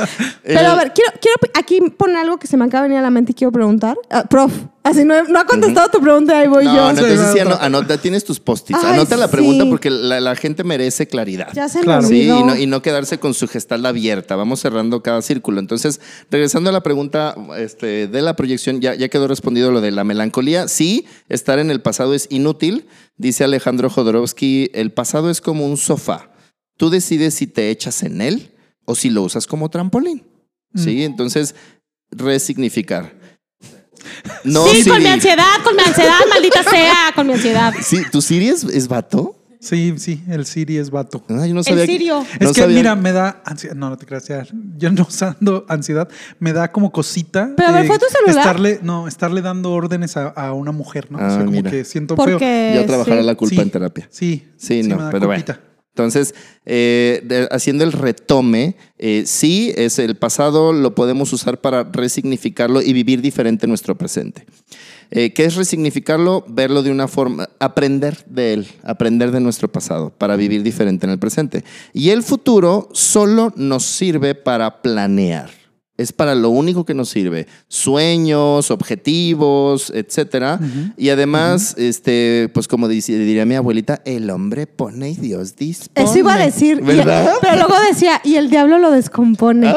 Pero 0.42 0.60
El- 0.60 0.66
a 0.66 0.74
ver, 0.74 0.92
quiero, 0.94 1.10
quiero 1.22 1.36
aquí 1.54 1.80
poner 1.96 2.18
algo 2.18 2.36
que 2.38 2.46
se 2.46 2.58
me 2.58 2.66
acaba 2.66 2.82
de 2.82 2.88
venir 2.90 2.98
a 2.98 3.02
la 3.02 3.10
mente 3.10 3.32
y 3.32 3.34
quiero 3.34 3.50
preguntar. 3.50 3.96
Ah, 4.10 4.24
prof, 4.28 4.52
así 4.84 5.04
no, 5.04 5.24
no 5.24 5.40
ha 5.40 5.44
contestado 5.46 5.88
tu 5.90 6.00
pregunta, 6.00 6.38
ahí 6.38 6.46
voy 6.46 6.64
No, 6.64 6.74
yo. 6.74 6.80
no, 6.82 6.90
entonces 6.90 7.20
sí, 7.20 7.32
Sí, 7.32 7.38
ano- 7.40 7.58
anota, 7.60 7.98
tienes 7.98 8.24
tus 8.24 8.38
post-its. 8.38 8.78
Anota 8.84 9.16
la 9.16 9.28
pregunta 9.28 9.64
sí. 9.64 9.70
porque 9.70 9.90
la, 9.90 10.20
la 10.20 10.36
gente 10.36 10.62
merece 10.62 11.08
claridad. 11.08 11.48
Ya 11.54 11.68
se 11.68 11.80
Claro. 11.80 12.06
Sí, 12.06 12.22
y 12.22 12.28
no, 12.28 12.54
y 12.56 12.66
no 12.66 12.80
quedarse 12.82 13.18
con 13.18 13.34
su 13.34 13.48
gestal 13.48 13.84
abierta. 13.86 14.36
Vamos 14.36 14.60
cerrando 14.60 15.02
cada 15.02 15.20
círculo. 15.22 15.58
Entonces, 15.58 16.00
regresando 16.30 16.70
a 16.70 16.72
la 16.72 16.82
pregunta 16.82 17.34
este, 17.58 18.06
de 18.06 18.22
la 18.22 18.36
proyección, 18.36 18.80
ya, 18.80 18.94
ya 18.94 19.08
quedó 19.08 19.26
respondido 19.26 19.72
lo 19.72 19.80
de 19.80 19.90
la 19.90 20.04
melancolía. 20.04 20.68
Sí, 20.68 21.06
estar 21.28 21.58
en 21.58 21.70
el 21.70 21.80
pasado 21.80 22.14
es 22.14 22.26
inútil. 22.30 22.86
Dice 23.16 23.42
Alejandro 23.44 23.90
Jodorowsky, 23.90 24.70
el 24.74 24.92
pasado 24.92 25.30
es 25.30 25.40
como 25.40 25.66
un 25.66 25.76
sofá. 25.76 26.30
Tú 26.76 26.90
decides 26.90 27.34
si 27.34 27.46
te 27.46 27.70
echas 27.70 28.02
en 28.02 28.20
él 28.20 28.50
o 28.84 28.94
si 28.94 29.08
lo 29.10 29.22
usas 29.22 29.46
como 29.46 29.70
trampolín. 29.70 30.24
Sí, 30.74 31.04
entonces, 31.04 31.54
resignificar. 32.10 33.14
No, 34.44 34.66
sí, 34.68 34.84
con 34.88 35.02
mi 35.02 35.08
ansiedad, 35.08 35.44
con 35.62 35.74
mi 35.76 35.82
ansiedad, 35.82 36.18
maldita 36.30 36.62
sea, 36.62 36.94
con 37.14 37.26
mi 37.26 37.32
ansiedad. 37.34 37.72
Sí, 37.82 38.02
¿tu 38.10 38.20
Siri 38.22 38.48
es, 38.48 38.64
es 38.64 38.88
vato? 38.88 39.36
Sí, 39.60 39.94
sí, 39.96 40.22
el 40.28 40.44
Siri 40.44 40.76
es 40.76 40.90
vato. 40.90 41.24
Ah, 41.30 41.46
yo 41.46 41.54
no 41.54 41.60
El 41.60 41.64
que- 41.64 41.86
sirio. 41.86 42.16
no 42.38 42.48
es 42.50 42.54
que, 42.54 42.60
sabía- 42.60 42.76
mira, 42.76 42.94
me 42.96 43.12
da 43.12 43.40
ansiedad. 43.46 43.74
No, 43.74 43.88
no 43.88 43.96
te 43.96 44.04
creas. 44.04 44.26
ya, 44.28 44.46
Yo 44.76 44.90
no 44.90 45.02
usando 45.08 45.64
ansiedad, 45.70 46.06
me 46.38 46.52
da 46.52 46.70
como 46.70 46.92
cosita. 46.92 47.50
Pero, 47.56 47.68
a 47.70 47.72
ver, 47.72 47.86
¿fue 47.86 47.98
tu 47.98 48.04
celular? 48.10 48.36
Estarle, 48.46 48.80
no, 48.82 49.08
estarle 49.08 49.40
dando 49.40 49.72
órdenes 49.72 50.18
a, 50.18 50.26
a 50.28 50.52
una 50.52 50.70
mujer, 50.70 51.10
¿no? 51.10 51.16
o 51.16 51.20
sea, 51.22 51.36
Ah, 51.36 51.38
como 51.38 51.50
mira. 51.52 51.70
que 51.70 51.82
siento 51.86 52.14
feo. 52.14 52.38
Ya 52.38 52.84
trabajará 52.86 53.20
sí. 53.22 53.26
la 53.26 53.34
culpa 53.36 53.54
Sí. 53.56 53.60
en 53.62 53.70
terapia. 53.70 54.08
Sí, 54.10 54.48
Sí, 54.58 54.82
no, 54.82 54.98
da 54.98 55.10
pero 55.10 55.28
culpita. 55.28 55.54
bueno. 55.54 55.73
Entonces, 55.94 56.34
eh, 56.66 57.46
haciendo 57.52 57.84
el 57.84 57.92
retome, 57.92 58.74
eh, 58.98 59.22
sí, 59.26 59.72
es 59.76 60.00
el 60.00 60.16
pasado, 60.16 60.72
lo 60.72 60.96
podemos 60.96 61.32
usar 61.32 61.60
para 61.60 61.84
resignificarlo 61.84 62.82
y 62.82 62.92
vivir 62.92 63.22
diferente 63.22 63.68
nuestro 63.68 63.96
presente. 63.96 64.44
Eh, 65.12 65.32
¿Qué 65.32 65.44
es 65.44 65.54
resignificarlo? 65.54 66.44
Verlo 66.48 66.82
de 66.82 66.90
una 66.90 67.06
forma, 67.06 67.48
aprender 67.60 68.24
de 68.26 68.54
él, 68.54 68.66
aprender 68.82 69.30
de 69.30 69.38
nuestro 69.38 69.70
pasado 69.70 70.10
para 70.10 70.34
vivir 70.34 70.64
diferente 70.64 71.06
en 71.06 71.12
el 71.12 71.20
presente. 71.20 71.62
Y 71.92 72.10
el 72.10 72.24
futuro 72.24 72.88
solo 72.90 73.52
nos 73.54 73.84
sirve 73.84 74.34
para 74.34 74.82
planear. 74.82 75.63
Es 75.96 76.12
para 76.12 76.34
lo 76.34 76.50
único 76.50 76.84
que 76.84 76.92
nos 76.92 77.08
sirve. 77.08 77.46
Sueños, 77.68 78.72
objetivos, 78.72 79.90
etcétera. 79.94 80.58
Y 80.96 81.10
además, 81.10 81.76
este, 81.78 82.50
pues 82.52 82.66
como 82.66 82.88
dice- 82.88 83.16
diría 83.16 83.44
mi 83.46 83.54
abuelita, 83.54 84.02
el 84.04 84.28
hombre 84.30 84.66
pone 84.66 85.10
y 85.10 85.14
Dios 85.14 85.54
dispone. 85.54 86.04
Eso 86.08 86.18
iba 86.18 86.34
a 86.34 86.38
decir. 86.38 86.82
pero 86.84 87.56
luego 87.56 87.74
decía, 87.88 88.20
y 88.24 88.34
el 88.36 88.50
diablo 88.50 88.78
lo 88.78 88.90
descompone. 88.90 89.72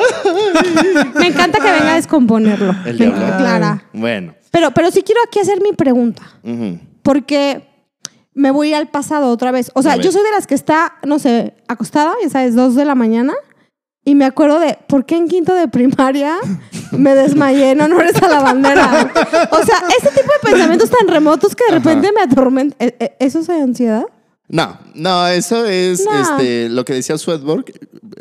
Me 1.19 1.27
encanta 1.27 1.59
que 1.59 1.71
venga 1.71 1.93
a 1.93 1.95
descomponerlo. 1.97 2.75
El 2.85 2.97
diablo. 2.97 3.17
Clara. 3.37 3.85
Bueno. 3.93 4.33
Pero, 4.49 4.71
pero 4.71 4.89
sí 4.89 5.03
quiero 5.03 5.21
aquí 5.27 5.39
hacer 5.39 5.61
mi 5.61 5.73
pregunta. 5.73 6.23
Porque 7.03 7.63
me 8.33 8.51
voy 8.51 8.73
al 8.73 8.87
pasado 8.89 9.29
otra 9.31 9.51
vez. 9.51 9.69
O 9.75 9.83
sea, 9.83 9.97
yo 9.97 10.11
soy 10.11 10.23
de 10.23 10.31
las 10.31 10.47
que 10.47 10.55
está, 10.55 10.93
no 11.05 11.19
sé, 11.19 11.53
acostada, 11.67 12.13
ya 12.23 12.29
sabes, 12.29 12.55
dos 12.55 12.75
de 12.75 12.85
la 12.85 12.95
mañana. 12.95 13.33
Y 14.07 14.15
me 14.15 14.23
acuerdo 14.23 14.61
de 14.61 14.79
por 14.87 15.05
qué 15.05 15.17
en 15.17 15.27
quinto 15.27 15.53
de 15.53 15.67
primaria 15.67 16.37
me 16.93 17.13
desmayé 17.13 17.71
en 17.71 17.81
honores 17.81 18.15
a 18.23 18.29
la 18.29 18.39
bandera. 18.39 19.11
O 19.51 19.61
sea, 19.65 19.83
ese 19.99 20.07
tipo 20.11 20.31
de 20.31 20.49
pensamientos 20.49 20.89
tan 20.89 21.09
remotos 21.09 21.53
que 21.53 21.65
de 21.65 21.79
repente 21.79 22.13
me 22.13 22.21
atormentan. 22.21 22.77
¿E- 22.79 22.95
e- 23.01 23.15
¿Eso 23.19 23.39
es 23.39 23.49
ansiedad? 23.49 24.05
No, 24.49 24.79
no, 24.95 25.27
eso 25.27 25.65
es 25.65 26.05
No. 26.05 26.21
este, 26.21 26.69
lo 26.69 26.85
que 26.85 26.93
decía 26.93 27.17
Swedborg. 27.17 27.65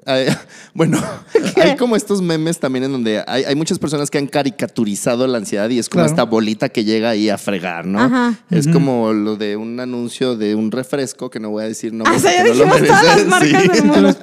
Eh, 0.07 0.35
bueno, 0.75 1.01
hay 1.57 1.77
como 1.77 1.95
estos 1.95 2.21
memes 2.21 2.59
también 2.59 2.85
en 2.85 2.93
donde 2.93 3.23
hay, 3.29 3.45
hay 3.45 3.55
muchas 3.55 3.79
personas 3.79 4.11
que 4.11 4.19
han 4.19 4.27
caricaturizado 4.27 5.27
la 5.29 5.39
ansiedad 5.39 5.71
y 5.71 5.79
es 5.79 5.89
como 5.89 6.01
Claro. 6.03 6.11
esta 6.13 6.23
bolita 6.25 6.69
que 6.69 6.85
llega 6.85 7.11
ahí 7.11 7.29
a 7.29 7.39
fregar, 7.39 7.87
¿no? 7.87 8.01
Ajá. 8.01 8.35
Es 8.51 8.67
como 8.67 9.13
lo 9.13 9.37
de 9.37 9.57
un 9.57 9.79
anuncio 9.79 10.37
de 10.37 10.57
un 10.57 10.73
refresco 10.73 11.31
que 11.31 11.39
no 11.39 11.51
voy 11.51 11.63
a 11.65 11.69
decir 11.69 11.93
no. 11.93 12.03
Ah, 12.07 12.15
o 12.17 12.19
sea, 12.19 12.37
ya 12.37 12.45
dijimos 12.45 12.77
todas 12.83 13.05
las 13.05 13.27
marcas 13.27 13.69
del 13.73 13.85
mundo. 13.85 14.17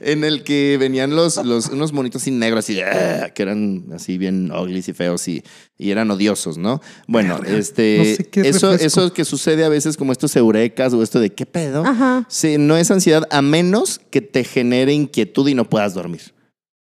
en 0.00 0.24
el 0.24 0.42
que 0.42 0.76
venían 0.80 1.14
los, 1.14 1.36
los 1.44 1.68
unos 1.68 1.92
monitos 1.92 2.22
así 2.22 2.30
negros 2.32 2.64
así 2.64 2.80
"Ah", 2.80 3.30
que 3.32 3.42
eran 3.42 3.84
así 3.94 4.18
bien 4.18 4.50
ugly 4.50 4.78
y 4.86 4.92
feos 4.92 5.26
y, 5.28 5.42
y 5.78 5.90
eran 5.90 6.10
odiosos, 6.10 6.58
¿no? 6.58 6.80
Bueno, 7.06 7.38
este 7.46 7.98
No 7.98 8.04
sé 8.42 8.48
eso 8.48 8.70
refresco. 8.72 9.00
eso 9.00 9.12
que 9.12 9.24
sucede 9.24 9.64
a 9.64 9.68
veces 9.68 9.96
como 9.96 10.10
estos 10.12 10.34
eurecas 10.36 10.92
o 10.94 11.02
esto 11.02 11.20
de 11.20 11.30
qué 11.44 11.50
pedo. 11.50 11.84
Ajá. 11.84 12.24
Sí, 12.28 12.56
no 12.58 12.76
es 12.76 12.90
ansiedad 12.90 13.26
a 13.30 13.42
menos 13.42 14.00
que 14.10 14.20
te 14.20 14.44
genere 14.44 14.92
inquietud 14.92 15.46
y 15.48 15.54
no 15.54 15.64
puedas 15.68 15.94
dormir. 15.94 16.32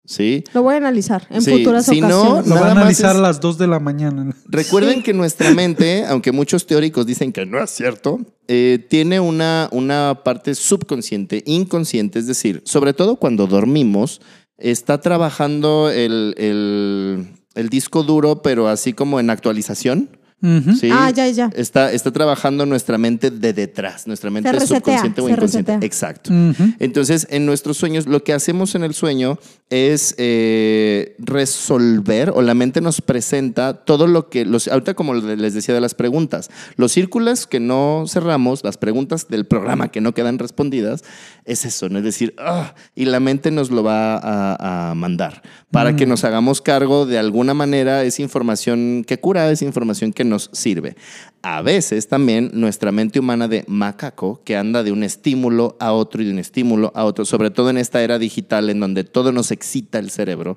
¿Sí? 0.06 0.42
Lo 0.54 0.62
voy 0.64 0.74
a 0.74 0.78
analizar 0.78 1.26
en 1.30 1.40
Sí, 1.40 1.52
futuras 1.52 1.86
si 1.86 2.00
no, 2.00 2.08
ocasiones. 2.20 2.46
Lo 2.48 2.54
va 2.56 2.60
Nada 2.62 2.72
a 2.72 2.76
analizar 2.80 3.10
es- 3.12 3.16
a 3.18 3.20
las 3.20 3.40
2 3.40 3.58
de 3.58 3.68
la 3.68 3.78
mañana. 3.78 4.34
Recuerden 4.46 5.04
que 5.04 5.12
nuestra 5.12 5.52
mente, 5.52 6.04
aunque 6.04 6.32
muchos 6.32 6.66
teóricos 6.66 7.06
dicen 7.06 7.32
que 7.32 7.46
no 7.46 7.62
es 7.62 7.70
cierto, 7.70 8.18
eh, 8.48 8.84
tiene 8.90 9.20
una, 9.20 9.68
una 9.70 10.22
parte 10.24 10.56
subconsciente, 10.56 11.44
inconsciente, 11.46 12.18
es 12.18 12.26
decir, 12.26 12.60
sobre 12.64 12.92
todo 12.92 13.16
cuando 13.16 13.46
dormimos, 13.46 14.20
está 14.58 15.00
trabajando 15.00 15.90
el, 15.90 16.34
el- 16.38 17.28
el 17.54 17.68
disco 17.68 18.02
duro, 18.02 18.42
pero 18.42 18.66
así 18.68 18.92
como 18.92 19.20
en 19.20 19.30
actualización. 19.30 20.08
Ah, 20.42 21.10
ya, 21.10 21.28
ya. 21.28 21.50
Está, 21.54 21.92
está 21.92 22.10
trabajando 22.10 22.64
nuestra 22.66 22.98
mente 22.98 23.30
de 23.30 23.52
detrás, 23.52 24.06
nuestra 24.06 24.30
mente 24.30 24.50
resetea, 24.50 24.78
subconsciente 24.78 25.20
o 25.20 25.26
se 25.26 25.32
inconsciente. 25.32 25.72
resetea. 25.72 25.86
Exacto. 25.86 26.30
Ujú. 26.32 26.74
Entonces, 26.78 27.26
en 27.30 27.46
nuestros 27.46 27.76
sueños, 27.76 28.06
lo 28.06 28.24
que 28.24 28.32
hacemos 28.32 28.74
en 28.74 28.84
el 28.84 28.94
sueño 28.94 29.38
es 29.68 30.14
eh, 30.18 31.14
resolver, 31.18 32.32
o 32.34 32.42
la 32.42 32.54
mente 32.54 32.80
nos 32.80 33.00
presenta 33.00 33.74
todo 33.84 34.06
lo 34.06 34.28
que, 34.28 34.44
los, 34.44 34.66
ahorita 34.66 34.94
como 34.94 35.14
les 35.14 35.54
decía 35.54 35.74
de 35.74 35.80
las 35.80 35.94
preguntas, 35.94 36.50
los 36.76 36.92
círculos 36.92 37.46
que 37.46 37.60
no 37.60 38.04
cerramos, 38.08 38.64
las 38.64 38.78
preguntas 38.78 39.28
del 39.28 39.46
programa 39.46 39.88
que 39.88 40.00
no 40.00 40.12
quedan 40.12 40.38
respondidas, 40.38 41.04
es 41.44 41.64
eso, 41.64 41.88
¿no? 41.88 41.98
Es 41.98 42.04
decir, 42.04 42.34
ah, 42.38 42.74
y 42.94 43.04
la 43.04 43.20
mente 43.20 43.50
nos 43.50 43.70
lo 43.70 43.82
va 43.82 44.16
a, 44.16 44.90
a 44.90 44.94
mandar 44.94 45.42
para 45.70 45.94
que 45.94 46.04
nos 46.06 46.24
hagamos 46.24 46.60
cargo 46.60 47.06
de 47.06 47.18
alguna 47.18 47.54
manera, 47.54 48.02
es 48.02 48.18
información 48.18 49.04
que 49.06 49.20
cura, 49.20 49.50
es 49.50 49.62
información 49.62 50.12
que 50.12 50.24
nos 50.30 50.48
sirve. 50.52 50.96
A 51.42 51.60
veces 51.62 52.08
también 52.08 52.50
nuestra 52.54 52.92
mente 52.92 53.20
humana 53.20 53.48
de 53.48 53.64
macaco, 53.66 54.42
que 54.44 54.56
anda 54.56 54.82
de 54.82 54.92
un 54.92 55.02
estímulo 55.02 55.76
a 55.80 55.92
otro 55.92 56.22
y 56.22 56.24
de 56.26 56.32
un 56.32 56.38
estímulo 56.38 56.92
a 56.94 57.04
otro, 57.04 57.24
sobre 57.24 57.50
todo 57.50 57.70
en 57.70 57.76
esta 57.78 58.02
era 58.02 58.18
digital 58.18 58.70
en 58.70 58.80
donde 58.80 59.04
todo 59.04 59.32
nos 59.32 59.50
excita 59.50 59.98
el 59.98 60.10
cerebro, 60.10 60.56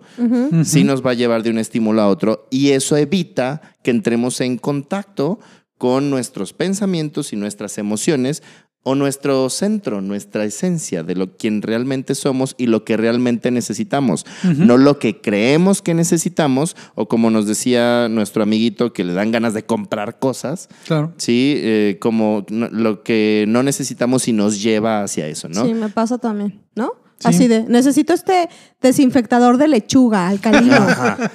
sí 0.63 0.83
nos 0.83 1.05
va 1.05 1.11
a 1.11 1.15
llevar 1.15 1.43
de 1.43 1.49
un 1.49 1.57
estímulo 1.57 2.01
a 2.01 2.07
otro 2.07 2.47
y 2.49 2.71
eso 2.71 2.95
evita 2.95 3.61
que 3.83 3.91
entremos 3.91 4.39
en 4.41 4.57
contacto 4.57 5.39
con 5.77 6.09
nuestros 6.09 6.53
pensamientos 6.53 7.33
y 7.33 7.35
nuestras 7.35 7.77
emociones 7.77 8.41
o 8.85 8.95
nuestro 8.95 9.49
centro, 9.49 10.01
nuestra 10.01 10.43
esencia 10.43 11.03
de 11.03 11.15
lo 11.15 11.37
quien 11.37 11.61
realmente 11.61 12.15
somos 12.15 12.53
y 12.57 12.65
lo 12.67 12.83
que 12.83 12.97
realmente 12.97 13.49
necesitamos, 13.49 14.25
no 14.43 14.77
lo 14.77 14.99
que 14.99 15.21
creemos 15.21 15.81
que 15.81 15.93
necesitamos 15.93 16.75
o 16.95 17.07
como 17.07 17.29
nos 17.29 17.47
decía 17.47 18.09
nuestro 18.09 18.43
amiguito 18.43 18.91
que 18.91 19.03
le 19.05 19.13
dan 19.13 19.31
ganas 19.31 19.53
de 19.53 19.63
comprar 19.65 20.19
cosas, 20.19 20.67
Claro. 20.85 21.13
sí, 21.17 21.53
Eh, 21.65 21.97
como 22.01 22.45
no- 22.49 22.67
lo 22.69 23.03
que 23.03 23.45
no 23.47 23.63
necesitamos 23.63 24.27
y 24.27 24.33
nos 24.33 24.61
lleva 24.61 25.03
hacia 25.03 25.27
eso, 25.27 25.47
¿no? 25.47 25.65
Sí, 25.65 25.73
me 25.73 25.87
pasa 25.89 26.17
también, 26.17 26.61
¿no? 26.75 26.91
Sí. 27.19 27.27
Así 27.29 27.47
de, 27.47 27.63
necesito 27.63 28.11
este 28.13 28.49
desinfectador 28.81 29.57
de 29.57 29.69
lechuga 29.69 30.27
alcalino. 30.27 30.75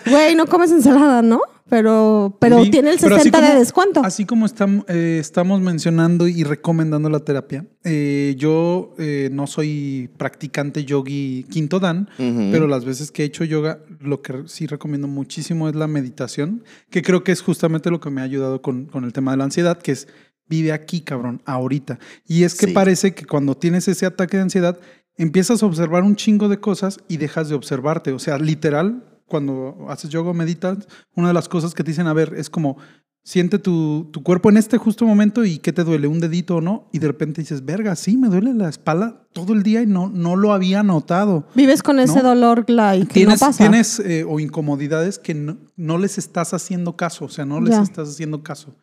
Güey, 0.07 0.35
no 0.35 0.47
comes 0.47 0.71
ensalada, 0.71 1.23
¿no? 1.23 1.41
Pero, 1.69 2.37
pero 2.41 2.65
Sí, 2.65 2.71
tiene 2.71 2.91
el 2.93 2.99
pero 2.99 3.17
así 3.17 3.25
60 3.31 3.53
de 3.53 3.59
descuento. 3.59 4.01
Así 4.05 4.25
como 4.25 4.47
eh, 4.89 5.19
estamos 5.21 5.61
mencionando 5.61 6.27
y 6.27 6.43
recomendando 6.45 7.11
la 7.11 7.21
terapia, 7.21 7.67
eh, 7.85 8.35
yo 8.39 8.95
eh, 8.99 9.29
no 9.33 9.47
soy 9.47 10.09
practicante 10.17 10.85
yogi 10.85 11.45
quinto 11.51 11.79
dan, 11.81 12.09
pero 12.17 12.67
las 12.67 12.85
veces 12.85 13.11
que 13.11 13.23
he 13.23 13.27
hecho 13.27 13.45
yoga, 13.45 13.81
lo 14.01 14.23
que 14.23 14.45
sí 14.47 14.67
recomiendo 14.67 15.09
muchísimo 15.09 15.69
es 15.69 15.75
la 15.75 15.87
meditación, 15.87 16.65
que 16.91 17.03
creo 17.03 17.23
que 17.25 17.33
es 17.33 17.43
justamente 17.43 17.91
lo 17.91 18.01
que 18.01 18.11
me 18.11 18.21
ha 18.21 18.25
ayudado 18.25 18.63
con, 18.63 18.87
con 18.87 19.05
el 19.05 19.13
tema 19.13 19.33
de 19.33 19.37
la 19.37 19.45
ansiedad, 19.45 19.79
que 19.79 19.93
es 19.93 20.09
vive 20.49 20.73
aquí, 20.73 21.03
cabrón, 21.03 21.43
ahorita. 21.45 21.99
Y 22.27 22.45
es 22.45 22.55
que 22.55 22.69
Sí. 22.69 22.73
parece 22.73 23.13
que 23.15 23.27
cuando 23.27 23.55
tienes 23.57 23.87
ese 23.89 24.07
ataque 24.07 24.39
de 24.39 24.45
ansiedad, 24.45 24.79
empiezas 25.19 25.63
a 25.63 25.67
observar 25.67 26.03
un 26.05 26.17
chingo 26.17 26.49
de 26.49 26.59
cosas 26.59 27.01
y 27.09 27.19
dejas 27.19 27.49
de 27.51 27.55
observarte. 27.55 28.13
O 28.13 28.19
sea, 28.19 28.39
literal, 28.39 29.05
cuando 29.29 29.87
haces 29.89 30.11
yoga 30.11 30.31
o 30.31 30.35
meditas, 30.35 30.79
una 31.15 31.29
de 31.29 31.35
las 31.35 31.49
cosas 31.49 31.75
que 31.75 31.85
te 31.85 31.91
dicen, 31.93 32.07
a 32.07 32.13
ver, 32.13 32.35
es 32.37 32.51
como, 32.51 32.79
siente 33.23 33.59
tu, 33.59 34.09
tu 34.11 34.23
cuerpo 34.23 34.49
en 34.49 34.57
este 34.57 34.79
justo 34.79 35.05
momento 35.05 35.45
y 35.45 35.59
qué 35.59 35.73
te 35.73 35.85
duele, 35.85 36.09
un 36.09 36.19
dedito 36.19 36.57
o 36.57 36.61
no, 36.63 36.89
y 36.93 36.99
de 36.99 37.09
repente 37.09 37.43
dices, 37.43 37.65
verga, 37.65 37.95
sí, 37.95 38.17
me 38.17 38.29
duele 38.29 38.55
la 38.55 38.69
espalda 38.71 39.29
todo 39.35 39.53
el 39.53 39.63
día 39.63 39.83
y 39.83 39.87
no, 39.87 40.09
no 40.09 40.35
lo 40.35 40.53
había 40.55 40.83
notado. 40.83 41.47
Vives 41.55 41.83
con 41.83 41.99
ese 42.01 42.23
¿no? 42.23 42.31
dolor 42.31 42.65
like, 42.69 43.07
que 43.09 43.13
Tienes, 43.15 43.41
no 43.41 43.47
pasa. 43.49 43.65
tienes 43.65 44.01
eh, 44.01 44.25
o 44.27 44.41
incomodidades 44.41 45.19
que 45.19 45.35
no, 45.35 45.59
no 45.77 45.99
les 45.99 46.17
estás 46.17 46.55
haciendo 46.55 46.97
caso, 46.97 47.27
o 47.27 47.29
sea, 47.29 47.45
no 47.45 47.61
les 47.61 47.75
Ya. 47.75 47.83
estás 47.83 48.09
haciendo 48.09 48.43
caso. 48.43 48.75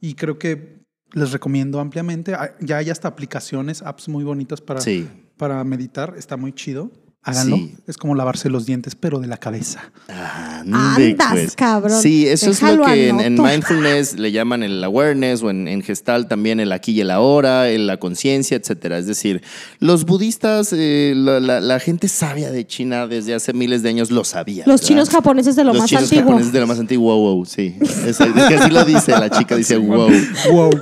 Y 0.00 0.14
creo 0.14 0.38
que 0.38 0.84
les 1.14 1.32
recomiendo 1.32 1.80
ampliamente. 1.80 2.36
Ya 2.60 2.76
hay 2.76 2.90
hasta 2.90 3.08
aplicaciones, 3.08 3.80
apps 3.82 4.08
muy 4.10 4.22
bonitas 4.22 4.60
para, 4.60 4.82
Sí. 4.82 5.08
para 5.38 5.64
meditar, 5.64 6.14
está 6.18 6.36
muy 6.36 6.52
chido. 6.52 6.90
Háganlo. 7.24 7.56
Sí. 7.56 7.74
Es 7.86 7.98
como 7.98 8.14
lavarse 8.14 8.48
los 8.48 8.64
dientes, 8.64 8.94
pero 8.94 9.18
de 9.20 9.26
la 9.26 9.36
cabeza. 9.36 9.90
Ande, 10.08 11.16
Andas, 11.18 11.54
cabrón. 11.56 12.00
Sí, 12.00 12.26
eso 12.26 12.50
es 12.50 12.62
lo 12.62 12.84
que 12.84 13.08
en, 13.08 13.34
mindfulness 13.42 14.18
le 14.18 14.32
llaman 14.32 14.62
el 14.62 14.82
awareness 14.82 15.42
o 15.42 15.50
en, 15.50 15.68
en 15.68 15.82
gestal 15.82 16.26
también 16.28 16.58
el 16.60 16.72
aquí 16.72 16.92
y 16.92 17.00
el 17.02 17.10
ahora, 17.10 17.68
el 17.68 17.86
la 17.86 17.98
conciencia, 17.98 18.56
etcétera. 18.56 18.96
Es 18.98 19.06
decir, 19.06 19.42
los 19.78 20.06
budistas, 20.06 20.72
eh, 20.72 21.12
la, 21.16 21.38
la- 21.40 21.60
la 21.60 21.80
gente 21.80 22.08
sabia 22.08 22.50
de 22.50 22.66
China 22.66 23.06
desde 23.06 23.34
hace 23.34 23.52
miles 23.52 23.82
de 23.82 23.90
años 23.90 24.10
lo 24.10 24.24
sabía. 24.24 24.64
Los 24.66 24.80
¿verdad? 24.80 24.86
chinos 24.88 25.10
japoneses 25.10 25.56
de 25.56 25.64
lo 25.64 25.72
Los 25.72 25.80
más 25.82 25.90
chinos 25.90 26.04
antiguo. 26.04 26.24
japoneses 26.24 26.52
de 26.52 26.60
lo 26.60 26.66
más 26.66 26.78
antiguo, 26.78 27.14
wow, 27.14 27.34
wow, 27.34 27.44
sí. 27.44 27.76
Es, 27.80 28.20
es 28.20 28.32
que 28.48 28.54
así 28.54 28.70
lo 28.70 28.84
dice 28.84 29.10
la 29.12 29.28
chica, 29.28 29.54
dice 29.56 29.76
wow. 29.76 30.08
Wow. 30.52 30.70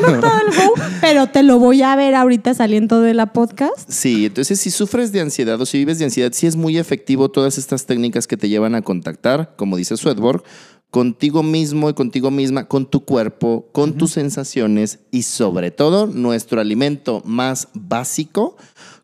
No 0.00 0.20
todo 0.20 0.40
el 0.46 0.56
go, 0.56 0.74
pero 1.00 1.26
te 1.28 1.42
lo 1.42 1.58
voy 1.58 1.82
a 1.82 1.94
ver 1.96 2.14
ahorita 2.14 2.54
saliendo 2.54 3.00
de 3.02 3.14
la 3.14 3.26
podcast. 3.32 3.88
Sí, 3.88 4.26
entonces 4.26 4.58
si 4.60 4.70
sufres 4.70 5.12
de 5.12 5.20
ansiedad 5.20 5.49
o 5.58 5.66
si 5.66 5.78
vives 5.78 5.98
de 5.98 6.04
ansiedad, 6.04 6.32
sí 6.32 6.46
es 6.46 6.56
muy 6.56 6.78
efectivo 6.78 7.30
todas 7.30 7.58
estas 7.58 7.86
técnicas 7.86 8.26
que 8.26 8.36
te 8.36 8.48
llevan 8.48 8.74
a 8.74 8.82
contactar, 8.82 9.54
como 9.56 9.76
dice 9.76 9.96
Swedborg, 9.96 10.42
contigo 10.90 11.42
mismo 11.42 11.88
y 11.88 11.94
contigo 11.94 12.30
misma, 12.30 12.66
con 12.66 12.86
tu 12.86 13.04
cuerpo, 13.04 13.68
con 13.72 13.96
tus 13.96 14.12
sensaciones 14.12 15.00
y 15.10 15.22
sobre 15.22 15.70
todo 15.70 16.06
nuestro 16.06 16.60
alimento 16.60 17.22
más 17.24 17.68
básico, 17.74 18.56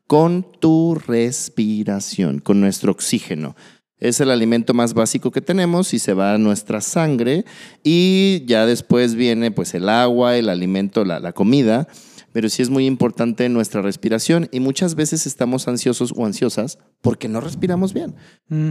con 0.07 0.47
tu 0.61 0.95
respiración, 0.95 2.41
con 2.41 2.61
nuestro 2.61 2.93
oxígeno. 2.93 3.57
Es 3.99 4.21
el 4.21 4.31
alimento 4.31 4.75
más 4.75 4.93
básico 4.93 5.31
que 5.31 5.41
tenemos 5.41 5.95
y 5.95 5.99
se 5.99 6.13
va 6.13 6.35
a 6.35 6.39
nuestra 6.39 6.81
sangre 6.83 7.45
y 7.83 8.45
ya 8.47 8.67
después 8.67 9.15
viene 9.15 9.51
pues 9.51 9.75
el 9.75 9.89
agua, 9.89 10.37
el 10.37 10.51
alimento, 10.51 11.05
la, 11.05 11.19
la 11.19 11.33
comida, 11.33 11.89
pero 12.37 12.51
sí 12.51 12.61
es 12.61 12.69
muy 12.69 12.85
importante 12.85 13.49
nuestra 13.49 13.81
respiración 13.81 14.51
y 14.53 14.61
muchas 14.61 14.95
veces 14.95 15.27
estamos 15.27 15.69
ansiosos 15.69 16.13
o 16.15 16.27
ansiosas 16.27 16.79
porque 17.01 17.29
no 17.29 17.41
respiramos 17.41 17.95
bien. 17.95 18.15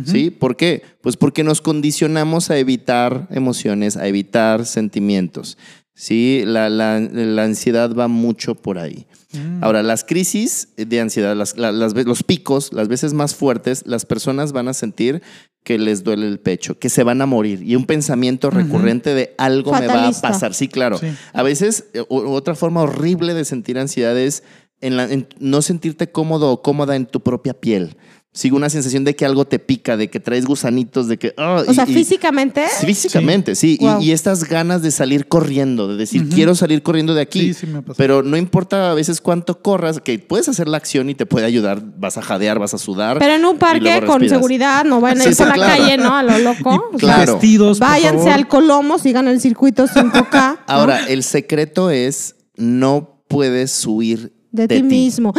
¿Sí? 0.06 0.30
¿Por 0.30 0.56
qué? 0.56 0.84
Pues 1.02 1.18
porque 1.18 1.44
nos 1.44 1.62
condicionamos 1.62 2.52
a 2.52 2.60
evitar 2.60 3.28
emociones, 3.32 3.98
a 3.98 4.06
evitar 4.06 4.68
sentimientos. 4.68 5.58
¿Sí? 5.96 6.44
La, 6.46 6.70
la- 6.70 7.00
la 7.00 7.44
ansiedad 7.44 7.94
va 7.96 8.08
mucho 8.10 8.54
por 8.56 8.78
ahí. 8.78 9.08
Mm. 9.34 9.64
Ahora, 9.64 9.82
las 9.82 10.04
crisis 10.04 10.70
de 10.76 11.00
ansiedad, 11.00 11.36
las- 11.36 11.58
la- 11.58 11.72
las 11.72 11.94
los 11.94 12.24
picos, 12.24 12.74
las 12.74 12.88
veces 12.90 13.14
más 13.14 13.34
fuertes, 13.34 13.84
las 13.86 14.06
personas 14.06 14.52
van 14.52 14.68
a 14.68 14.74
sentir 14.74 15.22
que 15.64 15.80
les 15.80 16.04
duele 16.04 16.28
el 16.28 16.40
pecho, 16.40 16.78
que 16.78 16.90
se 16.90 17.04
van 17.04 17.22
a 17.22 17.26
morir 17.26 17.64
y 17.64 17.76
un 17.76 17.86
pensamiento 17.86 18.52
recurrente 18.52 19.16
de 19.16 19.34
algo 19.38 19.72
me 19.72 19.88
va 19.88 20.08
a 20.10 20.12
pasar. 20.22 20.54
Sí, 20.54 20.68
claro. 20.68 20.98
Sí. 21.00 21.08
A 21.34 21.42
veces, 21.44 21.86
eh, 21.94 22.04
otra 22.10 22.54
forma 22.56 22.82
horrible 22.84 23.34
de 23.34 23.46
sentir 23.46 23.80
ansiedad 23.80 24.16
es 24.20 24.44
en 24.82 24.98
la- 24.98 25.06
en 25.12 25.28
no 25.40 25.62
sentirte 25.62 26.12
cómodo 26.12 26.52
o 26.52 26.62
cómoda 26.62 26.96
en 26.96 27.06
tu 27.08 27.22
propia 27.22 27.54
piel. 27.54 27.96
Sigue 28.36 28.54
una 28.58 28.70
sensación 28.70 29.06
de 29.06 29.16
que 29.16 29.26
algo 29.26 29.46
te 29.46 29.60
pica, 29.60 29.96
de 29.96 30.10
que 30.10 30.20
traes 30.20 30.46
gusanitos, 30.46 31.08
de 31.08 31.18
que... 31.18 31.34
ah, 31.38 31.64
O 31.66 31.72
y- 31.72 31.74
sea, 31.74 31.86
y- 31.88 31.94
físicamente. 31.94 32.66
Sí, 32.80 32.86
Físicamente, 32.86 33.56
sí. 33.56 33.78
Y- 33.80 33.86
Wow. 33.86 34.02
Y, 34.02 34.12
estas 34.12 34.44
ganas 34.44 34.82
de 34.82 34.92
salir 34.92 35.28
corriendo, 35.30 35.88
de 35.88 35.96
decir, 35.96 36.28
quiero 36.28 36.54
salir 36.54 36.84
corriendo 36.84 37.14
de 37.14 37.22
aquí. 37.22 37.40
Sí, 37.40 37.54
sí 37.54 37.66
me 37.68 37.78
ha 37.78 37.82
pasado. 37.82 37.96
Pero 37.98 38.24
no 38.24 38.36
importa 38.36 38.92
a 38.92 38.94
veces 38.94 39.22
cuánto 39.22 39.62
corras, 39.62 40.02
que 40.02 40.20
puedes 40.20 40.50
hacer 40.50 40.68
la 40.68 40.76
acción 40.76 41.10
y 41.10 41.16
te 41.16 41.26
puede 41.26 41.46
ayudar. 41.46 41.82
Vas 41.98 42.18
a 42.18 42.22
jadear, 42.22 42.60
vas 42.60 42.74
a 42.74 42.78
sudar. 42.78 43.20
Pero 43.20 43.36
en 43.36 43.46
un 43.46 43.58
parque 43.58 44.04
con 44.06 44.28
seguridad, 44.28 44.84
no 44.84 45.00
vayan 45.00 45.22
a 45.22 45.26
ir 45.28 45.34
sí, 45.34 45.38
por 45.42 45.48
la 45.48 45.54
claro. 45.54 45.84
calle, 45.84 45.98
¿no? 45.98 46.14
A 46.14 46.22
lo 46.24 46.38
loco. 46.40 46.90
Y 46.94 46.98
Claro. 46.98 47.34
vestidos, 47.34 47.80
por 47.80 47.88
Váyanse 47.88 48.18
favor. 48.18 48.34
al 48.34 48.48
Colomo, 48.50 49.00
sigan 49.00 49.30
el 49.30 49.40
circuito 49.40 49.88
5K. 49.88 50.52
¿no? 50.52 50.58
Ahora, 50.68 51.08
el 51.08 51.24
secreto 51.24 51.90
es 51.90 52.36
no 52.58 53.24
puedes 53.30 53.86
huir 53.88 54.34
de, 54.56 54.68
ti 54.68 54.84
mismo. 54.84 55.34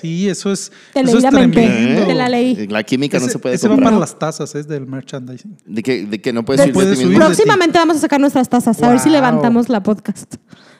Sí, 0.00 0.28
eso 0.28 0.50
es, 0.52 0.72
Te 0.92 1.00
eso 1.00 1.08
leí 1.08 1.16
es 1.18 1.22
la 1.22 1.30
mente. 1.30 1.60
tremendo. 1.66 2.06
Te 2.06 2.14
la 2.14 2.28
leí. 2.28 2.66
La 2.68 2.82
química 2.82 3.18
no 3.20 3.28
se 3.28 3.38
puede 3.38 3.54
ese 3.56 3.68
va 3.68 3.74
comprar. 3.74 3.90
para 3.92 4.00
las 4.00 4.18
tazas, 4.18 4.54
es 4.54 4.66
del 4.66 4.86
merchandising. 4.86 5.56
De 5.66 5.82
que, 5.82 6.06
de 6.06 6.20
que 6.20 6.32
no 6.32 6.44
puedes 6.44 6.60
De- 6.60 6.66
ti 6.68 6.72
Puedes 6.72 6.98
de- 6.98 7.14
Próximamente 7.14 7.78
vamos 7.78 7.96
a 7.96 8.00
sacar 8.00 8.20
nuestras 8.20 8.48
tazas, 8.48 8.82
a 8.82 8.88
ver 8.88 8.98
si 8.98 9.10
levantamos 9.10 9.68
la 9.68 9.82
podcast. 9.82 10.34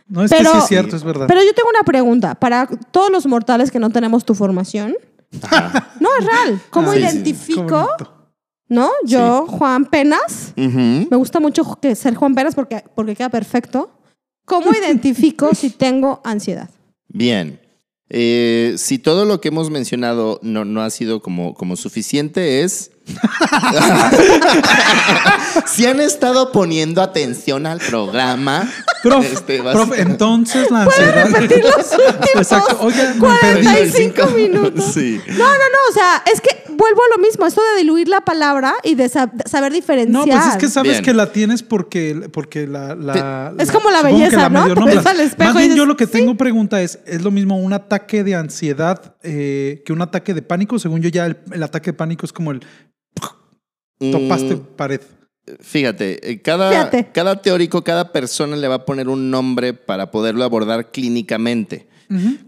No, 0.09 0.24
es 0.24 0.31
Pero- 0.31 0.50
que 0.52 0.57
sí 0.59 0.62
es 0.62 0.68
cierto, 0.68 0.96
es 0.96 1.05
verdad. 1.05 1.26
Pero 1.28 1.40
yo 1.42 1.52
tengo 1.55 1.68
una 1.70 1.85
pregunta 1.85 2.35
para 2.35 2.66
todos 2.66 3.11
los 3.11 3.26
mortales 3.26 3.70
que 3.70 3.78
no 3.78 3.90
tenemos 3.90 4.24
tu 4.24 4.35
formación. 4.35 4.94
No, 6.00 6.09
es 6.18 6.26
real. 6.26 6.61
¿Cómo 6.70 6.90
Ah, 6.90 6.94
sí, 6.94 7.00
sí. 7.00 7.07
Qué 7.07 7.12
identifico? 7.12 7.88
¿No? 8.68 8.90
Yo, 9.05 9.47
Juan 9.49 9.84
Penas, 9.86 10.53
me 10.57 11.05
gusta 11.16 11.40
mucho 11.40 11.78
que 11.80 11.95
ser 11.95 12.14
Juan 12.14 12.34
Penas 12.34 12.55
porque, 12.55 12.82
porque 12.95 13.14
queda 13.14 13.28
perfecto. 13.28 13.90
¿Cómo 14.45 14.70
identifico 14.74 15.55
si 15.55 15.70
tengo 15.70 16.20
ansiedad? 16.24 16.68
Bien. 17.09 17.61
Eh, 18.15 18.75
si 18.77 18.99
todo 18.99 19.25
lo 19.25 19.41
que 19.41 19.49
hemos 19.49 19.71
mencionado 19.71 20.39
no, 20.43 20.67
no 20.67 20.83
ha 20.83 20.91
sido 20.91 21.23
como, 21.23 21.55
como 21.55 21.77
suficiente, 21.77 22.63
es. 22.63 22.91
si 25.66 25.86
han 25.86 26.00
estado 26.00 26.53
poniendo 26.53 27.03
atención 27.03 27.66
al 27.66 27.78
programa. 27.78 28.68
Prof, 29.03 29.24
este, 29.32 29.61
prof, 29.61 29.90
entonces 29.98 30.70
la 30.70 30.82
ansiedad. 30.82 31.26
repetir 31.28 31.64
los 31.64 31.74
últimos 31.92 32.30
Exacto. 32.36 32.78
Oiga, 32.80 33.14
me 33.14 33.38
perdí. 33.40 33.64
45 33.64 34.26
minutos. 34.36 34.84
Sí. 34.94 35.20
No, 35.28 35.34
no, 35.38 35.44
no. 35.44 35.78
O 35.90 35.92
sea, 35.92 36.22
es 36.32 36.40
que 36.40 36.50
vuelvo 36.68 37.00
a 37.03 37.16
lo 37.16 37.22
mismo. 37.22 37.44
Esto 37.46 37.61
de 37.72 37.78
diluir 37.80 38.09
la 38.09 38.20
palabra 38.20 38.74
y 38.84 38.94
de 38.94 39.11
sab- 39.11 39.46
saber 39.48 39.72
diferenciar. 39.72 40.26
No, 40.26 40.32
pues 40.32 40.46
es 40.53 40.57
que 40.57 40.68
sabes 40.68 40.92
Bien. 40.92 41.05
que 41.05 41.14
la 41.14 41.32
tienes 41.32 41.62
porque, 41.64 42.28
porque 42.32 42.66
la, 42.68 42.94
la- 42.94 43.53
Es 43.59 43.72
como 43.72 43.90
la 43.90 44.03
belleza, 44.03 44.46
espejo 45.20 45.53
Más 45.53 45.57
bien 45.62 45.74
yo 45.76 45.84
lo 45.84 45.96
que 45.96 46.07
tengo 46.07 46.36
pregunta 46.36 46.80
es, 46.80 47.00
¿es 47.07 47.22
lo 47.22 47.30
mismo 47.32 47.57
un 47.59 47.72
ataque 47.72 48.22
de 48.22 48.34
ansiedad 48.36 49.16
eh, 49.22 49.82
que 49.84 49.92
un 49.92 50.03
ataque 50.03 50.32
de 50.34 50.42
pánico? 50.42 50.78
Según 50.78 51.00
yo 51.03 51.09
ya 51.09 51.26
el, 51.26 51.38
el 51.53 51.62
ataque 51.62 51.90
de 51.90 51.96
pánico 51.96 52.24
es 52.24 52.32
como 52.32 52.53
el 52.53 52.61
topaste 53.98 54.57
Mm, 54.57 54.76
pared. 54.76 55.00
Fíjate, 55.61 56.30
eh, 56.30 56.40
cada, 56.40 56.70
Fíjate. 56.70 57.11
cada 57.12 57.43
teórico, 57.43 57.82
cada 57.82 58.12
persona 58.12 58.57
le 58.57 58.68
va 58.68 58.76
a 58.76 58.84
poner 58.84 59.09
un 59.09 59.30
nombre 59.30 59.74
para 59.74 60.11
poderlo 60.11 60.45
abordar 60.45 60.90
clínicamente. 60.90 61.88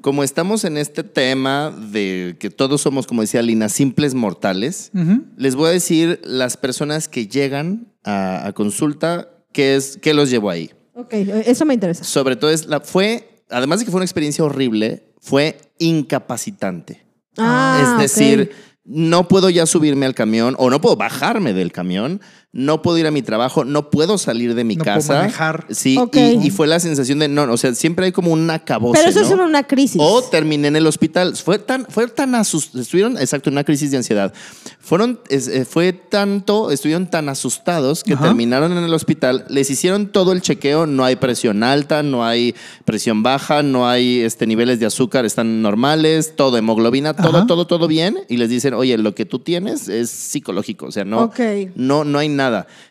Como 0.02 0.22
estamos 0.24 0.64
en 0.64 0.76
este 0.76 1.02
tema 1.02 1.70
de 1.70 2.36
que 2.38 2.50
todos 2.50 2.82
somos, 2.82 3.06
como 3.06 3.22
decía 3.22 3.40
Lina, 3.40 3.70
simples 3.70 4.12
mortales, 4.12 4.90
les 5.38 5.54
voy 5.54 5.68
a 5.68 5.72
decir 5.72 6.20
las 6.22 6.58
personas 6.58 7.08
que 7.08 7.28
llegan 7.28 7.86
a, 8.04 8.46
a 8.46 8.52
consulta, 8.52 9.30
¿qué, 9.52 9.74
es, 9.74 9.98
¿qué 10.02 10.12
los 10.12 10.28
llevó 10.28 10.50
ahí? 10.50 10.70
Ok, 10.92 11.14
eso 11.14 11.64
me 11.64 11.72
interesa. 11.72 12.04
Sobre 12.04 12.36
todo, 12.36 12.50
es 12.50 12.66
la, 12.66 12.80
fue, 12.80 13.42
además 13.48 13.78
de 13.78 13.86
que 13.86 13.90
fue 13.90 13.98
una 13.98 14.04
experiencia 14.04 14.44
horrible, 14.44 15.14
fue 15.22 15.56
incapacitante. 15.78 17.06
Ah, 17.38 17.96
es 17.98 18.16
decir, 18.16 18.50
no 18.84 19.28
puedo 19.28 19.48
ya 19.48 19.64
subirme 19.64 20.04
al 20.06 20.14
camión 20.14 20.54
o 20.58 20.68
no 20.68 20.80
puedo 20.80 20.96
bajarme 20.96 21.54
del 21.54 21.72
camión, 21.72 22.20
no 22.56 22.82
puedo 22.82 22.96
ir 22.98 23.06
a 23.08 23.10
mi 23.10 23.20
trabajo, 23.20 23.64
no 23.64 23.90
puedo 23.90 24.16
salir 24.16 24.54
de 24.54 24.62
mi 24.62 24.76
No 24.76 24.84
puedo 24.84 24.96
casa. 24.96 25.14
manejar. 25.14 25.66
Sí, 25.70 25.98
y, 26.12 26.46
y 26.46 26.50
fue 26.50 26.68
la 26.68 26.78
sensación 26.78 27.18
de 27.18 27.26
no, 27.26 27.42
o 27.52 27.56
sea, 27.56 27.74
siempre 27.74 28.06
hay 28.06 28.12
como 28.12 28.30
un 28.30 28.48
acabose. 28.48 28.96
Pero 28.96 29.10
eso 29.10 29.20
¿no? 29.36 29.42
es 29.42 29.48
una 29.50 29.64
crisis. 29.64 30.00
O 30.00 30.22
terminé 30.22 30.68
en 30.68 30.76
el 30.76 30.86
hospital. 30.86 31.34
Fue 31.36 31.58
tan, 31.58 31.84
fue 31.88 32.06
tan 32.06 32.36
asustados, 32.36 32.82
estuvieron, 32.86 33.18
exacto, 33.18 33.50
en 33.50 33.54
una 33.54 33.64
crisis 33.64 33.90
de 33.90 33.96
ansiedad. 33.96 34.32
Fueron, 34.78 35.18
es- 35.30 35.48
eh, 35.48 35.64
fue 35.64 35.92
tanto, 35.92 36.70
estuvieron 36.70 37.08
tan 37.10 37.28
asustados 37.28 38.04
que 38.04 38.12
Ajá. 38.14 38.26
terminaron 38.26 38.70
en 38.76 38.84
el 38.84 38.94
hospital, 38.94 39.44
les 39.48 39.68
hicieron 39.70 40.06
todo 40.12 40.30
el 40.30 40.40
chequeo, 40.40 40.86
no 40.86 41.04
hay 41.04 41.16
presión 41.16 41.64
alta, 41.64 42.04
no 42.04 42.24
hay 42.24 42.54
presión 42.84 43.24
baja, 43.24 43.64
no 43.64 43.88
hay 43.88 44.20
este, 44.20 44.46
niveles 44.46 44.78
de 44.78 44.86
azúcar, 44.86 45.24
están 45.24 45.60
normales, 45.60 46.36
todo, 46.36 46.56
hemoglobina, 46.56 47.14
todo, 47.14 47.38
Ajá. 47.38 47.46
todo, 47.48 47.66
todo 47.66 47.88
bien. 47.88 48.18
Y 48.28 48.36
les 48.36 48.48
dicen, 48.48 48.74
oye, 48.74 48.96
lo 48.96 49.12
que 49.14 49.24
tú 49.24 49.40
tienes 49.40 49.88
es 49.88 50.10
psicológico, 50.10 50.86
o 50.86 50.92
sea, 50.92 51.04
no, 51.04 51.32
no, 51.74 52.04
no 52.04 52.18
hay 52.20 52.28
nada. 52.28 52.43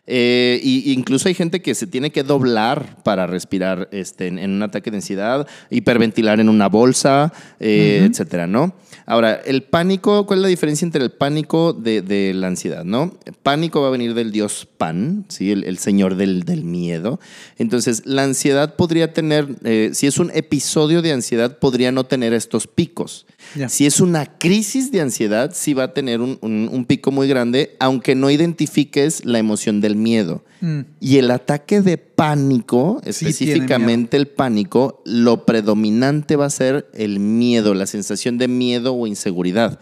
Eh, 0.07 0.59
y, 0.63 0.93
incluso 0.93 1.27
hay 1.27 1.33
gente 1.33 1.61
que 1.61 1.75
se 1.75 1.87
tiene 1.87 2.11
que 2.11 2.23
doblar 2.23 3.03
para 3.03 3.27
respirar 3.27 3.89
este, 3.91 4.27
en, 4.27 4.39
en 4.39 4.51
un 4.51 4.63
ataque 4.63 4.91
de 4.91 4.97
ansiedad, 4.97 5.47
hiperventilar 5.69 6.39
en 6.39 6.49
una 6.49 6.67
bolsa, 6.67 7.31
eh, 7.59 8.07
etcétera, 8.09 8.47
¿no? 8.47 8.73
Ahora, 9.05 9.33
el 9.45 9.63
pánico, 9.63 10.25
¿cuál 10.25 10.39
es 10.39 10.43
la 10.43 10.47
diferencia 10.47 10.85
entre 10.85 11.03
el 11.03 11.11
pánico 11.11 11.73
de, 11.73 12.01
de 12.01 12.33
la 12.33 12.47
ansiedad, 12.47 12.83
no? 12.85 13.17
El 13.25 13.33
pánico 13.33 13.81
va 13.81 13.87
a 13.89 13.91
venir 13.91 14.13
del 14.13 14.31
dios 14.31 14.67
Pan, 14.77 15.25
¿sí? 15.27 15.51
El, 15.51 15.63
el 15.65 15.77
señor 15.77 16.15
del, 16.15 16.43
del 16.43 16.63
miedo. 16.63 17.19
Entonces, 17.57 18.03
la 18.05 18.23
ansiedad 18.23 18.75
podría 18.75 19.13
tener, 19.13 19.47
eh, 19.63 19.91
si 19.93 20.07
es 20.07 20.17
un 20.19 20.31
episodio 20.33 21.01
de 21.01 21.11
ansiedad, 21.11 21.57
podría 21.59 21.91
no 21.91 22.05
tener 22.05 22.33
estos 22.33 22.67
picos. 22.67 23.25
Si 23.67 23.85
es 23.85 23.99
una 23.99 24.25
crisis 24.37 24.91
de 24.91 25.01
ansiedad, 25.01 25.51
sí 25.53 25.73
va 25.73 25.83
a 25.83 25.93
tener 25.93 26.21
un, 26.21 26.37
un- 26.41 26.69
un 26.71 26.85
pico 26.85 27.11
muy 27.11 27.27
grande, 27.27 27.75
aunque 27.79 28.15
no 28.15 28.29
identifiques 28.31 29.25
la 29.25 29.39
emoción 29.39 29.81
del 29.81 29.95
miedo. 29.95 30.43
Mm. 30.61 30.79
Y 31.01 31.17
el 31.17 31.29
ataque 31.29 31.81
de 31.81 31.97
pánico, 32.23 33.01
Sí 33.03 33.09
específicamente 33.09 34.15
el 34.15 34.27
pánico, 34.27 35.01
lo 35.05 35.45
predominante 35.45 36.37
va 36.37 36.45
a 36.45 36.49
ser 36.49 36.89
el 36.93 37.19
miedo, 37.19 37.73
la 37.73 37.85
sensación 37.85 38.37
de 38.37 38.47
miedo 38.47 38.95
o 38.95 39.07
inseguridad. 39.07 39.79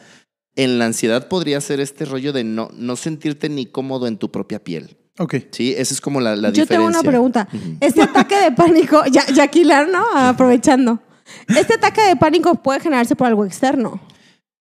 En 0.56 0.80
la 0.80 0.86
ansiedad 0.86 1.28
podría 1.28 1.62
ser 1.62 1.80
este 1.80 2.06
rollo 2.06 2.34
de 2.34 2.44
no, 2.44 2.70
no 2.76 2.96
sentirte 2.96 3.48
ni 3.48 3.68
cómodo 3.68 4.08
en 4.08 4.18
tu 4.18 4.32
propia 4.32 4.64
piel. 4.64 4.98
Ok. 5.20 5.36
Sí, 5.52 5.74
esa 5.78 5.94
es 5.94 6.02
como 6.02 6.20
la, 6.20 6.36
la 6.36 6.50
Yo 6.50 6.64
diferencia. 6.64 6.78
tengo 6.78 6.88
una 6.88 7.04
pregunta. 7.04 7.48
Este 7.80 8.02
ataque 8.02 8.36
de 8.42 8.52
pánico, 8.52 9.04
ya, 9.12 9.26
Yaquilar, 9.28 9.88
¿no? 9.88 10.04
Aprovechando. 10.16 11.00
¿Este 11.48 11.76
ataque 11.76 12.02
de 12.02 12.16
pánico 12.16 12.56
puede 12.56 12.80
generarse 12.80 13.16
por 13.16 13.28
algo 13.28 13.46
externo? 13.46 14.02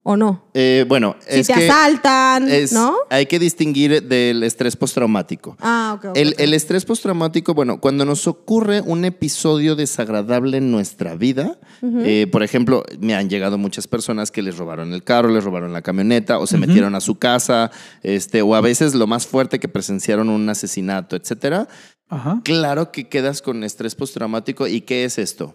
¿O 0.07 0.18
no? 0.18 0.44
Eh, 0.52 0.84
bueno, 0.86 1.16
Si 1.26 1.40
es 1.40 1.46
te 1.46 1.55
que 1.55 1.66
asaltan, 1.70 2.46
es- 2.50 2.72
¿no? 2.74 2.94
hay 3.09 3.24
que 3.24 3.38
distinguir 3.38 4.02
del 4.02 4.42
estrés 4.42 4.76
postraumático. 4.76 5.57
Ah, 5.61 5.94
ok. 5.96 6.14
El, 6.14 6.28
ok. 6.34 6.40
el 6.40 6.52
estrés 6.52 6.84
postraumático, 6.84 7.55
bueno, 7.55 7.80
cuando 7.80 8.05
nos 8.05 8.26
ocurre 8.26 8.82
un 8.82 9.07
episodio 9.07 9.76
desagradable 9.76 10.59
en 10.59 10.70
nuestra 10.70 11.16
vida, 11.16 11.59
eh, 11.82 12.26
por 12.30 12.42
ejemplo, 12.42 12.84
me 13.00 13.14
han 13.14 13.30
llegado 13.30 13.57
muchas 13.57 13.86
personas 13.86 14.30
que 14.30 14.42
les 14.42 14.59
robaron 14.59 14.92
el 14.92 15.02
carro, 15.02 15.30
les 15.30 15.42
robaron 15.42 15.72
la 15.72 15.80
camioneta 15.80 16.38
o 16.38 16.46
se 16.46 16.59
metieron 16.59 16.94
a 16.94 17.00
su 17.00 17.14
casa, 17.18 17.70
este, 18.02 18.42
o 18.42 18.55
a 18.55 18.61
veces 18.61 18.94
lo 18.94 19.07
más 19.07 19.26
fuerte 19.26 19.59
que 19.59 19.68
presenciaron 19.68 20.28
un 20.28 20.46
asesinato, 20.50 21.16
etcétera. 21.16 21.66
Ajá. 22.11 22.42
Claro 22.44 22.92
que 22.92 23.09
quedas 23.09 23.40
con 23.40 23.64
estrés 23.64 23.94
postraumático. 23.94 24.66
¿Y 24.66 24.82
qué 24.82 25.05
es 25.05 25.18
esto? 25.18 25.55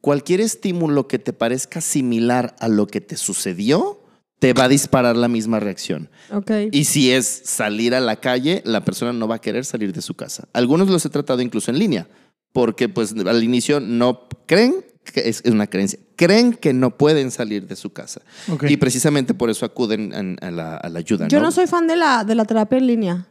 Cualquier 0.00 0.40
estímulo 0.40 1.08
que 1.08 1.18
te 1.18 1.32
parezca 1.32 1.80
similar 1.80 2.54
a 2.60 2.68
lo 2.68 2.86
que 2.86 3.00
te 3.00 3.16
sucedió, 3.16 4.00
te 4.38 4.52
va 4.52 4.64
a 4.64 4.68
disparar 4.68 5.16
la 5.16 5.26
misma 5.28 5.58
reacción. 5.58 6.08
Y 6.70 6.84
si 6.84 7.10
es 7.10 7.26
salir 7.44 7.94
a 7.94 8.00
la 8.00 8.16
calle, 8.16 8.62
la 8.64 8.84
persona 8.84 9.12
no 9.12 9.26
va 9.26 9.36
a 9.36 9.40
querer 9.40 9.64
salir 9.64 9.92
de 9.92 10.00
su 10.02 10.14
casa. 10.14 10.46
Algunos 10.52 10.88
los 10.88 11.04
he 11.04 11.08
tratado 11.10 11.42
incluso 11.42 11.72
en 11.72 11.78
línea, 11.80 12.06
porque 12.52 12.88
pues 12.88 13.12
al 13.26 13.42
inicio 13.42 13.80
no 13.80 14.28
creen 14.46 14.76
que 15.02 15.28
es, 15.28 15.42
una 15.46 15.66
creencia, 15.66 15.98
creen 16.16 16.52
que 16.52 16.72
no 16.74 16.96
pueden 16.96 17.30
salir 17.32 17.66
de 17.66 17.74
su 17.74 17.90
casa. 17.92 18.20
Y 18.68 18.76
precisamente 18.76 19.34
por 19.34 19.50
eso 19.50 19.64
acuden 19.66 20.12
en- 20.12 20.36
a, 20.42 20.50
la, 20.52 20.76
a 20.76 20.88
la 20.88 20.98
ayuda. 21.00 21.26
Yo 21.28 21.40
no 21.40 21.50
soy 21.50 21.66
fan 21.66 21.86
de 21.88 21.96
la, 21.96 22.22
de 22.24 22.34
la 22.36 22.44
terapia 22.44 22.78
en 22.78 22.86
línea. 22.86 23.26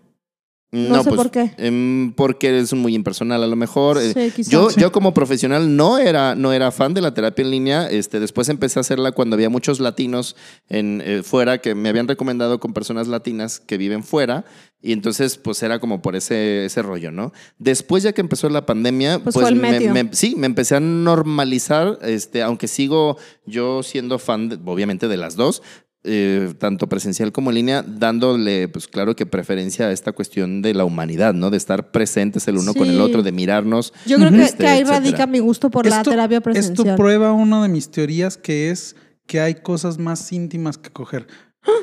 No 0.72 1.01
sé 1.03 1.11
por 1.11 1.32
qué. 1.32 1.53
em, 1.57 2.11
porque 2.13 2.49
eres 2.49 2.74
muy 2.74 2.93
impersonal 2.93 3.41
a 3.43 3.47
lo 3.47 3.55
mejor. 3.55 3.97
Eh, 3.97 4.13
Sí, 4.13 4.32
quizás. 4.36 4.51
yo, 4.51 4.70
yo 4.72 4.91
como 4.91 5.13
profesional 5.13 5.76
no 5.78 5.97
era, 5.97 6.36
no 6.36 6.51
era 6.53 6.72
fan 6.72 6.93
de 6.93 7.01
la 7.01 7.13
terapia 7.13 7.43
en 7.45 7.51
línea. 7.51 7.88
Este, 7.89 8.20
después 8.20 8.49
empecé 8.49 8.80
a 8.80 8.82
hacerla 8.82 9.11
cuando 9.13 9.36
había 9.36 9.49
muchos 9.49 9.80
latinos 9.80 10.36
en, 10.70 11.01
eh, 11.05 11.24
fuera 11.24 11.59
que 11.59 11.74
me 11.76 11.89
habían 11.89 12.07
recomendado 12.07 12.59
con 12.59 12.74
personas 12.74 13.07
latinas 13.07 13.59
que 13.59 13.78
viven 13.78 14.03
fuera. 14.03 14.43
Y 14.80 14.91
entonces, 14.91 15.38
pues 15.38 15.63
era 15.63 15.80
como 15.80 16.01
por 16.03 16.15
ese, 16.15 16.65
ese 16.65 16.82
rollo, 16.84 17.11
¿no? 17.11 17.34
Después, 17.57 18.03
ya 18.03 18.13
que 18.13 18.22
empezó 18.22 18.47
la 18.49 18.65
pandemia, 18.65 19.20
Pues 19.20 19.34
pues, 19.34 19.51
me- 19.55 19.80
me- 19.89 20.09
sí, 20.13 20.36
me 20.38 20.45
empecé 20.45 20.76
a 20.76 20.80
normalizar, 20.80 21.97
este, 22.03 22.43
aunque 22.43 22.68
sigo 22.68 23.18
yo 23.45 23.82
siendo 23.84 24.20
fan, 24.20 24.49
de- 24.49 24.59
obviamente, 24.65 25.07
de 25.07 25.18
las 25.18 25.36
dos, 25.36 25.63
eh, 26.08 26.53
tanto 26.58 26.88
presencial 26.88 27.32
como 27.32 27.49
en 27.51 27.55
línea, 27.55 27.84
dándole, 27.86 28.68
pues 28.70 28.88
claro 28.88 29.16
que 29.16 29.26
preferencia 29.26 29.88
a 29.88 29.91
esta 29.91 30.12
cuestión 30.14 30.62
de 30.62 30.74
la 30.74 30.86
humanidad, 30.86 31.34
¿no? 31.34 31.49
De 31.49 31.58
estar 31.58 31.91
presentes 31.91 32.47
el 32.47 32.58
uno 32.58 32.74
con 32.74 32.88
el 32.89 32.99
otro, 33.01 33.22
de 33.24 33.32
mirarnos. 33.32 33.93
Yo 34.05 34.18
creo 34.18 34.32
que, 34.32 34.43
Este, 34.43 34.58
que 34.64 34.68
ahí 34.68 34.80
etcétera. 34.82 34.99
radica 34.99 35.28
mi 35.28 35.39
gusto 35.39 35.70
por 35.70 35.86
la 35.86 36.01
terapia 36.03 36.41
presencial. 36.41 36.88
Esto 36.88 36.95
prueba 36.95 37.34
una 37.34 37.62
de 37.64 37.70
mis 37.70 37.89
teorías 37.89 38.38
que 38.38 38.70
es 38.72 38.95
que 39.28 39.41
hay 39.41 39.55
cosas 39.55 39.97
más 39.97 40.32
íntimas 40.32 40.78
que 40.78 40.89
coger. 40.89 41.28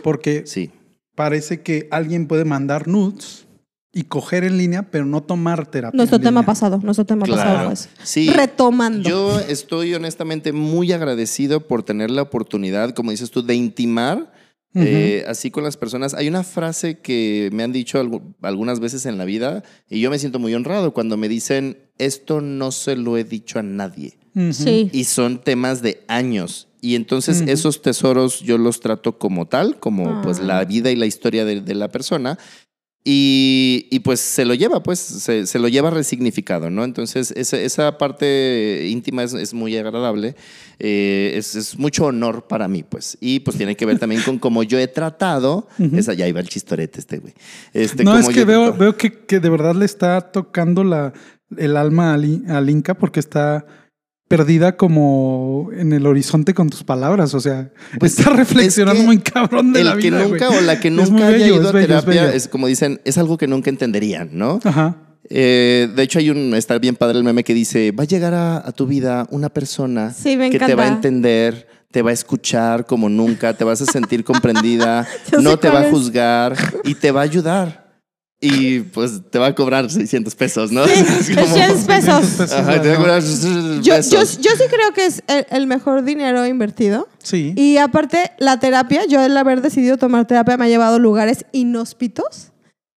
Porque 0.03 0.45
Sí. 0.47 0.71
parece 1.15 1.61
que 1.63 1.89
alguien 1.91 2.27
puede 2.27 2.45
mandar 2.47 2.89
nudes 2.89 3.44
y 3.95 4.03
coger 4.05 4.43
en 4.45 4.59
línea, 4.59 4.91
pero 4.91 5.05
no 5.07 5.23
tomar 5.23 5.67
terapia. 5.67 5.97
Nuestro 5.97 6.17
en 6.17 6.23
tema 6.23 6.41
línea. 6.41 6.47
pasado, 6.47 6.81
nuestro 6.83 7.05
tema 7.07 7.25
pasado 7.27 7.43
Claro. 7.53 7.65
fue 7.67 7.75
eso. 7.75 7.89
Sí. 8.03 8.29
Retomando. 8.31 9.09
Yo 9.09 9.39
estoy 9.41 9.95
honestamente 9.95 10.53
muy 10.53 10.91
agradecido 10.93 11.67
por 11.67 11.83
tener 11.85 12.11
la 12.11 12.23
oportunidad, 12.23 12.91
como 12.95 13.11
dices 13.13 13.31
tú, 13.31 13.43
de 13.45 13.55
intimar 13.55 14.33
eh, 14.77 15.25
así 15.29 15.53
con 15.53 15.63
las 15.63 15.77
personas. 15.77 16.15
Hay 16.15 16.27
una 16.27 16.43
frase 16.43 16.99
que 16.99 17.49
me 17.53 17.63
han 17.63 17.71
dicho 17.71 18.03
algu- 18.03 18.35
algunas 18.43 18.81
veces 18.81 19.07
en 19.07 19.19
la 19.19 19.25
vida 19.25 19.63
y 19.89 20.01
yo 20.01 20.11
me 20.11 20.19
siento 20.19 20.41
muy 20.41 20.53
honrado 20.53 20.93
cuando 20.93 21.17
me 21.17 21.29
dicen, 21.29 21.79
esto 21.99 22.41
no 22.41 22.73
se 22.73 22.97
lo 22.97 23.17
he 23.17 23.23
dicho 23.23 23.61
a 23.61 23.63
nadie. 23.63 24.19
Ujú. 24.35 24.53
Sí. 24.53 24.91
Y 24.93 25.05
son 25.05 25.39
temas 25.39 25.81
de 25.81 26.03
años. 26.09 26.67
Y 26.81 26.97
entonces 26.97 27.43
esos 27.47 27.83
tesoros 27.83 28.41
yo 28.41 28.59
los 28.59 28.81
trato 28.81 29.17
como 29.17 29.47
tal, 29.47 29.79
como 29.79 30.21
pues 30.23 30.41
Ah. 30.41 30.43
la 30.43 30.65
vida 30.65 30.91
y 30.91 30.97
la 30.97 31.07
historia 31.07 31.45
de, 31.45 31.61
de 31.61 31.75
la 31.77 31.89
persona. 31.93 32.37
Y, 33.07 33.87
y, 33.91 34.01
pues 34.01 34.19
se 34.21 34.47
lo 34.47 34.55
lleva, 34.55 34.83
pues 34.83 34.99
se, 34.99 35.47
se 35.47 35.59
lo 35.59 35.69
lleva 35.69 35.91
resignificado, 35.91 36.71
¿no? 36.71 36.85
Entonces 36.85 37.35
esa, 37.37 37.59
esa 37.59 37.99
parte 37.99 38.87
íntima 38.89 39.23
es, 39.23 39.35
es 39.35 39.53
muy 39.53 39.77
agradable, 39.77 40.37
eh, 40.79 41.35
es, 41.37 41.55
es 41.55 41.79
mucho 41.79 42.07
honor 42.07 42.47
para 42.47 42.67
mí, 42.67 42.83
pues. 42.83 43.19
Y 43.21 43.41
pues 43.41 43.59
tiene 43.59 43.77
que 43.77 43.85
ver 43.85 43.99
también 43.99 44.23
con 44.23 44.39
cómo 44.39 44.63
yo 44.63 44.79
he 44.79 44.89
tratado, 44.89 45.69
esa, 45.93 46.15
ya 46.15 46.27
iba 46.27 46.41
el 46.41 46.49
chistorete 46.49 46.99
este, 46.99 47.19
güey. 47.19 47.35
Este, 47.75 48.05
No, 48.05 48.19
es 48.19 48.27
que 48.31 48.47
veo, 48.47 48.73
veo 48.73 48.97
que, 48.97 49.13
que 49.13 49.39
de 49.39 49.51
verdad 49.51 49.75
le 49.75 49.85
está 49.85 50.33
tocando 50.33 50.83
la, 50.83 51.13
el 51.59 51.77
alma 51.77 52.15
al 52.15 52.71
Inca 52.71 52.95
porque 52.95 53.21
está 53.21 53.67
perdida 54.29 54.77
como 54.77 55.71
en 55.77 55.93
el 55.93 56.07
horizonte 56.07 56.55
con 56.55 56.71
tus 56.71 56.83
palabras. 56.85 57.35
O 57.35 57.41
sea, 57.41 57.71
Pues, 57.99 58.19
estás 58.19 58.35
reflexionando 58.37 59.01
es 59.01 59.01
que 59.03 59.07
muy 59.07 59.19
cabrón 59.19 59.73
de 59.73 59.81
el 59.81 59.87
la 59.87 59.93
que 59.97 60.11
vida. 60.11 60.25
nunca 60.25 60.47
güey. 60.49 60.59
o 60.59 60.63
la 60.63 60.81
que 60.81 60.91
nunca 60.91 61.27
haya 61.29 61.39
bello, 61.39 61.57
ido 61.57 61.69
a 61.69 61.73
bello, 61.73 61.87
terapia 61.87 62.33
es 62.35 62.49
como 62.49 62.67
dicen, 62.67 63.01
es 63.05 63.19
algo 63.19 63.37
que 63.39 63.47
nunca 63.47 63.71
entenderían, 63.71 64.31
¿no? 64.33 64.61
Ajá. 64.65 64.97
Eh, 65.31 65.89
de 65.95 66.03
hecho, 66.03 66.19
hay 66.19 66.31
un, 66.31 66.55
está 66.55 66.79
bien 66.79 66.97
padre 66.97 67.19
el 67.19 67.25
meme 67.25 67.45
que 67.45 67.55
dice, 67.55 67.93
va 67.93 68.03
a 68.03 68.07
llegar 68.07 68.35
a, 68.35 68.57
a 68.59 68.73
tu 68.73 68.87
vida 68.87 69.27
una 69.31 69.49
persona 69.49 70.13
Sí, 70.13 70.37
que 70.51 70.59
te 70.59 70.75
va 70.75 70.85
a 70.85 70.89
entender, 70.89 71.67
te 71.91 72.03
va 72.03 72.11
a 72.11 72.13
escuchar 72.13 72.85
como 72.87 73.09
nunca, 73.09 73.55
te 73.55 73.65
vas 73.65 73.81
a 73.81 73.87
sentir 73.87 74.23
comprendida, 74.25 75.07
no 75.41 75.59
te 75.59 75.71
va 75.71 75.81
a 75.81 75.91
juzgar 75.91 76.55
y 76.85 76.95
te 76.97 77.11
va 77.11 77.21
a 77.21 77.25
ayudar. 77.25 77.84
Y 78.47 78.81
pues 78.81 79.21
te 79.31 79.39
va 79.39 79.47
a 79.49 79.55
cobrar 79.55 79.91
600 79.91 80.35
pesos, 80.35 80.71
¿no? 80.73 80.87
Sí, 80.87 80.93
Es 81.21 81.31
como- 81.35 81.47
600 81.55 81.81
pesos. 81.87 82.53
Ajá, 82.53 82.81
te 82.83 82.89
va 82.89 82.95
a 82.95 82.99
cobrar 82.99 83.23
Yo, 83.23 83.81
yo, 83.81 83.95
pesos. 83.97 84.39
yo 84.41 84.51
sí 84.53 84.65
creo 84.69 84.93
que 84.95 85.07
es 85.07 85.23
el, 85.27 85.47
el 85.51 85.67
mejor 85.67 86.05
dinero 86.05 86.47
invertido. 86.47 87.09
Sí. 87.23 87.55
Y 87.57 87.79
aparte, 87.79 88.33
la 88.39 88.59
terapia, 88.61 89.07
yo 89.07 89.23
el 89.23 89.37
haber 89.37 89.63
decidido 89.63 89.97
tomar 89.97 90.27
terapia 90.27 90.57
me 90.57 90.67
ha 90.67 90.69
llevado 90.69 90.97
a 90.97 90.99
lugares 90.99 91.47
inhóspitos 91.53 92.51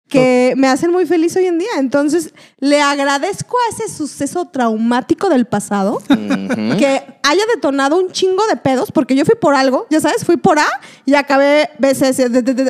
que 0.09 0.55
me 0.57 0.69
hacen 0.69 0.93
muy 0.93 1.05
feliz 1.07 1.35
hoy 1.37 1.47
en 1.47 1.59
día. 1.59 1.69
Entonces, 1.79 2.33
le 2.59 2.81
agradezco 2.81 3.57
a 3.57 3.75
ese 3.75 3.93
suceso 3.95 4.47
traumático 4.47 5.29
del 5.29 5.47
pasado 5.47 6.01
que 6.09 7.03
haya 7.23 7.43
detonado 7.55 7.99
un 7.99 8.11
chingo 8.13 8.47
de 8.47 8.57
pedos, 8.57 8.93
porque 8.93 9.17
yo 9.17 9.25
fui 9.25 9.35
por 9.35 9.55
algo, 9.55 9.87
ya 9.91 10.01
sabes, 10.01 10.25
fui 10.25 10.37
por 10.37 10.59
A 10.59 10.67
y 11.05 11.15
acabé 11.15 11.71
veces 11.79 12.21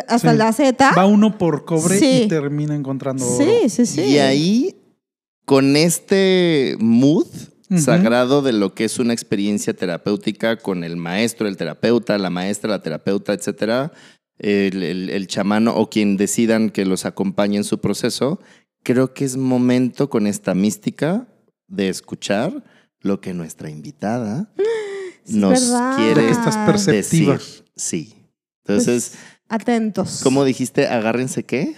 hasta 0.09 0.31
Sí. 0.33 0.37
la 0.39 0.53
Z. 0.53 0.93
Va 0.97 1.07
uno 1.07 1.37
por 1.37 1.65
cobre 1.65 1.99
Sí. 1.99 2.23
y 2.25 2.29
termina 2.29 2.75
encontrando 2.75 3.27
oro. 3.27 3.45
Sí, 3.45 3.69
sí, 3.69 3.85
sí. 3.87 4.01
Y 4.03 4.19
ahí, 4.19 4.77
con 5.45 5.77
este 5.77 6.77
mood 6.81 7.27
sagrado 7.79 8.43
de 8.43 8.53
lo 8.53 8.75
que 8.75 8.85
es 8.85 8.99
una 9.01 9.13
experiencia 9.13 9.75
terapéutica 9.75 10.57
con 10.57 10.85
el 10.85 10.97
maestro, 10.97 11.49
el 11.49 11.57
terapeuta, 11.57 12.17
la 12.17 12.31
maestra, 12.31 12.71
la 12.71 12.81
terapeuta, 12.81 13.33
etcétera, 13.33 13.91
el, 14.39 14.83
el- 14.83 15.11
el 15.11 15.27
chamano 15.27 15.75
o 15.75 15.89
quien 15.91 16.17
decidan 16.17 16.71
que 16.71 16.85
los 16.85 17.05
acompañe 17.05 17.57
en 17.57 17.65
su 17.65 17.79
proceso, 17.81 18.41
creo 18.83 19.15
que 19.15 19.25
es 19.25 19.37
momento 19.37 20.09
con 20.11 20.27
esta 20.27 20.55
mística 20.55 21.27
de 21.69 21.89
escuchar 21.89 22.63
lo 23.01 23.21
que 23.21 23.35
nuestra 23.35 23.71
invitada 23.71 24.53
Es 25.27 25.33
nos 25.35 25.61
verdad. 25.61 25.97
quiere 25.97 26.31
estás 26.31 26.57
perceptiva. 26.59 27.35
decir. 27.35 27.65
Sí. 27.75 28.15
Entonces, 28.65 29.15
Atentos. 29.49 30.21
¿cómo 30.23 30.45
dijiste? 30.45 30.87
Agárrense 30.87 31.45
qué? 31.45 31.75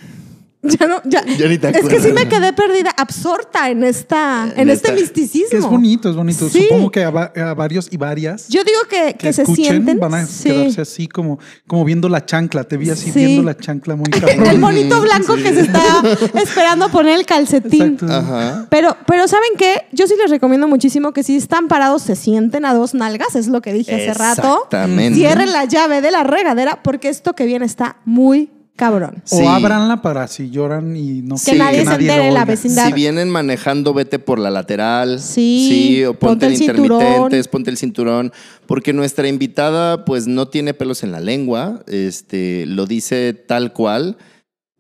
Ya 0.62 0.86
no, 0.88 1.00
ya. 1.04 1.24
Ya 1.24 1.46
ni 1.48 1.56
te 1.56 1.68
Es 1.70 1.88
que 1.88 2.00
sí 2.00 2.12
me 2.12 2.28
quedé 2.28 2.52
perdida, 2.52 2.90
absorta 2.96 3.70
en 3.70 3.84
esta, 3.84 4.44
en, 4.56 4.62
En 4.62 4.70
este 4.70 4.88
esta- 4.88 5.00
misticismo. 5.00 5.50
Que 5.50 5.56
es 5.58 5.64
bonito, 5.64 6.10
es 6.10 6.16
bonito. 6.16 6.48
Sí. 6.48 6.62
Supongo 6.68 6.90
que 6.90 7.04
a, 7.04 7.10
va- 7.10 7.32
a 7.36 7.54
varios 7.54 7.88
y 7.92 7.96
varias 7.96 8.48
Yo 8.48 8.64
digo 8.64 8.80
que, 8.90 9.12
que, 9.12 9.18
que 9.18 9.32
se 9.32 9.42
escuchen 9.42 9.64
sienten. 9.66 10.00
van 10.00 10.14
a 10.14 10.26
sí. 10.26 10.48
quedarse 10.50 10.80
así 10.80 11.06
como, 11.06 11.38
como 11.68 11.84
viendo 11.84 12.08
la 12.08 12.26
chancla. 12.26 12.64
Te 12.64 12.76
vi 12.76 12.90
así 12.90 13.12
Sí. 13.12 13.24
viendo 13.24 13.44
la 13.44 13.56
chancla 13.56 13.94
muy 13.94 14.10
cabrón. 14.10 14.46
El 14.46 14.58
monito 14.58 15.00
blanco 15.00 15.36
que 15.36 15.54
se 15.54 15.60
está 15.60 15.80
esperando 16.34 16.86
a 16.86 16.88
poner 16.88 17.16
el 17.18 17.24
calcetín. 17.24 17.92
Exacto. 17.94 18.12
Ajá. 18.12 18.66
Pero, 18.68 18.96
pero 19.06 19.28
¿saben 19.28 19.50
qué? 19.56 19.82
Yo 19.92 20.08
sí 20.08 20.14
les 20.20 20.28
recomiendo 20.28 20.66
muchísimo 20.66 21.12
que 21.12 21.22
si 21.22 21.36
están 21.36 21.68
parados 21.68 22.02
se 22.02 22.16
sienten 22.16 22.64
a 22.64 22.74
dos 22.74 22.94
nalgas, 22.94 23.36
es 23.36 23.46
lo 23.46 23.62
que 23.62 23.72
dije 23.72 23.94
hace 23.94 24.12
rato. 24.14 24.54
Exactamente. 24.64 25.14
Cierren 25.16 25.52
la 25.52 25.66
llave 25.66 26.00
de 26.00 26.10
la 26.10 26.24
regadera 26.24 26.82
porque 26.82 27.08
esto 27.10 27.34
que 27.34 27.46
viene 27.46 27.64
está 27.64 27.98
muy 28.04 28.50
cabrón. 28.78 29.22
O 29.30 29.36
Sí. 29.38 29.44
ábranla 29.44 30.00
para 30.00 30.26
si 30.28 30.48
lloran 30.48 30.96
y 30.96 31.20
no 31.20 31.34
Que 31.44 31.54
nadie 31.54 31.84
se 31.84 31.90
entere 31.90 32.06
lo 32.06 32.22
en 32.22 32.34
la 32.34 32.40
oiga. 32.40 32.44
vecindad. 32.46 32.86
Si 32.86 32.92
vienen 32.94 33.28
manejando, 33.28 33.92
vete 33.92 34.18
por 34.18 34.38
la 34.38 34.48
lateral. 34.50 35.20
Sí, 35.20 36.02
o 36.06 36.14
ponte 36.14 36.26
ponte, 36.26 36.46
el 36.46 36.52
el 36.52 36.58
cinturón. 36.58 37.02
intermitentes, 37.02 37.48
ponte 37.48 37.70
el 37.70 37.76
cinturón. 37.76 38.32
Porque 38.66 38.92
nuestra 38.94 39.28
invitada, 39.28 40.04
pues, 40.06 40.26
no 40.26 40.48
tiene 40.48 40.72
pelos 40.72 41.02
en 41.02 41.12
la 41.12 41.20
lengua. 41.20 41.82
Este, 41.88 42.64
lo 42.66 42.86
dice 42.86 43.34
tal 43.34 43.72
cual. 43.74 44.16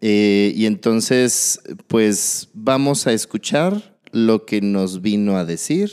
Eh, 0.00 0.52
y 0.54 0.66
entonces, 0.66 1.60
pues, 1.88 2.48
vamos 2.54 3.06
a 3.08 3.12
escuchar 3.12 3.98
lo 4.12 4.46
que 4.46 4.60
nos 4.60 5.02
vino 5.02 5.36
a 5.36 5.44
decir 5.44 5.90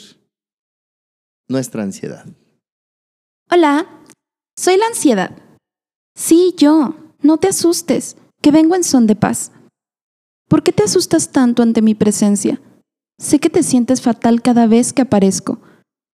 nuestra 1.49 1.83
ansiedad. 1.83 2.25
Hola, 3.51 3.85
soy 4.57 4.77
la 4.77 4.85
ansiedad. 4.87 5.31
Sí, 6.15 6.53
yo. 6.57 6.95
No 7.25 7.39
te 7.39 7.47
asustes, 7.47 8.17
que 8.39 8.51
vengo 8.51 8.75
en 8.75 8.83
son 8.83 9.07
de 9.07 9.15
paz. 9.15 9.51
¿Por 10.47 10.61
qué 10.61 10.71
te 10.71 10.83
asustas 10.83 11.31
tanto 11.31 11.63
ante 11.63 11.81
mi 11.81 11.95
presencia? 11.95 12.61
Sé 13.17 13.39
que 13.39 13.49
te 13.49 13.63
sientes 13.63 13.99
fatal 13.99 14.43
cada 14.43 14.67
vez 14.67 14.93
que 14.93 15.01
aparezco, 15.01 15.57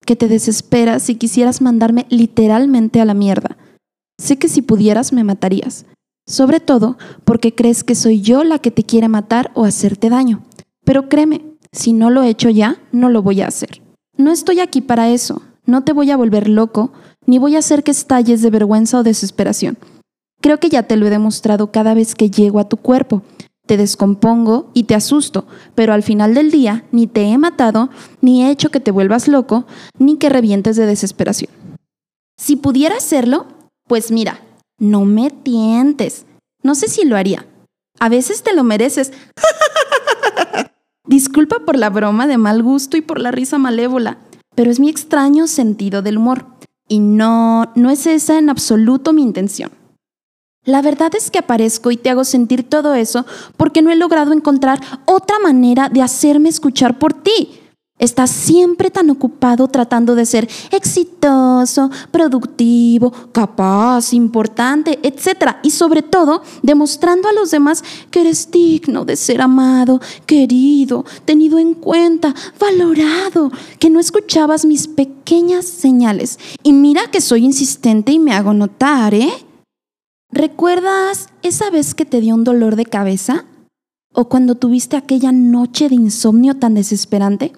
que 0.05 0.16
te 0.16 0.30
desesperas 0.30 1.03
si 1.03 1.16
quisieras 1.16 1.59
mandarme 1.59 2.05
literalmente 2.07 3.01
a 3.01 3.05
la 3.05 3.14
mierda. 3.14 3.57
Sé 4.22 4.39
que 4.39 4.47
si 4.47 4.62
pudieras 4.62 5.12
me 5.12 5.26
matarías, 5.26 5.86
sobre 6.26 6.62
todo 6.62 6.97
porque 7.26 7.53
crees 7.53 7.84
que 7.84 7.95
soy 7.95 8.22
yo 8.22 8.45
la 8.45 8.59
que 8.59 8.72
te 8.72 8.86
quiere 8.86 9.09
matar 9.09 9.51
o 9.53 9.66
hacerte 9.66 10.09
daño. 10.09 10.45
Pero 10.86 11.09
créeme, 11.09 11.41
si 11.74 11.91
no 11.91 12.09
lo 12.09 12.24
he 12.24 12.30
hecho 12.30 12.49
ya, 12.49 12.82
no 12.93 13.09
lo 13.09 13.22
voy 13.22 13.41
a 13.41 13.47
hacer. 13.47 13.82
No 14.16 14.32
estoy 14.32 14.62
aquí 14.62 14.80
para 14.80 15.09
eso, 15.09 15.41
no 15.66 15.84
te 15.84 15.91
voy 15.91 16.09
a 16.09 16.16
volver 16.16 16.47
loco, 16.47 16.93
ni 17.26 17.38
voy 17.38 17.57
a 17.57 17.59
hacer 17.59 17.84
que 17.84 17.91
estalles 17.91 18.41
de 18.41 18.49
vergüenza 18.49 18.97
o 18.97 19.03
desesperación. 19.03 19.78
Creo 20.42 20.60
que 20.60 20.70
ya 20.70 20.84
te 20.84 20.98
lo 20.98 21.06
he 21.06 21.12
demostrado 21.12 21.72
cada 21.72 21.94
vez 21.94 22.16
que 22.16 22.32
llego 22.32 22.60
a 22.60 22.68
tu 22.68 22.78
cuerpo. 22.78 23.22
Te 23.68 23.78
descompongo 23.78 24.70
y 24.74 24.84
te 24.84 24.96
asusto, 24.96 25.46
pero 25.76 25.94
al 25.94 26.02
final 26.02 26.34
del 26.34 26.52
día 26.52 26.84
ni 26.92 27.06
te 27.08 27.24
he 27.26 27.38
matado, 27.38 27.89
ni 28.20 28.44
he 28.44 28.50
hecho 28.50 28.70
que 28.70 28.80
te 28.80 28.92
vuelvas 28.92 29.28
loco, 29.28 29.66
ni 30.00 30.18
que 30.18 30.30
revientes 30.30 30.76
de 30.76 30.88
desesperación. 30.88 31.52
Si 32.38 32.56
pudiera 32.56 32.98
hacerlo, 32.98 33.46
pues 33.88 34.12
mira, 34.12 34.42
no 34.80 35.06
me 35.06 35.30
tientes. 35.30 36.26
No 36.64 36.74
sé 36.74 36.88
si 36.88 37.06
lo 37.06 37.16
haría. 37.16 37.46
A 38.00 38.10
veces 38.10 38.42
te 38.42 38.54
lo 38.54 38.64
mereces. 38.64 39.14
Disculpa 41.08 41.60
por 41.60 41.78
la 41.78 41.92
broma 41.92 42.26
de 42.26 42.38
mal 42.38 42.64
gusto 42.64 42.98
y 42.98 43.02
por 43.02 43.20
la 43.20 43.30
risa 43.30 43.60
malévola, 43.60 44.18
pero 44.56 44.72
es 44.72 44.80
mi 44.80 44.89
extraño 44.89 45.46
sentido 45.46 46.02
del 46.02 46.18
humor. 46.18 46.48
Y 46.88 47.00
no, 47.00 47.72
no 47.76 47.92
es 47.92 48.08
esa 48.08 48.39
en 48.39 48.50
absoluto 48.50 49.14
mi 49.14 49.22
intención. 49.22 49.72
La 50.64 50.84
verdad 50.84 51.12
es 51.16 51.32
que 51.32 51.39
aparezco 51.39 51.89
y 51.89 51.97
te 51.97 52.12
hago 52.12 52.24
sentir 52.24 52.62
todo 52.62 52.93
eso 52.93 53.26
porque 53.57 53.82
no 53.82 53.89
he 53.89 53.95
logrado 53.95 54.32
encontrar 54.32 54.80
otra 55.05 55.39
manera 55.39 55.89
de 55.89 56.03
hacerme 56.03 56.49
escuchar 56.49 56.99
por 56.99 57.14
ti. 57.14 57.57
Estás 57.97 58.30
siempre 58.30 58.91
tan 58.91 59.09
ocupado 59.09 59.68
tratando 59.68 60.14
de 60.14 60.26
ser 60.28 60.47
exitoso, 60.72 61.89
productivo, 62.12 63.12
capaz, 63.32 64.14
importante, 64.14 64.99
etc. 65.01 65.57
Y 65.64 65.72
sobre 65.72 66.03
todo, 66.03 66.43
demostrando 66.62 67.28
a 67.28 67.34
los 67.34 67.49
demás 67.49 67.84
que 68.12 68.22
eres 68.22 68.51
digno 68.51 69.03
de 69.03 69.16
ser 69.16 69.41
amado, 69.41 69.99
querido, 70.28 71.05
tenido 71.26 71.57
en 71.57 71.74
cuenta, 71.74 72.36
valorado, 72.59 73.51
que 73.80 73.89
no 73.89 73.99
escuchabas 73.99 74.66
mis 74.66 74.88
pequeñas 74.88 75.66
señales. 75.66 76.38
Y 76.62 76.74
mira 76.74 77.09
que 77.12 77.22
soy 77.22 77.45
insistente 77.45 78.12
y 78.12 78.20
me 78.20 78.34
hago 78.34 78.53
notar, 78.53 79.16
¿eh? 79.16 79.32
¿Recuerdas 80.32 81.28
esa 81.42 81.70
vez 81.70 81.94
que 81.94 82.06
te 82.06 82.22
dio 82.22 82.36
un 82.36 82.46
dolor 82.46 82.78
de 82.78 82.86
cabeza? 82.86 83.46
¿O 84.14 84.30
cuando 84.30 84.56
tuviste 84.56 84.96
aquella 84.96 85.34
noche 85.34 85.90
de 85.90 85.96
insomnio 85.96 86.56
tan 86.56 86.74
desesperante? 86.74 87.52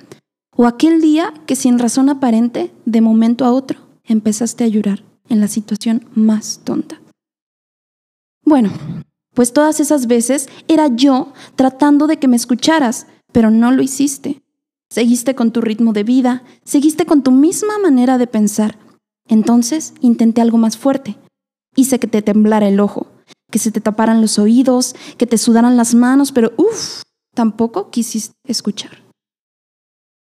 ¿O 0.55 0.65
aquel 0.65 0.99
día 0.99 1.33
que 1.45 1.55
sin 1.55 1.77
razón 1.77 2.09
aparente, 2.09 2.73
de 2.85 3.01
momento 3.01 3.45
a 3.45 3.51
otro, 3.51 3.79
empezaste 4.03 4.63
a 4.63 4.67
llorar 4.67 5.03
en 5.29 5.39
la 5.39 5.47
situación 5.47 6.05
más 6.15 6.61
tonta? 6.63 6.99
Bueno, 8.43 8.71
pues 9.35 9.53
todas 9.53 9.79
esas 9.79 10.07
veces 10.07 10.49
era 10.67 10.87
yo 10.87 11.31
tratando 11.55 12.07
de 12.07 12.17
que 12.17 12.27
me 12.27 12.35
escucharas, 12.35 13.05
pero 13.31 13.51
no 13.51 13.71
lo 13.71 13.83
hiciste. 13.83 14.41
Seguiste 14.89 15.35
con 15.35 15.51
tu 15.51 15.61
ritmo 15.61 15.93
de 15.93 16.03
vida, 16.03 16.43
seguiste 16.63 17.05
con 17.05 17.21
tu 17.21 17.29
misma 17.29 17.77
manera 17.77 18.17
de 18.17 18.27
pensar. 18.27 18.79
Entonces 19.27 19.93
intenté 20.01 20.41
algo 20.41 20.57
más 20.57 20.75
fuerte. 20.75 21.17
Hice 21.75 21.99
que 21.99 22.07
te 22.07 22.21
temblara 22.21 22.67
el 22.67 22.79
ojo, 22.79 23.07
que 23.51 23.59
se 23.59 23.71
te 23.71 23.81
taparan 23.81 24.21
los 24.21 24.39
oídos, 24.39 24.95
que 25.17 25.27
te 25.27 25.37
sudaran 25.37 25.77
las 25.77 25.93
manos, 25.93 26.31
pero 26.31 26.53
uff, 26.57 27.01
tampoco 27.33 27.89
quisiste 27.89 28.33
escuchar. 28.47 29.03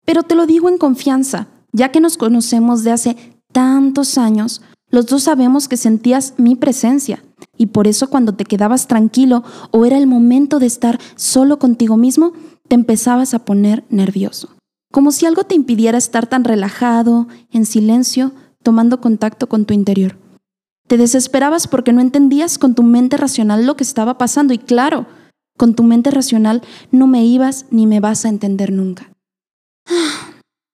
Pero 0.05 0.22
te 0.22 0.34
lo 0.34 0.47
digo 0.47 0.68
en 0.68 0.78
confianza, 0.78 1.49
ya 1.72 1.90
que 1.90 2.01
nos 2.01 2.16
conocemos 2.16 2.84
de 2.84 2.90
hace 2.90 3.16
tantos 3.53 4.18
años, 4.18 4.62
los 4.90 5.07
dos 5.07 5.22
sabemos 5.22 5.68
que 5.68 5.76
sentías 5.76 6.34
mi 6.36 6.55
presencia 6.55 7.22
y 7.57 7.66
por 7.66 7.86
eso 7.86 8.11
cuando 8.11 8.34
te 8.34 8.45
quedabas 8.45 8.88
tranquilo 8.88 9.43
o 9.70 9.84
era 9.84 9.97
el 9.97 10.07
momento 10.07 10.59
de 10.59 10.66
estar 10.66 11.01
solo 11.16 11.59
contigo 11.59 11.97
mismo, 11.97 12.32
te 12.68 12.74
empezabas 12.74 13.34
a 13.34 13.45
poner 13.45 13.84
nervioso, 13.88 14.51
como 14.93 15.12
si 15.12 15.26
algo 15.26 15.45
te 15.45 15.55
impidiera 15.55 15.97
estar 15.97 16.26
tan 16.26 16.45
relajado, 16.45 17.26
en 17.51 17.66
silencio, 17.66 18.32
tomando 18.62 19.01
contacto 19.01 19.49
con 19.49 19.64
tu 19.64 19.74
interior. 19.74 20.21
Te 20.93 20.99
desesperabas 20.99 21.68
porque 21.68 21.95
no 21.95 22.03
entendías 22.03 22.59
con 22.59 22.74
tu 22.74 22.82
mente 22.82 23.16
racional 23.16 23.64
lo 23.64 23.78
que 23.78 23.82
estaba 23.82 24.18
pasando 24.18 24.53
y 24.53 24.59
claro, 24.59 25.07
con 25.57 25.74
tu 25.74 25.84
mente 25.84 26.11
racional 26.11 26.61
no 26.90 27.07
me 27.07 27.24
ibas 27.24 27.64
ni 27.70 27.86
me 27.86 27.99
vas 27.99 28.26
a 28.26 28.28
entender 28.28 28.70
nunca. 28.70 29.11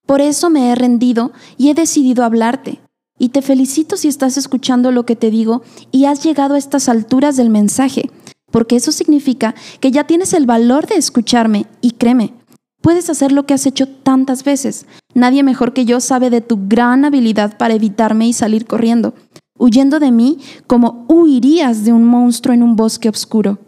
Por 0.05 0.19
eso 0.19 0.49
me 0.49 0.71
he 0.71 0.75
rendido 0.75 1.31
y 1.55 1.69
he 1.69 1.73
decidido 1.73 2.25
hablarte. 2.25 2.81
Y 3.17 3.29
te 3.29 3.41
felicito 3.41 3.95
si 3.95 4.09
estás 4.09 4.35
escuchando 4.35 4.91
lo 4.91 5.05
que 5.05 5.15
te 5.15 5.31
digo 5.31 5.61
y 5.89 6.03
has 6.03 6.21
llegado 6.21 6.55
a 6.55 6.57
estas 6.57 6.89
alturas 6.89 7.37
del 7.37 7.49
mensaje, 7.49 8.11
porque 8.51 8.75
eso 8.75 8.91
significa 8.91 9.55
que 9.79 9.91
ya 9.91 10.05
tienes 10.05 10.33
el 10.33 10.45
valor 10.45 10.85
de 10.85 10.95
escucharme 10.95 11.65
y 11.79 11.91
créeme, 11.91 12.33
puedes 12.81 13.09
hacer 13.09 13.31
lo 13.31 13.45
que 13.45 13.53
has 13.53 13.65
hecho 13.65 13.87
tantas 13.87 14.43
veces. 14.43 14.85
Nadie 15.13 15.43
mejor 15.43 15.71
que 15.71 15.85
yo 15.85 16.01
sabe 16.01 16.29
de 16.29 16.41
tu 16.41 16.59
gran 16.67 17.05
habilidad 17.05 17.57
para 17.57 17.73
evitarme 17.73 18.27
y 18.27 18.33
salir 18.33 18.65
corriendo, 18.65 19.13
huyendo 19.59 19.99
de 19.99 20.11
mí 20.11 20.39
como 20.65 21.05
huirías 21.07 21.85
de 21.85 21.93
un 21.93 22.05
monstruo 22.05 22.55
en 22.55 22.63
un 22.63 22.75
bosque 22.75 23.09
oscuro. 23.09 23.59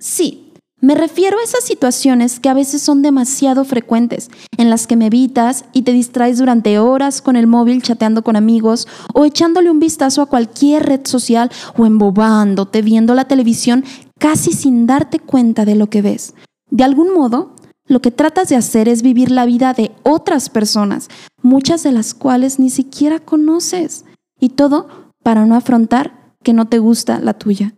Sí, 0.00 0.52
me 0.80 0.96
refiero 0.96 1.38
a 1.38 1.44
esas 1.44 1.62
situaciones 1.62 2.40
que 2.40 2.48
a 2.48 2.54
veces 2.54 2.82
son 2.82 3.02
demasiado 3.02 3.64
frecuentes, 3.64 4.32
en 4.56 4.68
las 4.68 4.88
que 4.88 4.96
me 4.96 5.06
evitas 5.06 5.64
y 5.72 5.82
te 5.82 5.92
distraes 5.92 6.38
durante 6.38 6.80
horas 6.80 7.22
con 7.22 7.36
el 7.36 7.46
móvil 7.46 7.82
chateando 7.82 8.24
con 8.24 8.34
amigos 8.34 8.88
o 9.14 9.24
echándole 9.24 9.70
un 9.70 9.78
vistazo 9.78 10.22
a 10.22 10.26
cualquier 10.26 10.84
red 10.84 11.02
social 11.04 11.52
o 11.78 11.86
embobándote 11.86 12.82
viendo 12.82 13.14
la 13.14 13.26
televisión 13.26 13.84
casi 14.18 14.50
sin 14.50 14.88
darte 14.88 15.20
cuenta 15.20 15.64
de 15.64 15.76
lo 15.76 15.88
que 15.88 16.02
ves. 16.02 16.34
De 16.68 16.82
algún 16.82 17.14
modo, 17.14 17.54
lo 17.86 18.00
que 18.00 18.10
tratas 18.10 18.48
de 18.48 18.56
hacer 18.56 18.88
es 18.88 19.02
vivir 19.02 19.30
la 19.30 19.46
vida 19.46 19.74
de 19.74 19.92
otras 20.02 20.50
personas, 20.50 21.08
muchas 21.42 21.84
de 21.84 21.92
las 21.92 22.12
cuales 22.12 22.58
ni 22.58 22.70
siquiera 22.70 23.20
conoces, 23.20 24.04
y 24.42 24.50
todo 24.50 24.88
para 25.22 25.46
no 25.46 25.54
afrontar 25.54 26.34
que 26.42 26.52
no 26.52 26.66
te 26.66 26.80
gusta 26.80 27.20
la 27.20 27.34
tuya. 27.34 27.74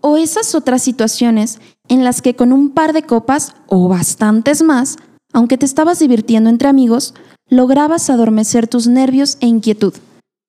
O 0.00 0.16
esas 0.16 0.54
otras 0.54 0.80
situaciones 0.80 1.58
en 1.88 2.04
las 2.04 2.22
que 2.22 2.36
con 2.36 2.52
un 2.52 2.70
par 2.70 2.92
de 2.92 3.02
copas 3.02 3.54
o 3.66 3.88
bastantes 3.88 4.62
más, 4.62 4.96
aunque 5.32 5.58
te 5.58 5.66
estabas 5.66 5.98
divirtiendo 5.98 6.48
entre 6.48 6.68
amigos, 6.68 7.14
lograbas 7.50 8.08
adormecer 8.10 8.68
tus 8.68 8.86
nervios 8.86 9.38
e 9.40 9.48
inquietud. 9.48 9.94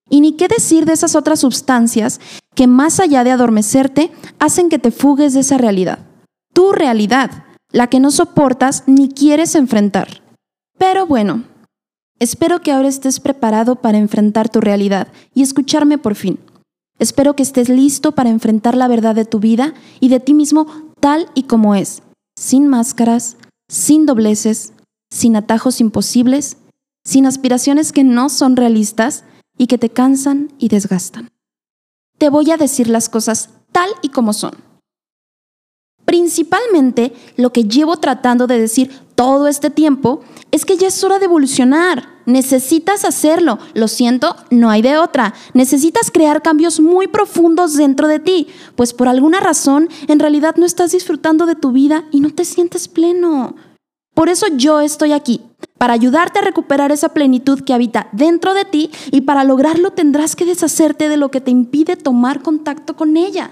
Y 0.07 0.22
ni 0.22 0.34
qué 0.34 0.47
decir 0.47 0.86
de 0.86 0.93
esas 0.93 1.15
otras 1.15 1.39
sustancias 1.39 2.22
que 2.53 2.68
más 2.68 2.99
allá 2.99 3.24
de 3.24 3.32
adormecerte, 3.32 4.11
hacen 4.38 4.70
que 4.70 4.78
te 4.78 4.91
fugues 4.91 5.34
de 5.34 5.39
esa 5.39 5.57
realidad. 5.57 5.99
Tu 6.53 6.72
realidad, 6.74 7.45
la 7.72 7.88
que 7.88 7.99
no 7.99 8.11
soportas 8.11 8.84
ni 8.86 9.09
quieres 9.09 9.55
enfrentar. 9.55 10.22
Pero 10.78 11.07
bueno, 11.07 11.43
espero 12.20 12.61
que 12.61 12.72
ahora 12.72 12.88
estés 12.88 13.20
preparado 13.20 13.76
para 13.76 13.97
enfrentar 13.97 14.49
tu 14.49 14.61
realidad 14.61 15.07
y 15.34 15.41
escucharme 15.41 15.97
por 15.97 16.15
fin. 16.15 16.39
Espero 16.99 17.36
que 17.36 17.43
estés 17.43 17.70
listo 17.70 18.13
para 18.13 18.30
enfrentar 18.30 18.76
la 18.76 18.88
verdad 18.88 19.15
de 19.15 19.26
tu 19.26 19.39
vida 19.39 19.74
y 19.99 20.09
de 20.09 20.20
ti 20.20 20.34
mismo 20.34 20.68
tal 20.99 21.30
y 21.36 21.43
como 21.43 21.76
es, 21.76 22.01
sin 22.36 22.68
máscaras, 22.68 23.38
sin 23.70 24.05
dobleces, 24.05 24.74
sin 25.11 25.36
atajos 25.36 25.80
imposibles, 25.80 26.57
sin 27.03 27.26
aspiraciones 27.26 27.91
que 27.91 28.03
no 28.03 28.30
son 28.30 28.55
realistas 28.55 29.24
y 29.57 29.68
que 29.68 29.78
te 29.78 29.89
cansan 29.89 30.53
y 30.57 30.70
desgastan. 30.70 31.30
Te 32.18 32.30
voy 32.30 32.51
a 32.51 32.57
decir 32.57 32.89
las 32.89 33.09
cosas 33.09 33.49
tal 33.72 33.89
y 34.01 34.09
como 34.09 34.34
son. 34.34 34.55
Principalmente 36.03 37.13
lo 37.36 37.51
que 37.51 37.65
llevo 37.65 37.97
tratando 37.97 38.47
de 38.47 38.59
decir 38.59 38.91
todo 39.18 39.47
este 39.47 39.72
tiempo 39.72 40.22
es 40.51 40.63
que 40.63 40.78
ya 40.78 40.88
es 40.88 41.03
hora 41.03 41.18
de 41.18 41.26
evolucionar. 41.26 42.07
Necesitas 42.28 43.03
hacerlo. 43.03 43.57
Lo 43.74 43.88
siento, 43.88 44.36
no 44.51 44.70
hay 44.70 44.84
de 44.84 44.99
otra. 44.99 45.34
Necesitas 45.55 46.11
crear 46.11 46.43
cambios 46.43 46.80
muy 46.80 47.07
profundos 47.07 47.74
dentro 47.74 48.07
de 48.07 48.20
ti, 48.20 48.47
pues 48.76 48.93
por 48.93 49.07
alguna 49.07 49.39
razón 49.39 49.89
en 50.07 50.20
realidad 50.20 50.55
no 50.57 50.68
estás 50.68 50.91
disfrutando 50.91 51.47
de 51.47 51.55
tu 51.55 51.72
vida 51.72 52.03
y 52.11 52.20
no 52.20 52.30
te 52.30 52.45
sientes 52.45 52.88
pleno. 52.88 53.55
Por 54.13 54.30
eso 54.30 54.45
yo 54.55 54.82
estoy 54.82 55.13
aquí, 55.13 55.41
para 55.80 55.93
ayudarte 55.93 56.38
a 56.38 56.43
recuperar 56.43 56.91
esa 56.91 57.09
plenitud 57.09 57.61
que 57.61 57.74
habita 57.74 58.09
dentro 58.11 58.53
de 58.53 58.65
ti 58.65 58.91
y 59.11 59.22
para 59.22 59.43
lograrlo 59.43 59.91
tendrás 59.91 60.36
que 60.36 60.45
deshacerte 60.45 61.09
de 61.09 61.18
lo 61.18 61.32
que 61.32 61.41
te 61.41 61.49
impide 61.49 61.95
tomar 61.95 62.43
contacto 62.43 62.95
con 62.95 63.18
ella. 63.18 63.49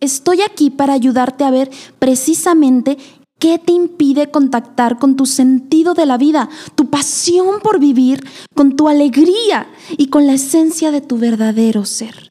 Estoy 0.00 0.42
aquí 0.42 0.68
para 0.68 0.92
ayudarte 0.92 1.44
a 1.44 1.50
ver 1.50 1.70
precisamente 1.98 2.98
¿Qué 3.44 3.58
te 3.58 3.72
impide 3.72 4.30
contactar 4.30 4.98
con 4.98 5.16
tu 5.16 5.26
sentido 5.26 5.92
de 5.92 6.06
la 6.06 6.16
vida, 6.16 6.48
tu 6.76 6.88
pasión 6.88 7.60
por 7.62 7.78
vivir, 7.78 8.26
con 8.54 8.74
tu 8.74 8.88
alegría 8.88 9.66
y 9.98 10.06
con 10.06 10.26
la 10.26 10.32
esencia 10.32 10.90
de 10.90 11.02
tu 11.02 11.18
verdadero 11.18 11.84
ser? 11.84 12.30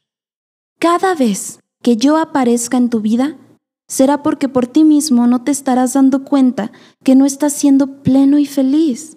Cada 0.80 1.14
vez 1.14 1.60
que 1.82 1.96
yo 1.96 2.16
aparezca 2.16 2.78
en 2.78 2.90
tu 2.90 3.00
vida, 3.00 3.38
será 3.86 4.24
porque 4.24 4.48
por 4.48 4.66
ti 4.66 4.82
mismo 4.82 5.28
no 5.28 5.44
te 5.44 5.52
estarás 5.52 5.92
dando 5.92 6.24
cuenta 6.24 6.72
que 7.04 7.14
no 7.14 7.26
estás 7.26 7.52
siendo 7.52 8.02
pleno 8.02 8.40
y 8.40 8.46
feliz. 8.46 9.16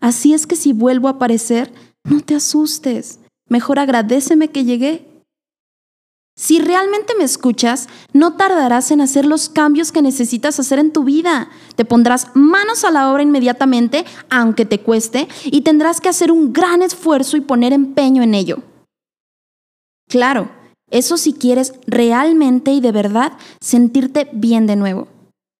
Así 0.00 0.34
es 0.34 0.46
que 0.46 0.54
si 0.54 0.72
vuelvo 0.72 1.08
a 1.08 1.12
aparecer, 1.18 1.72
no 2.04 2.20
te 2.20 2.36
asustes. 2.36 3.18
Mejor 3.48 3.80
agradeceme 3.80 4.52
que 4.52 4.64
llegué 4.64 5.17
si 6.38 6.60
realmente 6.60 7.14
me 7.18 7.24
escuchas, 7.24 7.88
no 8.12 8.34
tardarás 8.34 8.92
en 8.92 9.00
hacer 9.00 9.26
los 9.26 9.48
cambios 9.48 9.90
que 9.90 10.02
necesitas 10.02 10.60
hacer 10.60 10.78
en 10.78 10.92
tu 10.92 11.02
vida. 11.02 11.50
Te 11.74 11.84
pondrás 11.84 12.28
manos 12.34 12.84
a 12.84 12.92
la 12.92 13.10
obra 13.10 13.24
inmediatamente, 13.24 14.04
aunque 14.30 14.64
te 14.64 14.78
cueste, 14.78 15.26
y 15.46 15.62
tendrás 15.62 16.00
que 16.00 16.08
hacer 16.08 16.30
un 16.30 16.52
gran 16.52 16.80
esfuerzo 16.80 17.36
y 17.36 17.40
poner 17.40 17.72
empeño 17.72 18.22
en 18.22 18.34
ello. 18.34 18.62
Claro, 20.08 20.48
eso 20.92 21.16
si 21.16 21.32
quieres 21.32 21.72
realmente 21.88 22.70
y 22.70 22.80
de 22.80 22.92
verdad 22.92 23.32
sentirte 23.60 24.28
bien 24.32 24.68
de 24.68 24.76
nuevo. 24.76 25.08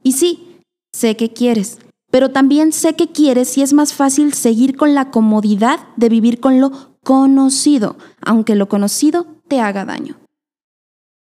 Y 0.05 0.13
sí, 0.13 0.61
sé 0.93 1.17
que 1.17 1.33
quieres, 1.33 1.79
pero 2.13 2.31
también 2.31 2.71
sé 2.71 2.95
que 2.95 3.09
quieres 3.09 3.59
y 3.59 3.63
es 3.63 3.73
más 3.73 3.95
fácil 3.95 4.33
seguir 4.33 4.77
con 4.77 4.95
la 4.95 5.11
comodidad 5.11 5.81
de 5.97 6.09
vivir 6.09 6.39
con 6.39 6.61
lo 6.61 6.95
conocido, 7.03 7.97
aunque 8.21 8.55
lo 8.55 8.69
conocido 8.69 9.27
te 9.49 9.61
haga 9.61 9.85
daño 9.85 10.18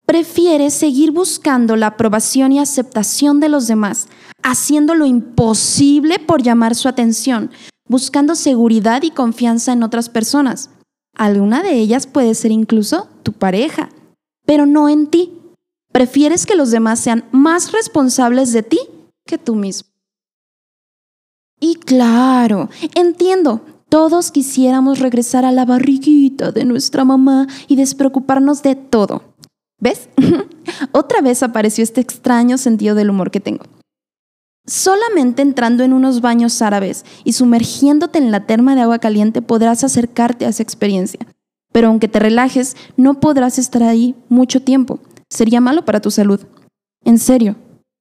prefieres 0.06 0.74
seguir 0.74 1.12
buscando 1.12 1.76
la 1.76 1.88
aprobación 1.88 2.52
y 2.52 2.60
aceptación 2.60 3.40
de 3.40 3.50
los 3.50 3.68
demás, 3.68 4.08
haciendo 4.42 4.96
lo 4.96 5.06
imposible 5.06 6.20
por 6.20 6.42
llamar 6.42 6.76
su 6.76 6.88
atención, 6.88 7.52
buscando 7.88 8.36
seguridad 8.36 9.04
y 9.04 9.12
confianza 9.12 9.74
en 9.74 9.84
otras 9.84 10.10
personas. 10.10 10.70
Alguna 11.16 11.62
de 11.64 11.74
ellas 11.74 12.08
puede 12.08 12.34
ser 12.36 12.52
incluso 12.52 13.08
tu 13.24 13.34
pareja, 13.34 13.90
pero 14.46 14.66
no 14.66 14.90
en 14.90 15.08
ti. 15.08 15.40
Prefieres 15.92 16.46
que 16.46 16.56
los 16.56 16.72
demás 16.72 17.00
sean 17.00 17.26
más 17.32 17.72
responsables 17.72 18.52
de 18.52 18.64
ti 18.64 18.80
que 19.26 19.38
tú 19.38 19.56
mismo. 19.56 19.90
Y 21.60 21.76
claro, 21.76 22.70
entiendo, 22.96 23.62
todos 23.90 24.32
quisiéramos 24.32 25.00
regresar 25.00 25.46
a 25.46 25.52
la 25.52 25.66
barriguita 25.66 26.52
de 26.52 26.66
nuestra 26.66 27.06
mamá 27.06 27.48
y 27.68 27.76
despreocuparnos 27.76 28.64
de 28.64 28.76
todo. 28.76 29.33
¿Ves? 29.84 30.08
Otra 30.94 31.20
vez 31.20 31.44
apareció 31.44 31.84
este 31.84 32.00
extraño 32.00 32.58
sentido 32.58 32.96
del 32.96 33.10
humor 33.10 33.32
que 33.32 33.42
tengo. 33.42 33.66
Solamente 34.66 35.42
entrando 35.42 35.84
en 35.84 35.92
unos 35.92 36.22
baños 36.22 36.62
árabes 36.62 37.04
y 37.26 37.34
sumergiéndote 37.34 38.18
en 38.18 38.32
la 38.32 38.46
terma 38.46 38.76
de 38.76 38.82
agua 38.82 39.00
caliente 39.00 39.42
podrás 39.42 39.84
acercarte 39.84 40.46
a 40.46 40.50
esa 40.50 40.64
experiencia. 40.64 41.20
Pero 41.74 41.90
aunque 41.90 42.08
te 42.08 42.20
relajes, 42.20 42.78
no 42.96 43.20
podrás 43.20 43.60
estar 43.60 43.84
ahí 43.84 44.16
mucho 44.30 44.62
tiempo. 44.62 45.00
Sería 45.30 45.60
malo 45.60 45.84
para 45.84 46.00
tu 46.00 46.12
salud. 46.12 46.40
En 47.04 47.20
serio, 47.20 47.58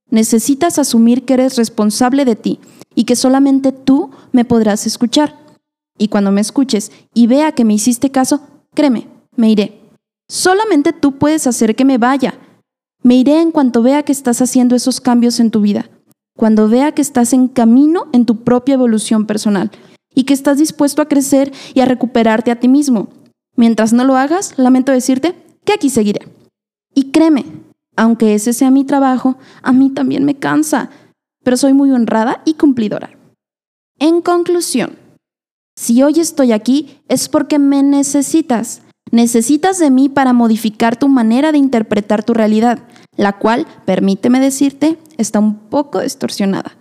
necesitas 0.08 0.78
asumir 0.78 1.24
que 1.24 1.34
eres 1.34 1.56
responsable 1.56 2.24
de 2.24 2.36
ti 2.36 2.60
y 2.94 3.04
que 3.04 3.16
solamente 3.16 3.72
tú 3.72 4.12
me 4.30 4.44
podrás 4.44 4.86
escuchar. 4.86 5.36
Y 5.98 6.06
cuando 6.06 6.30
me 6.30 6.42
escuches 6.42 6.92
y 7.12 7.26
vea 7.26 7.50
que 7.50 7.64
me 7.64 7.74
hiciste 7.74 8.12
caso, 8.12 8.40
créeme, 8.72 9.08
me 9.34 9.50
iré. 9.50 9.81
Solamente 10.32 10.94
tú 10.94 11.18
puedes 11.18 11.46
hacer 11.46 11.76
que 11.76 11.84
me 11.84 11.98
vaya. 11.98 12.32
Me 13.02 13.16
iré 13.16 13.42
en 13.42 13.50
cuanto 13.50 13.82
vea 13.82 14.02
que 14.02 14.12
estás 14.12 14.40
haciendo 14.40 14.74
esos 14.74 14.98
cambios 14.98 15.38
en 15.40 15.50
tu 15.50 15.60
vida, 15.60 15.90
cuando 16.38 16.70
vea 16.70 16.92
que 16.92 17.02
estás 17.02 17.34
en 17.34 17.48
camino 17.48 18.06
en 18.14 18.24
tu 18.24 18.42
propia 18.42 18.72
evolución 18.72 19.26
personal 19.26 19.70
y 20.14 20.24
que 20.24 20.32
estás 20.32 20.56
dispuesto 20.56 21.02
a 21.02 21.06
crecer 21.06 21.52
y 21.74 21.80
a 21.80 21.84
recuperarte 21.84 22.50
a 22.50 22.58
ti 22.58 22.68
mismo. 22.68 23.10
Mientras 23.56 23.92
no 23.92 24.04
lo 24.04 24.16
hagas, 24.16 24.58
lamento 24.58 24.90
decirte 24.90 25.34
que 25.66 25.74
aquí 25.74 25.90
seguiré. 25.90 26.26
Y 26.94 27.10
créeme, 27.10 27.44
aunque 27.94 28.34
ese 28.34 28.54
sea 28.54 28.70
mi 28.70 28.84
trabajo, 28.84 29.36
a 29.60 29.74
mí 29.74 29.90
también 29.90 30.24
me 30.24 30.38
cansa, 30.38 30.88
pero 31.44 31.58
soy 31.58 31.74
muy 31.74 31.90
honrada 31.90 32.40
y 32.46 32.54
cumplidora. 32.54 33.10
En 33.98 34.22
conclusión, 34.22 34.96
si 35.76 36.02
hoy 36.02 36.20
estoy 36.20 36.52
aquí 36.52 37.02
es 37.08 37.28
porque 37.28 37.58
me 37.58 37.82
necesitas 37.82 38.80
Necesitas 39.12 39.78
de 39.78 39.90
mí 39.90 40.08
para 40.08 40.32
modificar 40.32 40.98
tu 40.98 41.06
manera 41.06 41.52
de 41.52 41.58
interpretar 41.58 42.24
tu 42.24 42.32
realidad, 42.32 42.78
la 43.14 43.34
cual, 43.38 43.66
permíteme 43.84 44.40
decirte, 44.40 44.98
está 45.18 45.38
un 45.38 45.58
poco 45.58 46.00
distorsionada. 46.00 46.72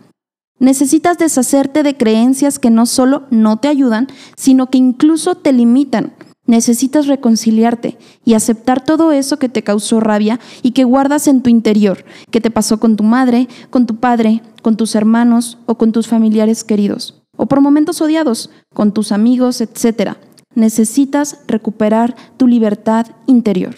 Necesitas 0.58 1.18
deshacerte 1.18 1.84
de 1.84 1.98
creencias 1.98 2.58
que 2.58 2.70
no 2.70 2.86
solo 2.86 3.24
no 3.32 3.58
te 3.58 3.68
ayudan, 3.68 4.08
sino 4.38 4.70
que 4.70 4.78
incluso 4.78 5.36
te 5.36 5.52
limitan. 5.52 6.14
Necesitas 6.46 7.08
reconciliarte 7.08 7.98
y 8.24 8.36
aceptar 8.36 8.82
todo 8.82 9.12
eso 9.12 9.38
que 9.38 9.50
te 9.50 9.64
causó 9.64 10.00
rabia 10.00 10.40
y 10.62 10.72
que 10.72 10.86
guardas 10.86 11.28
en 11.28 11.42
tu 11.42 11.50
interior, 11.50 12.06
que 12.30 12.40
te 12.40 12.50
pasó 12.50 12.80
con 12.80 12.96
tu 12.96 13.04
madre, 13.04 13.50
con 13.70 13.86
tu 13.86 13.98
padre, 13.98 14.42
con 14.62 14.78
tus 14.78 14.96
hermanos 14.96 15.58
o 15.66 15.76
con 15.76 15.92
tus 15.92 16.08
familiares 16.08 16.64
queridos, 16.64 17.22
o 17.36 17.48
por 17.48 17.60
momentos 17.60 18.02
odiados 18.02 18.52
con 18.74 18.94
tus 18.94 19.12
amigos, 19.12 19.60
etc. 19.60 20.16
Necesitas 20.56 21.40
recuperar 21.48 22.16
tu 22.38 22.48
libertad 22.48 23.08
interior. 23.28 23.76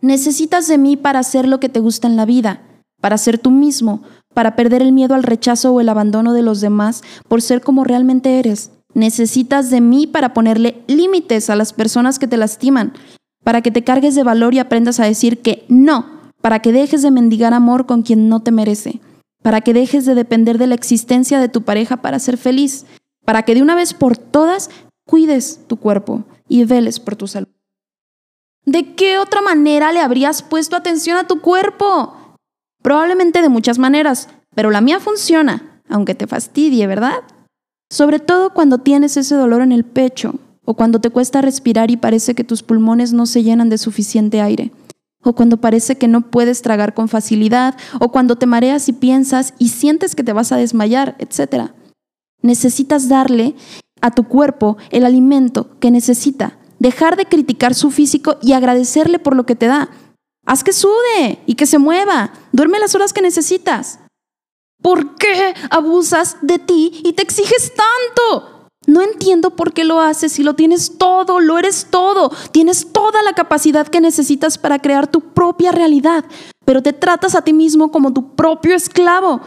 Necesitas 0.00 0.66
de 0.68 0.78
mí 0.78 0.96
para 0.96 1.20
hacer 1.20 1.46
lo 1.46 1.60
que 1.60 1.68
te 1.68 1.80
gusta 1.80 2.08
en 2.08 2.16
la 2.16 2.26
vida, 2.26 2.62
para 3.00 3.18
ser 3.18 3.38
tú 3.38 3.50
mismo, 3.50 4.02
para 4.34 4.56
perder 4.56 4.82
el 4.82 4.92
miedo 4.92 5.14
al 5.14 5.22
rechazo 5.22 5.72
o 5.72 5.80
el 5.80 5.88
abandono 5.88 6.32
de 6.32 6.42
los 6.42 6.60
demás 6.60 7.02
por 7.28 7.42
ser 7.42 7.60
como 7.60 7.84
realmente 7.84 8.38
eres. 8.38 8.70
Necesitas 8.94 9.70
de 9.70 9.80
mí 9.80 10.06
para 10.06 10.34
ponerle 10.34 10.82
límites 10.86 11.50
a 11.50 11.56
las 11.56 11.72
personas 11.72 12.18
que 12.18 12.26
te 12.26 12.36
lastiman, 12.36 12.92
para 13.44 13.62
que 13.62 13.70
te 13.70 13.84
cargues 13.84 14.14
de 14.14 14.22
valor 14.22 14.54
y 14.54 14.58
aprendas 14.58 15.00
a 15.00 15.04
decir 15.04 15.40
que 15.40 15.64
no, 15.68 16.06
para 16.40 16.60
que 16.60 16.72
dejes 16.72 17.02
de 17.02 17.10
mendigar 17.10 17.54
amor 17.54 17.86
con 17.86 18.02
quien 18.02 18.28
no 18.28 18.40
te 18.40 18.50
merece, 18.50 19.00
para 19.42 19.60
que 19.60 19.72
dejes 19.72 20.04
de 20.04 20.14
depender 20.14 20.58
de 20.58 20.66
la 20.66 20.74
existencia 20.74 21.40
de 21.40 21.48
tu 21.48 21.62
pareja 21.62 21.98
para 21.98 22.18
ser 22.18 22.36
feliz, 22.36 22.86
para 23.24 23.44
que 23.44 23.54
de 23.54 23.62
una 23.62 23.74
vez 23.74 23.94
por 23.94 24.16
todas 24.16 24.70
cuides 25.06 25.60
tu 25.66 25.76
cuerpo 25.76 26.24
y 26.48 26.64
veles 26.64 27.00
por 27.00 27.16
tu 27.16 27.26
salud. 27.26 27.48
¿De 28.64 28.94
qué 28.94 29.18
otra 29.18 29.40
manera 29.40 29.92
le 29.92 30.00
habrías 30.00 30.42
puesto 30.42 30.76
atención 30.76 31.16
a 31.16 31.26
tu 31.26 31.40
cuerpo? 31.40 32.14
Probablemente 32.82 33.42
de 33.42 33.48
muchas 33.48 33.78
maneras, 33.78 34.28
pero 34.54 34.70
la 34.70 34.80
mía 34.80 35.00
funciona, 35.00 35.82
aunque 35.88 36.14
te 36.14 36.26
fastidie, 36.26 36.86
¿verdad? 36.86 37.22
Sobre 37.90 38.20
todo 38.20 38.54
cuando 38.54 38.78
tienes 38.78 39.16
ese 39.16 39.34
dolor 39.34 39.62
en 39.62 39.72
el 39.72 39.84
pecho, 39.84 40.34
o 40.64 40.74
cuando 40.74 41.00
te 41.00 41.10
cuesta 41.10 41.40
respirar 41.40 41.90
y 41.90 41.96
parece 41.96 42.34
que 42.34 42.44
tus 42.44 42.62
pulmones 42.62 43.12
no 43.12 43.26
se 43.26 43.42
llenan 43.42 43.68
de 43.68 43.78
suficiente 43.78 44.40
aire, 44.40 44.72
o 45.24 45.34
cuando 45.34 45.56
parece 45.56 45.96
que 45.96 46.08
no 46.08 46.30
puedes 46.30 46.62
tragar 46.62 46.94
con 46.94 47.08
facilidad, 47.08 47.76
o 48.00 48.10
cuando 48.10 48.36
te 48.36 48.46
mareas 48.46 48.88
y 48.88 48.92
piensas 48.92 49.54
y 49.58 49.68
sientes 49.68 50.14
que 50.14 50.24
te 50.24 50.32
vas 50.32 50.52
a 50.52 50.56
desmayar, 50.56 51.16
etc. 51.18 51.70
Necesitas 52.42 53.08
darle 53.08 53.54
a 54.02 54.10
tu 54.10 54.24
cuerpo 54.24 54.76
el 54.90 55.06
alimento 55.06 55.78
que 55.80 55.90
necesita, 55.90 56.58
dejar 56.78 57.16
de 57.16 57.24
criticar 57.24 57.74
su 57.74 57.90
físico 57.90 58.36
y 58.42 58.52
agradecerle 58.52 59.18
por 59.18 59.34
lo 59.34 59.46
que 59.46 59.56
te 59.56 59.66
da. 59.66 59.88
Haz 60.44 60.64
que 60.64 60.72
sude 60.72 61.38
y 61.46 61.54
que 61.54 61.66
se 61.66 61.78
mueva, 61.78 62.32
duerme 62.52 62.80
las 62.80 62.94
horas 62.94 63.12
que 63.12 63.22
necesitas. 63.22 64.00
¿Por 64.82 65.14
qué 65.14 65.54
abusas 65.70 66.36
de 66.42 66.58
ti 66.58 67.00
y 67.04 67.12
te 67.12 67.22
exiges 67.22 67.72
tanto? 67.72 68.68
No 68.86 69.00
entiendo 69.00 69.50
por 69.50 69.72
qué 69.72 69.84
lo 69.84 70.00
haces 70.00 70.32
si 70.32 70.42
lo 70.42 70.54
tienes 70.54 70.98
todo, 70.98 71.38
lo 71.38 71.56
eres 71.56 71.86
todo, 71.88 72.32
tienes 72.50 72.92
toda 72.92 73.22
la 73.22 73.32
capacidad 73.32 73.86
que 73.86 74.00
necesitas 74.00 74.58
para 74.58 74.80
crear 74.80 75.06
tu 75.06 75.20
propia 75.20 75.70
realidad, 75.70 76.24
pero 76.64 76.82
te 76.82 76.92
tratas 76.92 77.36
a 77.36 77.42
ti 77.42 77.52
mismo 77.52 77.92
como 77.92 78.12
tu 78.12 78.34
propio 78.34 78.74
esclavo. 78.74 79.40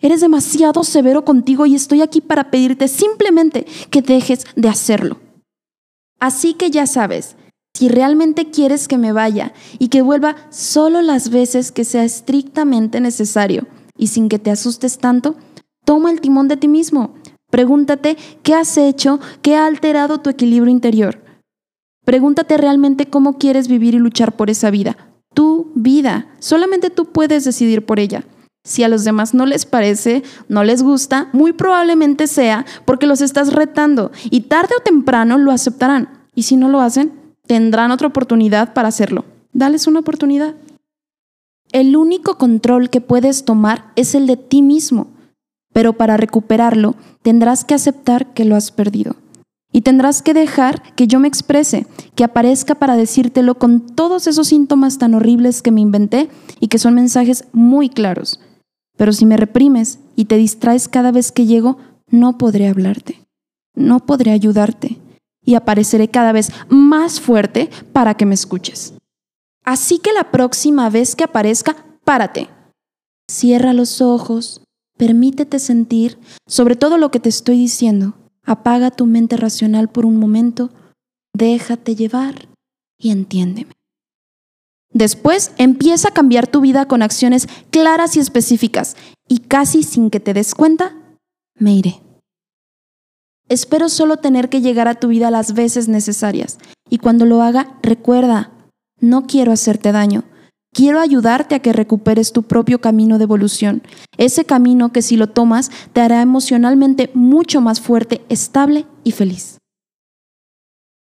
Eres 0.00 0.20
demasiado 0.20 0.84
severo 0.84 1.24
contigo 1.24 1.66
y 1.66 1.74
estoy 1.74 2.02
aquí 2.02 2.20
para 2.20 2.50
pedirte 2.50 2.86
simplemente 2.86 3.66
que 3.90 4.02
dejes 4.02 4.46
de 4.54 4.68
hacerlo. 4.68 5.18
Así 6.20 6.54
que 6.54 6.70
ya 6.70 6.86
sabes, 6.86 7.36
si 7.74 7.88
realmente 7.88 8.50
quieres 8.50 8.88
que 8.88 8.98
me 8.98 9.12
vaya 9.12 9.52
y 9.78 9.88
que 9.88 10.02
vuelva 10.02 10.36
solo 10.50 11.02
las 11.02 11.30
veces 11.30 11.72
que 11.72 11.84
sea 11.84 12.04
estrictamente 12.04 13.00
necesario 13.00 13.66
y 13.96 14.08
sin 14.08 14.28
que 14.28 14.38
te 14.38 14.50
asustes 14.50 14.98
tanto, 14.98 15.36
toma 15.84 16.10
el 16.10 16.20
timón 16.20 16.48
de 16.48 16.56
ti 16.56 16.68
mismo. 16.68 17.14
Pregúntate 17.50 18.16
qué 18.42 18.54
has 18.54 18.76
hecho, 18.76 19.20
qué 19.42 19.56
ha 19.56 19.66
alterado 19.66 20.18
tu 20.18 20.30
equilibrio 20.30 20.70
interior. 20.70 21.22
Pregúntate 22.04 22.56
realmente 22.56 23.06
cómo 23.06 23.38
quieres 23.38 23.68
vivir 23.68 23.94
y 23.94 23.98
luchar 23.98 24.36
por 24.36 24.50
esa 24.50 24.70
vida. 24.70 24.96
Tu 25.34 25.70
vida. 25.74 26.34
Solamente 26.38 26.90
tú 26.90 27.06
puedes 27.06 27.44
decidir 27.44 27.84
por 27.84 28.00
ella. 28.00 28.24
Si 28.68 28.84
a 28.84 28.88
los 28.88 29.04
demás 29.04 29.34
no 29.34 29.46
les 29.46 29.66
parece, 29.66 30.22
no 30.48 30.62
les 30.62 30.82
gusta, 30.82 31.28
muy 31.32 31.52
probablemente 31.52 32.26
sea 32.26 32.66
porque 32.84 33.06
los 33.06 33.20
estás 33.20 33.52
retando 33.52 34.12
y 34.30 34.42
tarde 34.42 34.74
o 34.78 34.82
temprano 34.82 35.38
lo 35.38 35.50
aceptarán. 35.50 36.08
Y 36.34 36.44
si 36.44 36.56
no 36.56 36.68
lo 36.68 36.80
hacen, 36.80 37.12
tendrán 37.46 37.90
otra 37.90 38.08
oportunidad 38.08 38.74
para 38.74 38.88
hacerlo. 38.88 39.24
Dales 39.52 39.86
una 39.86 40.00
oportunidad. 40.00 40.54
El 41.72 41.96
único 41.96 42.38
control 42.38 42.90
que 42.90 43.00
puedes 43.00 43.44
tomar 43.44 43.86
es 43.96 44.14
el 44.14 44.26
de 44.26 44.36
ti 44.36 44.62
mismo 44.62 45.08
pero 45.78 45.92
para 45.92 46.16
recuperarlo 46.16 46.96
tendrás 47.22 47.64
que 47.64 47.72
aceptar 47.72 48.32
que 48.32 48.44
lo 48.44 48.56
has 48.56 48.72
perdido. 48.72 49.14
Y 49.70 49.82
tendrás 49.82 50.22
que 50.22 50.34
dejar 50.34 50.82
que 50.94 51.06
yo 51.06 51.20
me 51.20 51.28
exprese, 51.28 51.86
que 52.16 52.24
aparezca 52.24 52.74
para 52.74 52.96
decírtelo 52.96 53.54
con 53.56 53.80
todos 53.80 54.26
esos 54.26 54.48
síntomas 54.48 54.98
tan 54.98 55.14
horribles 55.14 55.62
que 55.62 55.70
me 55.70 55.80
inventé 55.80 56.30
y 56.58 56.66
que 56.66 56.78
son 56.78 56.94
mensajes 56.94 57.44
muy 57.52 57.90
claros. 57.90 58.40
Pero 58.98 59.14
si 59.14 59.24
me 59.24 59.38
reprimes 59.38 60.00
y 60.16 60.26
te 60.26 60.36
distraes 60.36 60.86
cada 60.88 61.10
vez 61.10 61.32
que 61.32 61.46
llego, 61.46 61.78
no 62.10 62.36
podré 62.36 62.68
hablarte, 62.68 63.26
no 63.74 64.00
podré 64.00 64.32
ayudarte 64.32 64.98
y 65.42 65.54
apareceré 65.54 66.08
cada 66.08 66.32
vez 66.32 66.52
más 66.68 67.18
fuerte 67.18 67.70
para 67.94 68.12
que 68.12 68.26
me 68.26 68.34
escuches. 68.34 68.92
Así 69.64 69.98
que 69.98 70.12
la 70.12 70.30
próxima 70.30 70.90
vez 70.90 71.16
que 71.16 71.24
aparezca, 71.24 71.76
párate. 72.04 72.48
Cierra 73.30 73.72
los 73.72 74.02
ojos, 74.02 74.62
Permítete 74.98 75.60
sentir 75.60 76.18
sobre 76.48 76.74
todo 76.74 76.98
lo 76.98 77.12
que 77.12 77.20
te 77.20 77.28
estoy 77.28 77.56
diciendo. 77.56 78.14
Apaga 78.44 78.90
tu 78.90 79.06
mente 79.06 79.36
racional 79.36 79.88
por 79.88 80.04
un 80.04 80.16
momento, 80.16 80.70
déjate 81.32 81.94
llevar 81.94 82.48
y 82.98 83.12
entiéndeme. 83.12 83.77
Después 84.92 85.52
empieza 85.58 86.08
a 86.08 86.14
cambiar 86.14 86.46
tu 86.46 86.60
vida 86.60 86.86
con 86.86 87.02
acciones 87.02 87.48
claras 87.70 88.16
y 88.16 88.20
específicas 88.20 88.96
y 89.28 89.38
casi 89.38 89.82
sin 89.82 90.10
que 90.10 90.20
te 90.20 90.34
des 90.34 90.54
cuenta, 90.54 90.96
me 91.54 91.74
iré. 91.74 92.00
Espero 93.48 93.88
solo 93.88 94.18
tener 94.18 94.48
que 94.48 94.60
llegar 94.60 94.88
a 94.88 94.94
tu 94.94 95.08
vida 95.08 95.30
las 95.30 95.54
veces 95.54 95.88
necesarias 95.88 96.58
y 96.88 96.98
cuando 96.98 97.26
lo 97.26 97.42
haga, 97.42 97.78
recuerda, 97.82 98.52
no 99.00 99.26
quiero 99.26 99.52
hacerte 99.52 99.92
daño, 99.92 100.24
Quiero 100.72 101.00
ayudarte 101.00 101.54
a 101.54 101.58
que 101.60 101.72
recuperes 101.72 102.32
tu 102.32 102.42
propio 102.42 102.80
camino 102.80 103.18
de 103.18 103.24
evolución, 103.24 103.82
ese 104.16 104.44
camino 104.44 104.92
que 104.92 105.02
si 105.02 105.16
lo 105.16 105.28
tomas 105.28 105.70
te 105.92 106.00
hará 106.00 106.20
emocionalmente 106.20 107.10
mucho 107.14 107.60
más 107.60 107.80
fuerte, 107.80 108.24
estable 108.28 108.86
y 109.02 109.12
feliz. 109.12 109.58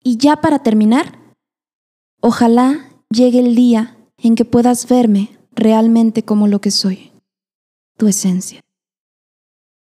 Y 0.03 0.17
ya 0.17 0.38
para 0.38 0.59
terminar, 0.59 1.17
ojalá 2.21 2.84
llegue 3.09 3.39
el 3.39 3.55
día 3.55 3.97
en 4.17 4.35
que 4.35 4.45
puedas 4.45 4.87
verme 4.87 5.37
realmente 5.51 6.23
como 6.23 6.47
lo 6.47 6.59
que 6.59 6.71
soy, 6.71 7.11
tu 7.97 8.07
esencia. 8.07 8.61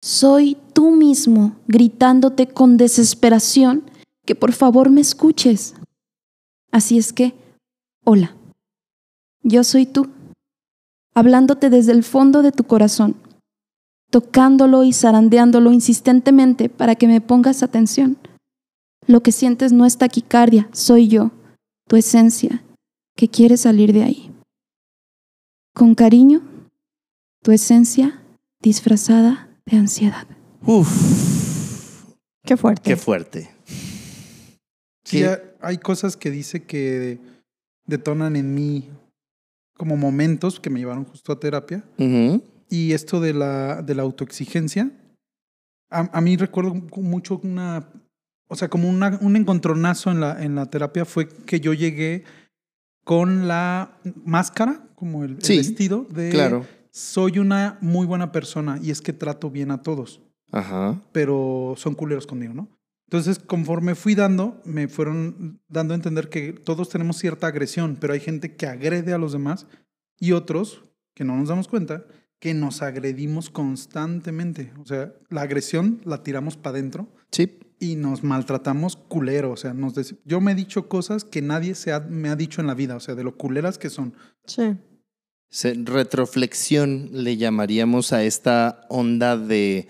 Soy 0.02 0.58
tú 0.74 0.92
mismo 0.92 1.58
gritándote 1.68 2.48
con 2.48 2.78
desesperación 2.78 3.84
que 4.26 4.36
por 4.36 4.54
favor 4.54 4.90
me 4.90 5.02
escuches. 5.02 5.76
Así 6.72 6.98
es 6.98 7.14
que, 7.14 7.34
hola. 8.06 8.36
Yo 9.42 9.64
soy 9.64 9.86
tú, 9.86 10.08
hablándote 11.14 11.70
desde 11.70 11.94
el 11.94 12.04
fondo 12.04 12.42
de 12.42 12.52
tu 12.52 12.66
corazón, 12.66 13.16
tocándolo 14.10 14.84
y 14.84 14.94
zarandeándolo 14.94 15.72
insistentemente 15.72 16.70
para 16.70 16.96
que 16.96 17.08
me 17.08 17.22
pongas 17.22 17.64
atención. 17.64 18.18
Lo 19.08 19.24
que 19.24 19.32
sientes 19.32 19.72
no 19.72 19.86
es 19.86 19.98
taquicardia, 19.98 20.70
soy 20.72 21.08
yo, 21.08 21.32
tu 21.88 21.96
esencia, 21.96 22.64
que 23.20 23.28
quiere 23.28 23.58
salir 23.58 23.92
de 23.92 24.04
ahí. 24.04 24.32
Con 25.76 25.94
cariño, 25.94 26.42
tu 27.44 27.52
esencia 27.52 28.24
disfrazada 28.62 29.50
de 29.66 29.76
ansiedad. 29.76 30.26
Uf, 30.66 32.06
Qué 32.46 32.56
fuerte. 32.56 32.82
qué 32.90 32.96
fuerte. 32.96 33.50
Sí, 35.04 35.18
Sí. 35.18 35.24
ha- 35.26 35.42
hay 35.60 35.80
cosas 35.80 36.16
que 36.16 36.32
dice 36.32 36.64
que 36.64 37.20
detonan 37.86 38.38
en 38.38 38.56
mí 38.56 38.90
como 39.76 39.98
momentos 39.98 40.62
que 40.62 40.70
me 40.70 40.80
llevaron 40.80 41.04
justo 41.04 41.34
a 41.34 41.40
terapia. 41.42 41.84
Y 42.70 42.94
esto 42.94 43.20
de 43.20 43.34
la, 43.34 43.82
de 43.82 43.96
la 43.96 44.04
autoexigencia, 44.04 44.92
a, 45.92 46.10
a 46.18 46.22
mí 46.22 46.38
recuerdo 46.38 46.74
mucho 46.74 47.42
una, 47.44 47.86
o 48.48 48.56
sea, 48.56 48.70
como 48.70 48.88
una, 48.88 49.18
un 49.22 49.36
encontronazo 49.36 50.10
en 50.10 50.22
la, 50.22 50.42
en 50.42 50.56
la 50.56 50.68
terapia 50.68 51.04
fue 51.04 51.28
que 51.28 51.60
yo 51.60 51.74
llegué 51.74 52.24
con 53.10 53.48
la 53.48 53.98
máscara, 54.24 54.84
como 54.94 55.24
el, 55.24 55.34
vestido 55.38 56.06
de 56.12 56.30
Claro. 56.30 56.68
soy 56.92 57.40
una 57.40 57.80
muy 57.82 58.06
buena 58.06 58.32
persona 58.32 58.78
y 58.84 58.92
es 58.92 59.02
que 59.02 59.14
trato 59.14 59.50
bien 59.50 59.72
a 59.72 59.82
todos, 59.82 60.22
Ajá. 60.52 61.02
pero 61.12 61.74
son 61.76 61.96
culeros 61.96 62.28
conmigo, 62.28 62.54
¿no? 62.54 62.70
Entonces, 63.08 63.40
conforme 63.40 63.96
fui 63.96 64.14
dando, 64.14 64.62
me 64.64 64.88
fueron 64.88 65.60
dando 65.68 65.96
a 65.96 65.98
entender 65.98 66.30
que 66.30 66.54
todos 66.54 66.90
tenemos 66.90 67.18
cierta 67.18 67.48
agresión, 67.48 67.98
pero 68.00 68.14
hay 68.14 68.20
gente 68.20 68.56
que 68.56 68.68
agrede 68.68 69.12
a 69.12 69.18
los 69.18 69.32
demás 69.32 69.66
y 70.20 70.34
otros, 70.34 70.84
que 71.16 71.24
no 71.24 71.36
nos 71.36 71.50
damos 71.50 71.68
cuenta, 71.68 72.06
que 72.38 72.54
nos 72.54 72.84
agredimos 72.84 73.50
constantemente. 73.50 74.72
O 74.80 74.86
sea, 74.86 75.14
la 75.30 75.42
agresión 75.42 76.00
la 76.06 76.22
tiramos 76.22 76.58
para 76.58 76.78
adentro 76.78 77.08
Sí. 77.32 77.58
Y 77.80 77.96
nos 77.96 78.24
maltratamos 78.24 78.96
culero. 78.96 79.52
O 79.52 79.58
sea, 79.58 79.74
nos 79.74 79.96
dec- 79.96 80.18
yo 80.26 80.42
me 80.42 80.52
he 80.52 80.56
dicho 80.56 80.88
cosas 80.90 81.24
que 81.24 81.42
nadie 81.42 81.76
se 81.76 81.94
ha- 81.94 82.00
me 82.02 82.30
ha 82.30 82.36
dicho 82.36 82.62
en 82.62 82.68
la 82.68 82.74
vida, 82.76 82.96
o 82.96 83.00
sea, 83.00 83.16
de 83.16 83.24
lo 83.24 83.36
culeras 83.38 83.78
que 83.78 83.90
son. 83.90 84.14
Sí. 84.46 84.76
Se- 85.50 85.74
retroflexión 85.84 87.10
le 87.12 87.38
llamaríamos 87.38 88.14
a 88.14 88.24
esta 88.24 88.86
onda 88.90 89.38
de 89.38 89.88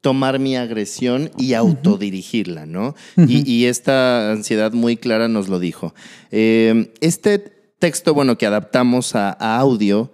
tomar 0.00 0.38
mi 0.38 0.56
agresión 0.56 1.30
y 1.38 1.54
autodirigirla, 1.54 2.66
¿no? 2.66 2.94
y, 3.16 3.50
y 3.50 3.64
esta 3.66 4.32
ansiedad 4.32 4.72
muy 4.72 4.96
clara 4.96 5.28
nos 5.28 5.48
lo 5.48 5.58
dijo. 5.58 5.94
Eh, 6.30 6.92
este 7.00 7.38
texto, 7.38 8.12
bueno, 8.14 8.36
que 8.38 8.46
adaptamos 8.46 9.14
a, 9.14 9.30
a 9.32 9.58
audio, 9.58 10.12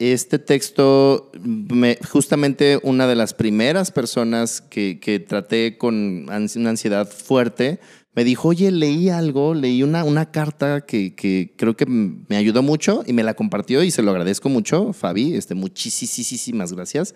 este 0.00 0.38
texto, 0.38 1.30
me- 1.44 1.98
justamente 2.10 2.80
una 2.82 3.06
de 3.06 3.14
las 3.14 3.34
primeras 3.34 3.90
personas 3.92 4.60
que, 4.60 4.98
que 4.98 5.20
traté 5.20 5.76
con 5.78 6.26
una 6.26 6.70
ansiedad 6.70 7.08
fuerte, 7.08 7.78
me 8.14 8.24
dijo, 8.24 8.48
oye, 8.48 8.72
leí 8.72 9.08
algo, 9.08 9.54
leí 9.54 9.82
una, 9.84 10.02
una 10.02 10.32
carta 10.32 10.80
que, 10.80 11.14
que 11.14 11.54
creo 11.56 11.76
que 11.76 11.86
me 11.86 12.36
ayudó 12.36 12.62
mucho 12.62 13.04
y 13.06 13.12
me 13.12 13.22
la 13.22 13.34
compartió 13.34 13.84
y 13.84 13.90
se 13.92 14.02
lo 14.02 14.10
agradezco 14.10 14.48
mucho, 14.48 14.92
Fabi, 14.92 15.34
este, 15.34 15.54
muchísimas 15.54 16.72
gracias. 16.72 17.14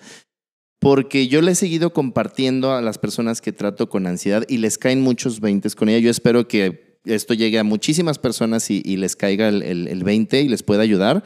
Porque 0.78 1.28
yo 1.28 1.40
le 1.40 1.52
he 1.52 1.54
seguido 1.54 1.92
compartiendo 1.94 2.72
a 2.72 2.82
las 2.82 2.98
personas 2.98 3.40
que 3.40 3.52
trato 3.52 3.88
con 3.88 4.06
ansiedad 4.06 4.44
y 4.48 4.58
les 4.58 4.76
caen 4.76 5.00
muchos 5.00 5.40
veintes 5.40 5.74
con 5.74 5.88
ella. 5.88 5.98
Yo 5.98 6.10
espero 6.10 6.46
que 6.46 6.98
esto 7.06 7.32
llegue 7.34 7.58
a 7.58 7.64
muchísimas 7.64 8.18
personas 8.18 8.70
y, 8.70 8.82
y 8.84 8.96
les 8.98 9.16
caiga 9.16 9.48
el, 9.48 9.62
el, 9.62 9.88
el 9.88 10.04
20 10.04 10.42
y 10.42 10.48
les 10.48 10.62
pueda 10.62 10.82
ayudar. 10.82 11.24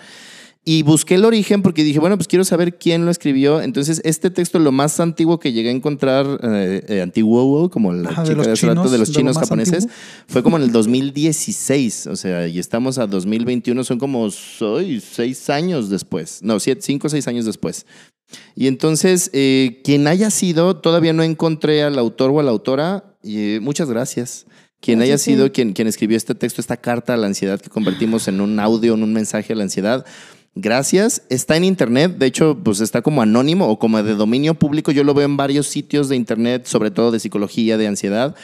Y 0.70 0.82
busqué 0.82 1.14
el 1.14 1.24
origen 1.24 1.62
porque 1.62 1.82
dije, 1.82 1.98
bueno, 1.98 2.18
pues 2.18 2.28
quiero 2.28 2.44
saber 2.44 2.76
quién 2.76 3.06
lo 3.06 3.10
escribió. 3.10 3.62
Entonces, 3.62 4.02
este 4.04 4.28
texto, 4.28 4.58
lo 4.58 4.70
más 4.70 5.00
antiguo 5.00 5.40
que 5.40 5.54
llegué 5.54 5.70
a 5.70 5.72
encontrar, 5.72 6.26
eh, 6.42 6.84
eh, 6.86 7.00
antiguo, 7.00 7.70
como 7.70 7.94
la 7.94 8.10
Ajá, 8.10 8.20
de 8.20 8.28
chica 8.28 8.36
los 8.36 8.46
de 8.48 8.52
hace 8.52 8.66
rato, 8.66 8.80
chinos, 8.82 8.92
de 8.92 8.98
los 8.98 9.08
de 9.08 9.12
lo 9.14 9.18
chinos 9.18 9.34
más 9.36 9.44
japoneses, 9.44 9.84
antiguo. 9.84 9.96
fue 10.26 10.42
como 10.42 10.58
en 10.58 10.64
el 10.64 10.70
2016. 10.70 12.08
O 12.08 12.16
sea, 12.16 12.46
y 12.48 12.58
estamos 12.58 12.98
a 12.98 13.06
2021, 13.06 13.82
son 13.82 13.98
como 13.98 14.30
soy, 14.30 15.00
seis 15.00 15.48
años 15.48 15.88
después. 15.88 16.40
No, 16.42 16.60
siete, 16.60 16.82
cinco 16.82 17.06
o 17.06 17.10
seis 17.10 17.26
años 17.28 17.46
después. 17.46 17.86
Y 18.54 18.66
entonces, 18.66 19.30
eh, 19.32 19.80
quien 19.84 20.06
haya 20.06 20.28
sido, 20.28 20.76
todavía 20.76 21.14
no 21.14 21.22
encontré 21.22 21.82
al 21.82 21.98
autor 21.98 22.30
o 22.30 22.40
a 22.40 22.42
la 22.42 22.50
autora. 22.50 23.16
y, 23.22 23.54
eh, 23.54 23.60
muchas 23.60 23.88
gracias. 23.88 24.44
Quien 24.80 25.00
haya 25.00 25.16
sido 25.16 25.50
quien, 25.50 25.72
quien 25.72 25.88
escribió 25.88 26.16
este 26.16 26.34
texto, 26.34 26.60
esta 26.60 26.76
carta 26.76 27.14
a 27.14 27.16
la 27.16 27.26
ansiedad 27.26 27.58
que 27.58 27.70
convertimos 27.70 28.28
en 28.28 28.42
un 28.42 28.60
audio, 28.60 28.94
en 28.94 29.02
un 29.02 29.14
mensaje 29.14 29.54
a 29.54 29.56
la 29.56 29.64
ansiedad. 29.64 30.04
Gracias. 30.60 31.22
Está 31.28 31.56
en 31.56 31.62
internet. 31.62 32.16
De 32.18 32.26
hecho, 32.26 32.58
pues 32.60 32.80
está 32.80 33.00
como 33.00 33.22
anónimo 33.22 33.68
o 33.68 33.78
como 33.78 34.02
de 34.02 34.16
dominio 34.16 34.54
público. 34.54 34.90
Yo 34.90 35.04
lo 35.04 35.14
veo 35.14 35.24
en 35.24 35.36
varios 35.36 35.68
sitios 35.68 36.08
de 36.08 36.16
internet, 36.16 36.66
sobre 36.66 36.90
todo 36.90 37.12
de 37.12 37.20
psicología, 37.20 37.78
de 37.78 37.86
ansiedad, 37.86 38.34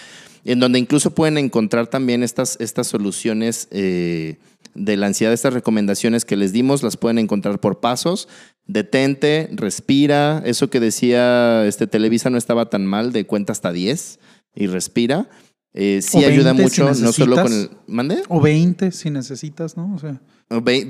en 0.44 0.60
donde 0.60 0.78
incluso 0.78 1.10
pueden 1.10 1.38
encontrar 1.38 1.88
también 1.88 2.22
estas, 2.22 2.56
estas 2.60 2.86
soluciones 2.86 3.66
eh, 3.72 4.36
de 4.76 4.96
la 4.96 5.08
ansiedad, 5.08 5.32
estas 5.32 5.54
recomendaciones 5.54 6.24
que 6.24 6.36
les 6.36 6.52
dimos, 6.52 6.84
las 6.84 6.96
pueden 6.96 7.18
encontrar 7.18 7.58
por 7.58 7.80
pasos. 7.80 8.28
Detente, 8.68 9.48
respira. 9.50 10.40
Eso 10.46 10.70
que 10.70 10.78
decía 10.78 11.66
este 11.66 11.88
Televisa 11.88 12.30
no 12.30 12.38
estaba 12.38 12.70
tan 12.70 12.86
mal, 12.86 13.10
de 13.10 13.26
cuenta 13.26 13.50
hasta 13.50 13.72
10 13.72 14.20
y 14.54 14.68
respira. 14.68 15.26
Eh, 15.74 16.00
sí 16.02 16.24
ayuda 16.24 16.52
20 16.52 16.72
si 16.72 16.80
mucho, 16.82 17.02
no 17.02 17.12
solo 17.12 17.42
con 17.42 17.52
el. 17.52 17.70
¿Mande? 17.88 18.22
O 18.28 18.40
20 18.40 18.92
si 18.92 19.10
necesitas, 19.10 19.76
¿no? 19.76 19.92
O 19.94 19.98
sea, 19.98 20.20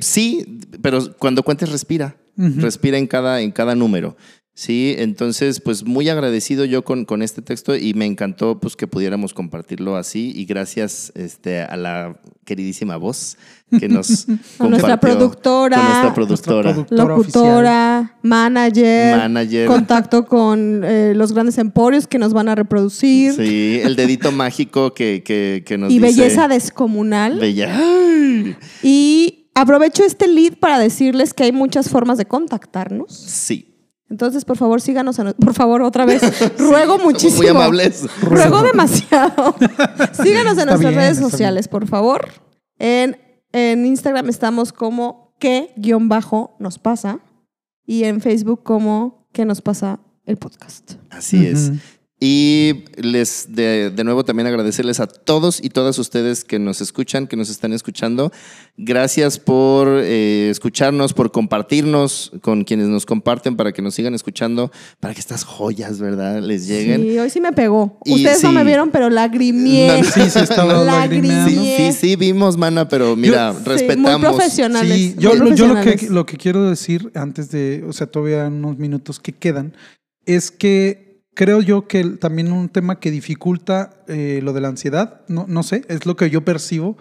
Sí, 0.01 0.61
pero 0.82 1.16
cuando 1.18 1.43
cuentes 1.43 1.70
respira. 1.70 2.16
Respira 2.37 2.99
en 2.99 3.07
cada, 3.07 3.41
en 3.41 3.53
cada 3.53 3.74
número. 3.74 4.16
Sí, 4.57 4.95
entonces, 4.99 5.61
pues 5.61 5.85
muy 5.85 6.09
agradecido 6.09 6.65
yo 6.65 6.85
con, 6.85 7.07
con 7.07 7.23
este 7.23 7.43
texto 7.43 7.75
y 7.75 7.93
me 7.95 8.07
encantó 8.07 8.61
pues 8.61 8.77
que 8.77 8.87
pudiéramos 8.87 9.35
compartirlo 9.35 9.97
así 9.97 10.33
y 10.33 10.45
gracias 10.45 11.11
este, 11.17 11.61
a 11.61 11.77
la 11.77 12.21
queridísima 12.45 12.97
voz 12.97 13.37
que 13.81 13.89
nos 13.89 14.29
A 14.61 14.69
nuestra 14.69 15.01
productora, 15.01 15.77
con 15.77 15.85
nuestra 15.89 16.15
productora, 16.15 16.63
productora 16.73 17.05
locutora, 17.17 18.19
manager, 18.23 19.17
manager. 19.17 19.67
contacto 19.67 20.25
con 20.27 20.83
eh, 20.85 21.15
los 21.17 21.33
grandes 21.33 21.59
emporios 21.59 22.07
que 22.07 22.21
nos 22.21 22.33
van 22.33 22.49
a 22.49 22.55
reproducir 22.55 23.33
Sí, 23.33 23.81
el 23.83 23.97
dedito 23.97 24.31
mágico 24.31 24.95
que, 24.95 25.25
que, 25.25 25.65
que 25.67 25.79
nos 25.79 25.91
y 25.91 25.99
dice- 25.99 26.21
belleza 26.23 26.47
descomunal. 26.47 27.41
Bella. 27.41 27.77
Y 28.85 29.49
aprovecho 29.55 30.05
este 30.05 30.29
lead 30.29 30.55
para 30.59 30.79
decirles 30.79 31.35
que 31.35 31.43
hay 31.43 31.51
muchas 31.53 31.89
formas 31.89 32.19
de 32.19 32.27
contactarnos. 32.27 33.13
Sí. 33.13 33.71
Entonces, 34.11 34.45
por 34.45 34.57
favor, 34.57 34.81
síganos. 34.81 35.19
en- 35.19 35.33
por 35.35 35.55
favor, 35.55 35.83
otra 35.83 36.05
vez. 36.05 36.23
Ruego 36.59 36.99
muchísimo. 36.99 37.39
Muy 37.39 37.49
amables. 37.49 38.07
Ruego 38.23 38.63
demasiado. 38.63 39.55
síganos 40.23 40.53
en 40.55 40.61
Está 40.61 40.65
nuestras 40.67 40.81
bien, 40.81 40.95
redes 40.95 41.19
sociales, 41.19 41.69
por 41.69 41.87
favor. 41.87 42.29
En, 42.79 43.17
en 43.53 43.87
Instagram 43.87 44.29
estamos 44.29 44.73
como 44.73 45.35
qué-nos 45.41 46.79
pasa. 46.79 47.21
Y 47.87 48.05
en 48.05 48.21
Facebook 48.21 48.63
como 48.63 49.29
qué 49.33 49.45
nos 49.45 49.61
pasa 49.61 50.01
el 50.25 50.37
podcast. 50.39 50.93
Así 51.11 51.47
es. 51.47 51.71
Y 52.21 52.85
les 52.97 53.49
de, 53.55 53.91
de 53.91 54.05
nuevo 54.05 54.25
también 54.25 54.47
agradecerles 54.47 55.01
a 55.01 55.07
todos 55.07 55.62
y 55.62 55.69
todas 55.69 55.99
ustedes 55.99 56.45
que 56.45 56.61
nos 56.61 56.81
escuchan, 56.81 57.27
que 57.27 57.37
nos 57.37 57.51
están 57.51 57.73
escuchando. 57.73 58.31
Gracias 58.77 59.41
por 59.41 59.89
eh, 59.89 60.49
escucharnos, 60.49 61.12
por 61.12 61.33
compartirnos 61.33 62.33
con 62.41 62.65
quienes 62.65 62.87
nos 62.87 63.05
comparten 63.05 63.57
para 63.57 63.73
que 63.73 63.83
nos 63.83 63.97
sigan 63.97 64.15
escuchando, 64.15 64.71
para 65.01 65.12
que 65.12 65.21
estas 65.21 65.45
joyas, 65.45 65.99
¿verdad? 65.99 66.41
Les 66.41 66.69
lleguen. 66.69 67.03
Sí, 67.03 67.19
hoy 67.19 67.31
sí 67.31 67.41
me 67.41 67.53
pegó. 67.53 67.99
Y 68.05 68.15
Ustedes 68.15 68.43
no 68.45 68.53
me 68.53 68.65
vieron, 68.65 68.91
pero. 68.91 69.11
No, 69.11 69.17
no, 69.17 70.05
sí 70.05 70.31
se 70.31 70.41
estaba. 70.41 70.85
Sí, 71.15 71.75
sí, 71.77 71.93
sí, 71.93 72.17
vimos, 72.17 72.57
mana, 72.57 72.89
pero 72.89 73.17
mira, 73.17 73.53
respetamos. 73.65 74.21
muy 74.21 74.21
profesionales. 74.21 74.97
Sí, 74.97 75.15
yo, 75.19 75.31
muy 75.31 75.51
lo, 75.51 75.57
yo 75.57 75.67
lo, 75.69 75.81
que, 75.81 76.09
lo 76.09 76.27
que 76.27 76.37
quiero 76.37 76.69
decir 76.69 77.11
antes 77.15 77.51
de, 77.51 77.85
o 77.87 77.93
sea, 77.93 78.07
todavía 78.07 78.47
unos 78.47 78.79
minutos 78.79 79.21
que 79.21 79.33
quedan, 79.33 79.75
es 80.27 80.51
que 80.51 81.04
creo 81.35 81.61
yo 81.61 81.87
que 81.87 82.05
también 82.05 82.53
un 82.53 82.68
tema 82.68 83.01
que 83.01 83.11
dificulta 83.11 84.03
eh, 84.07 84.41
lo 84.43 84.53
de 84.53 84.61
la 84.61 84.68
ansiedad, 84.68 85.22
no, 85.28 85.47
no 85.49 85.62
sé, 85.62 85.85
es 85.89 86.07
lo 86.07 86.16
que 86.16 86.30
yo 86.30 86.45
percibo, 86.45 86.97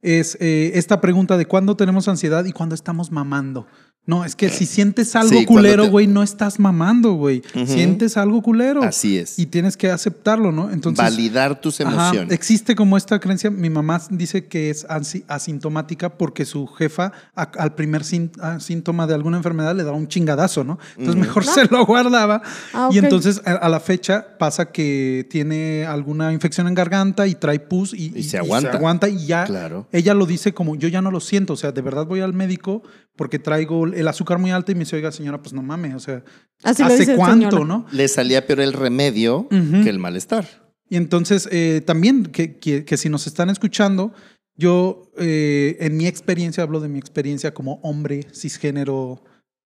es 0.00 0.36
eh, 0.40 0.72
esta 0.74 1.00
pregunta 1.00 1.36
de 1.36 1.46
cuándo 1.46 1.76
tenemos 1.76 2.08
ansiedad 2.08 2.44
y 2.44 2.52
cuándo 2.52 2.74
estamos 2.74 3.10
mamando. 3.10 3.66
No, 4.08 4.24
es 4.24 4.34
que 4.34 4.48
si 4.48 4.64
sientes 4.64 5.14
algo 5.14 5.38
Sí, 5.38 5.44
culero, 5.44 5.84
te- 5.84 5.90
güey, 5.90 6.06
no 6.06 6.22
estás 6.22 6.58
mamando, 6.58 7.12
güey. 7.12 7.42
Sientes 7.66 8.16
algo 8.16 8.40
culero. 8.42 8.82
Así 8.82 9.18
es. 9.18 9.38
Y 9.38 9.44
tienes 9.46 9.76
que 9.76 9.90
aceptarlo, 9.90 10.50
¿no? 10.50 10.70
Entonces, 10.70 11.04
Validar 11.04 11.60
tus 11.60 11.78
Ajá, 11.82 11.92
emociones. 12.08 12.32
existe 12.34 12.74
como 12.74 12.96
esta 12.96 13.20
creencia. 13.20 13.50
Mi 13.50 13.68
mamá 13.68 14.00
dice 14.10 14.46
que 14.46 14.70
es 14.70 14.86
asintomática 15.28 16.16
porque 16.16 16.44
su 16.44 16.66
jefa 16.66 17.12
a- 17.36 17.42
al 17.58 17.74
primer 17.74 18.02
sin- 18.04 18.32
a- 18.40 18.60
síntoma 18.60 19.06
de 19.06 19.14
alguna 19.14 19.36
enfermedad 19.36 19.74
le 19.76 19.84
daba 19.84 19.96
un 19.96 20.08
chingadazo, 20.08 20.64
¿no? 20.64 20.78
Entonces 20.96 21.16
mejor 21.20 21.44
se 21.44 21.66
lo 21.66 21.84
guardaba. 21.84 22.42
Ah, 22.72 22.88
Y 22.90 22.98
entonces 22.98 23.42
a, 23.44 23.52
a 23.52 23.68
la 23.68 23.80
fecha 23.80 24.38
pasa 24.38 24.72
que 24.72 25.26
tiene 25.30 25.84
alguna 25.86 26.32
infección 26.32 26.66
en 26.68 26.74
garganta 26.74 27.26
y 27.26 27.34
trae 27.34 27.60
pus 27.60 27.92
y, 27.94 28.12
Y 28.16 28.22
se 28.22 28.38
aguanta. 28.38 28.70
aguanta 28.72 29.08
y 29.08 29.26
ya. 29.26 29.44
Claro. 29.44 29.86
Ella 29.92 30.14
lo 30.14 30.26
dice 30.26 30.54
como 30.54 30.76
yo 30.76 30.88
ya 30.88 31.02
no 31.02 31.10
lo 31.10 31.20
siento, 31.20 31.52
o 31.52 31.56
sea, 31.56 31.72
de 31.72 31.82
verdad 31.82 32.06
voy 32.06 32.20
al 32.20 32.32
médico 32.32 32.82
porque 33.16 33.38
traigo 33.38 33.84
el 34.00 34.08
azúcar 34.08 34.38
muy 34.38 34.50
alto 34.50 34.72
y 34.72 34.74
me 34.74 34.80
dice, 34.80 34.96
oiga 34.96 35.10
señora, 35.12 35.40
pues 35.42 35.52
no 35.52 35.62
mames, 35.62 35.94
o 35.94 36.00
sea, 36.00 36.22
Así 36.62 36.82
¿hace 36.82 37.14
cuánto, 37.16 37.64
no? 37.64 37.86
Le 37.92 38.08
salía 38.08 38.46
peor 38.46 38.60
el 38.60 38.72
remedio 38.72 39.48
Ujú. 39.50 39.82
que 39.84 39.90
el 39.90 39.98
malestar. 39.98 40.46
Y 40.90 40.96
entonces, 40.96 41.48
eh, 41.52 41.82
también 41.84 42.24
que, 42.24 42.56
que- 42.58 42.84
que 42.84 42.96
si 42.96 43.08
nos 43.08 43.26
están 43.26 43.50
escuchando, 43.50 44.12
yo 44.56 45.10
eh, 45.18 45.76
en 45.80 45.96
mi 45.96 46.06
experiencia, 46.06 46.62
hablo 46.64 46.80
de 46.80 46.88
mi 46.88 46.98
experiencia 46.98 47.52
como 47.54 47.74
hombre 47.82 48.26
cisgénero, 48.34 49.22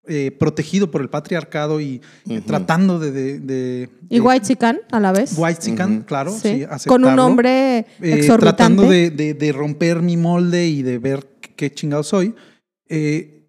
eh, 0.09 0.33
protegido 0.33 0.91
por 0.91 1.01
el 1.01 1.09
patriarcado 1.09 1.81
y 1.81 2.01
eh, 2.29 2.39
Ujú. 2.39 2.41
tratando 2.47 2.99
de... 2.99 3.13
de, 3.13 3.39
de- 3.39 3.89
Y 4.11 4.17
de- 4.17 4.21
White 4.21 4.45
Sican 4.47 4.81
a 4.91 4.99
la 4.99 5.13
vez. 5.13 5.35
White 5.37 5.61
chican, 5.63 5.99
Ujú. 5.99 6.05
claro, 6.07 6.33
Sí. 6.33 6.65
sí, 6.79 6.89
Con 6.89 7.05
un 7.05 7.17
hombre 7.21 7.79
Eh, 7.79 7.85
exorbitante. 8.01 8.39
tratando 8.39 8.83
de, 8.91 9.11
de- 9.11 9.35
de 9.35 9.53
romper 9.53 10.03
mi 10.03 10.17
molde 10.17 10.67
y 10.67 10.83
de 10.83 10.99
ver 10.99 11.25
qué 11.55 11.73
chingado 11.73 12.03
soy. 12.03 12.35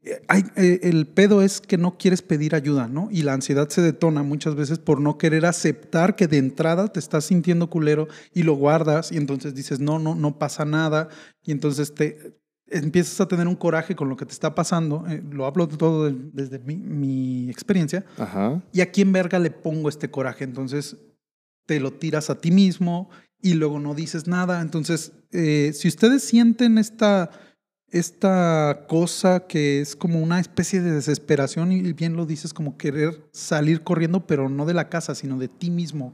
Eh, 0.06 0.22
hay- 0.28 0.44
el 0.56 1.08
pedo 1.08 1.42
es 1.42 1.62
que 1.62 1.78
no 1.78 1.98
quieres 1.98 2.22
pedir 2.22 2.56
ayuda, 2.56 2.88
¿no? 2.88 3.08
Y 3.12 3.22
la 3.22 3.34
ansiedad 3.34 3.70
se 3.70 3.82
detona 3.82 4.22
muchas 4.24 4.56
veces 4.56 4.80
por 4.80 5.00
no 5.00 5.18
querer 5.18 5.46
aceptar 5.46 6.16
que 6.16 6.28
de 6.28 6.38
entrada 6.38 6.90
te 6.90 7.00
estás 7.00 7.26
sintiendo 7.26 7.70
culero 7.70 8.08
y 8.34 8.44
lo 8.44 8.56
guardas 8.56 9.12
y 9.12 9.18
entonces 9.18 9.56
dices, 9.56 9.80
no, 9.80 10.00
no, 10.00 10.16
no 10.16 10.38
pasa 10.38 10.66
nada. 10.66 11.08
Y 11.44 11.52
entonces 11.52 11.94
te 11.94 12.36
empiezas 12.68 13.22
a 13.22 13.28
tener 13.28 13.48
un 13.48 13.56
coraje 13.56 13.96
con 13.96 14.10
lo 14.10 14.18
que 14.18 14.26
te 14.26 14.34
está 14.34 14.56
pasando. 14.56 15.06
Eh, 15.08 15.24
lo 15.32 15.46
hablo 15.46 15.68
todo 15.68 16.06
de- 16.06 16.16
desde 16.34 16.60
mi, 16.60 16.76
mi 16.76 17.50
experiencia. 17.50 18.04
Ajá. 18.18 18.62
¿Y 18.74 18.82
a 18.82 18.92
quién 18.92 19.12
verga 19.14 19.40
le 19.40 19.52
pongo 19.52 19.90
este 19.90 20.10
coraje? 20.10 20.44
Entonces 20.44 20.98
te 21.66 21.80
lo 21.80 21.94
tiras 21.94 22.30
a 22.30 22.40
ti 22.40 22.52
mismo 22.52 23.10
y 23.42 23.54
luego 23.54 23.80
no 23.80 23.94
dices 23.94 24.28
nada. 24.28 24.60
Entonces, 24.62 25.14
eh, 25.32 25.72
si 25.74 25.88
ustedes 25.88 26.24
sienten 26.24 26.78
esta, 26.78 27.30
esta 27.94 28.86
cosa 28.88 29.42
que 29.48 29.80
es 29.80 29.96
como 29.96 30.20
una 30.20 30.40
especie 30.40 30.82
de 30.82 30.92
desesperación 30.92 31.72
y 31.72 31.94
bien 31.94 32.16
lo 32.16 32.26
dices 32.26 32.54
como 32.54 32.76
querer 32.76 33.24
salir 33.32 33.84
corriendo, 33.84 34.26
pero 34.26 34.50
no 34.50 34.66
de 34.66 34.74
la 34.74 34.90
casa, 34.90 35.14
sino 35.14 35.38
de 35.38 35.48
ti 35.48 35.70
mismo. 35.70 36.14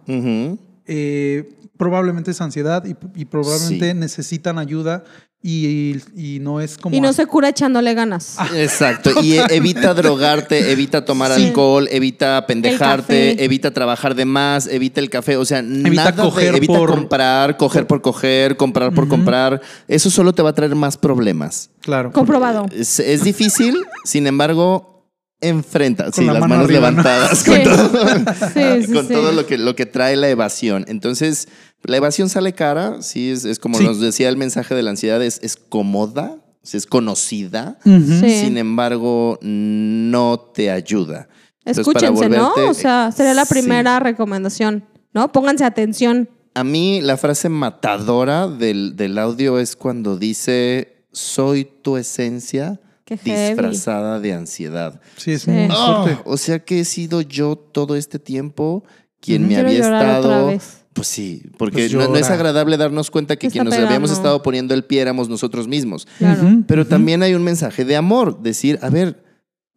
Eh, 0.89 1.49
probablemente 1.77 2.31
es 2.31 2.41
ansiedad 2.41 2.83
y, 2.85 2.95
y 3.15 3.25
probablemente 3.25 3.91
Sí. 3.91 3.97
necesitan 3.97 4.57
ayuda 4.59 5.03
y, 5.41 5.95
y 6.17 6.39
no 6.41 6.59
es 6.59 6.77
como... 6.77 6.93
Y 6.93 6.99
no 6.99 7.13
se 7.13 7.25
cura 7.25 7.47
echándole 7.47 7.93
ganas. 7.93 8.35
Exacto. 8.53 9.11
Y 9.21 9.37
evita 9.49 9.93
drogarte, 9.93 10.71
evita 10.73 11.05
tomar 11.05 11.31
Sí. 11.33 11.45
alcohol, 11.47 11.87
evita 11.91 12.45
pendejarte, 12.45 13.41
evita 13.45 13.71
trabajar 13.71 14.15
de 14.15 14.25
más, 14.25 14.67
evita 14.67 14.99
el 14.99 15.09
café. 15.09 15.37
O 15.37 15.45
sea, 15.45 15.59
Evita 15.59 15.89
nada 15.91 16.11
de- 16.11 16.21
coger 16.23 16.55
evita 16.55 16.73
por- 16.77 16.89
comprar, 16.89 17.55
coger 17.55 17.87
por 17.87 18.01
coger, 18.01 18.57
comprar 18.57 18.93
por 18.93 19.07
comprar. 19.07 19.61
Eso 19.87 20.09
solo 20.09 20.33
te 20.33 20.41
va 20.41 20.49
a 20.49 20.53
traer 20.53 20.75
más 20.75 20.97
problemas. 20.97 21.69
Claro. 21.79 22.11
Comprobado. 22.11 22.65
Es, 22.75 22.99
es 22.99 23.23
difícil, 23.23 23.77
sin 24.03 24.27
embargo, 24.27 24.98
enfrenta. 25.41 26.11
Sí, 26.11 26.25
la 26.25 26.33
las 26.33 26.41
mano 26.41 26.55
manos 26.55 26.65
arriba, 26.65 26.91
¿no? 26.91 26.97
levantadas 27.01 27.39
Sí. 27.39 27.51
con 27.51 27.63
todo, 27.63 28.07
Sí, 28.53 28.85
sí, 28.87 28.93
con 28.93 29.07
sí. 29.07 29.13
todo 29.13 29.31
lo, 29.31 29.45
que, 29.45 29.57
lo 29.57 29.75
que 29.75 29.85
trae 29.85 30.15
la 30.15 30.29
evasión. 30.29 30.85
Entonces, 30.87 31.47
la 31.83 31.97
evasión 31.97 32.29
sale 32.29 32.53
cara, 32.53 33.01
sí, 33.01 33.31
es, 33.31 33.45
es 33.45 33.59
como 33.59 33.77
Sí. 33.77 33.83
nos 33.85 33.99
decía 33.99 34.29
el 34.29 34.37
mensaje 34.37 34.75
de 34.75 34.83
la 34.83 34.89
ansiedad, 34.91 35.23
es, 35.23 35.39
es 35.43 35.55
cómoda, 35.55 36.35
es 36.71 36.85
conocida. 36.85 37.79
Sí. 37.83 38.41
Sin 38.41 38.57
embargo, 38.57 39.39
no 39.41 40.39
te 40.53 40.69
ayuda. 40.71 41.29
Entonces, 41.65 41.87
Escúchense, 41.87 42.29
¿no? 42.29 42.53
O 42.69 42.73
sea, 42.73 43.11
sería 43.15 43.33
la 43.33 43.45
Sí. 43.45 43.53
primera 43.53 43.99
recomendación, 43.99 44.85
¿no? 45.13 45.31
Pónganse 45.31 45.63
atención. 45.65 46.29
A 46.55 46.63
mí 46.63 46.99
la 47.01 47.15
frase 47.15 47.47
matadora 47.49 48.47
del, 48.47 48.95
del 48.95 49.17
audio 49.19 49.59
es 49.59 49.75
cuando 49.75 50.17
dice, 50.17 51.05
soy 51.11 51.65
tu 51.81 51.95
esencia 51.97 52.79
Qué 53.09 53.17
heavy. 53.17 53.47
disfrazada 53.55 54.19
de 54.19 54.33
ansiedad. 54.33 55.01
Sí, 55.17 55.31
es 55.31 55.41
Sí. 55.43 55.51
muy 55.51 55.67
Ah, 55.71 56.01
fuerte. 56.03 56.21
o 56.25 56.37
sea 56.37 56.59
que 56.59 56.79
he 56.81 56.85
sido 56.85 57.21
yo 57.21 57.55
todo 57.57 57.95
este 57.95 58.19
tiempo 58.19 58.83
quien 59.19 59.43
me 59.43 59.49
Quiero 59.55 59.67
había 59.67 59.79
estado... 59.79 60.53
Pues 60.93 61.07
sí, 61.07 61.43
porque 61.57 61.83
Pues 61.89 61.93
no, 61.93 62.07
no 62.07 62.15
es 62.15 62.29
agradable 62.29 62.75
darnos 62.75 63.11
cuenta 63.11 63.35
que 63.37 63.49
quien 63.49 63.63
nos 63.65 63.73
habíamos 63.75 64.11
estado 64.11 64.41
poniendo 64.41 64.73
el 64.73 64.83
pie 64.83 65.01
éramos 65.01 65.29
nosotros 65.29 65.67
mismos. 65.67 66.07
Claro. 66.17 66.63
Pero 66.67 66.85
también 66.87 67.21
hay 67.23 67.35
un 67.35 67.43
mensaje 67.43 67.85
de 67.85 67.95
amor, 67.95 68.41
decir, 68.41 68.79
a 68.81 68.89
ver, 68.89 69.23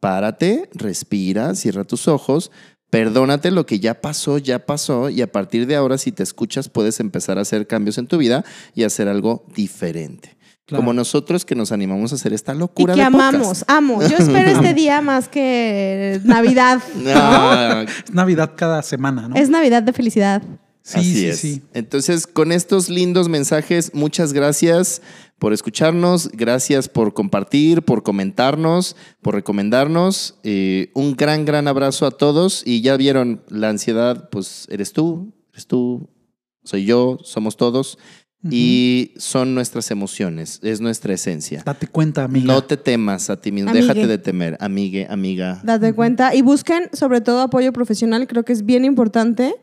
párate, 0.00 0.68
respira, 0.72 1.54
cierra 1.54 1.84
tus 1.84 2.08
ojos, 2.08 2.50
perdónate 2.90 3.50
lo 3.50 3.66
que 3.66 3.78
ya 3.78 4.00
pasó, 4.00 4.38
ya 4.38 4.66
pasó, 4.66 5.10
y 5.10 5.22
a 5.22 5.30
partir 5.30 5.66
de 5.66 5.76
ahora, 5.76 5.96
si 5.98 6.12
te 6.12 6.22
escuchas, 6.22 6.68
puedes 6.68 6.98
empezar 6.98 7.38
a 7.38 7.42
hacer 7.42 7.66
cambios 7.66 7.98
en 7.98 8.06
tu 8.06 8.18
vida 8.18 8.44
y 8.74 8.82
hacer 8.84 9.06
algo 9.08 9.46
diferente. 9.54 10.36
Claro. 10.72 10.82
Como 10.82 10.92
nosotros 10.94 11.44
que 11.44 11.54
nos 11.54 11.70
animamos 11.72 12.12
a 12.12 12.14
hacer 12.16 12.32
esta 12.32 12.54
Y 12.54 12.58
locura 12.58 12.94
que 12.94 13.00
de 13.00 13.06
podcast. 13.10 13.34
amamos, 13.34 13.64
amo. 13.68 14.00
Yo 14.02 14.16
espero 14.16 14.50
este 14.50 14.74
día 14.82 15.00
más 15.00 15.28
que 15.28 16.20
Navidad. 16.24 16.80
Ah, 17.14 17.84
Es 18.06 18.12
Navidad 18.12 18.52
cada 18.56 18.82
semana, 18.82 19.28
¿no? 19.28 19.36
Es 19.36 19.48
Navidad 19.48 19.82
de 19.82 19.92
felicidad. 19.92 20.42
sí, 20.82 20.98
así 20.98 21.14
sí, 21.14 21.26
es. 21.26 21.38
sí. 21.38 21.62
Entonces, 21.74 22.26
con 22.26 22.52
estos 22.52 22.88
lindos 22.88 23.28
mensajes, 23.28 23.92
muchas 23.94 24.32
gracias 24.32 25.02
por 25.38 25.52
escucharnos, 25.52 26.28
gracias 26.32 26.88
por 26.88 27.14
compartir, 27.14 27.82
por 27.82 28.02
comentarnos, 28.04 28.94
por 29.22 29.34
recomendarnos. 29.34 30.36
Eh, 30.44 30.90
un 30.94 31.16
gran, 31.16 31.44
gran 31.44 31.66
abrazo 31.68 32.06
a 32.06 32.12
todos. 32.12 32.62
Y 32.64 32.80
ya 32.80 32.96
vieron, 32.96 33.42
la 33.48 33.68
ansiedad, 33.68 34.28
pues 34.30 34.66
eres 34.70 34.92
tú, 34.92 35.32
eres 35.52 35.66
tú, 35.66 36.08
soy 36.64 36.84
yo, 36.84 37.18
somos 37.24 37.56
todos. 37.56 37.98
Y 38.51 39.12
son 39.18 39.55
nuestras 39.55 39.90
emociones, 39.93 40.59
es 40.62 40.80
nuestra 40.80 41.14
esencia. 41.14 41.62
Date 41.64 41.86
cuenta, 41.86 42.24
amiga. 42.24 42.47
No 42.47 42.64
te 42.64 42.76
temas 42.76 43.30
a 43.30 43.40
ti 43.40 43.53
mismo, 43.53 43.70
Amigue. 43.70 43.86
déjate 43.86 44.07
de 44.09 44.18
temer, 44.18 44.57
amigue, 44.61 45.07
amiga. 45.09 45.61
Date 45.62 45.93
cuenta. 45.93 46.34
Y 46.34 46.43
busquen 46.43 46.88
sobre 46.93 47.20
todo 47.20 47.40
apoyo 47.40 47.72
profesional. 47.72 48.26
Creo 48.26 48.45
que 48.45 48.53
es 48.53 48.64
bien 48.66 48.84
importante 48.84 49.55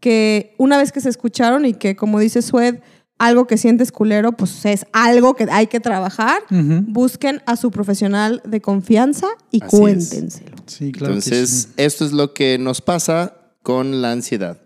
que 0.00 0.54
una 0.58 0.78
vez 0.78 0.92
que 0.92 1.00
se 1.00 1.08
escucharon 1.08 1.64
y 1.64 1.74
que, 1.74 1.96
como 1.96 2.18
dice 2.20 2.42
Sued, 2.42 2.76
algo 3.18 3.46
que 3.46 3.56
sientes 3.56 3.92
culero, 3.92 4.32
pues 4.32 4.64
es 4.66 4.86
algo 4.92 5.34
que 5.34 5.46
hay 5.50 5.68
que 5.68 5.78
trabajar. 5.80 6.42
Ujú. 6.50 6.82
Busquen 6.88 7.40
a 7.46 7.56
su 7.56 7.70
profesional 7.70 8.40
de 8.44 8.60
confianza 8.60 9.26
y 9.52 9.62
Así 9.62 9.76
es. 9.76 9.80
cuéntenselo. 9.80 10.56
Sí, 10.66 10.90
claro. 10.92 11.14
que 11.14 11.18
Entonces, 11.18 11.50
sí. 11.50 11.68
esto 11.76 12.04
es 12.04 12.12
lo 12.12 12.34
que 12.34 12.58
nos 12.58 12.80
pasa 12.80 13.36
con 13.62 14.02
la 14.02 14.10
ansiedad. 14.12 14.58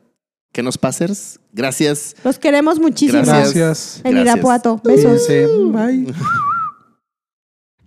¿Qué 0.57 0.63
nos 0.63 0.79
pasers? 0.79 1.39
Gracias. 1.53 2.17
Los 2.25 2.39
queremos 2.39 2.79
muchísimo. 2.79 3.23
Gracias. 3.23 3.53
Gracias. 3.53 4.01
En. 4.05 4.17
Irapuato. 4.17 4.81
Besos. 4.83 5.29
Bye. 5.29 6.15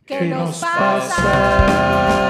¿Qué 0.06 0.22
nos 0.28 0.60
pasa? 0.60 2.28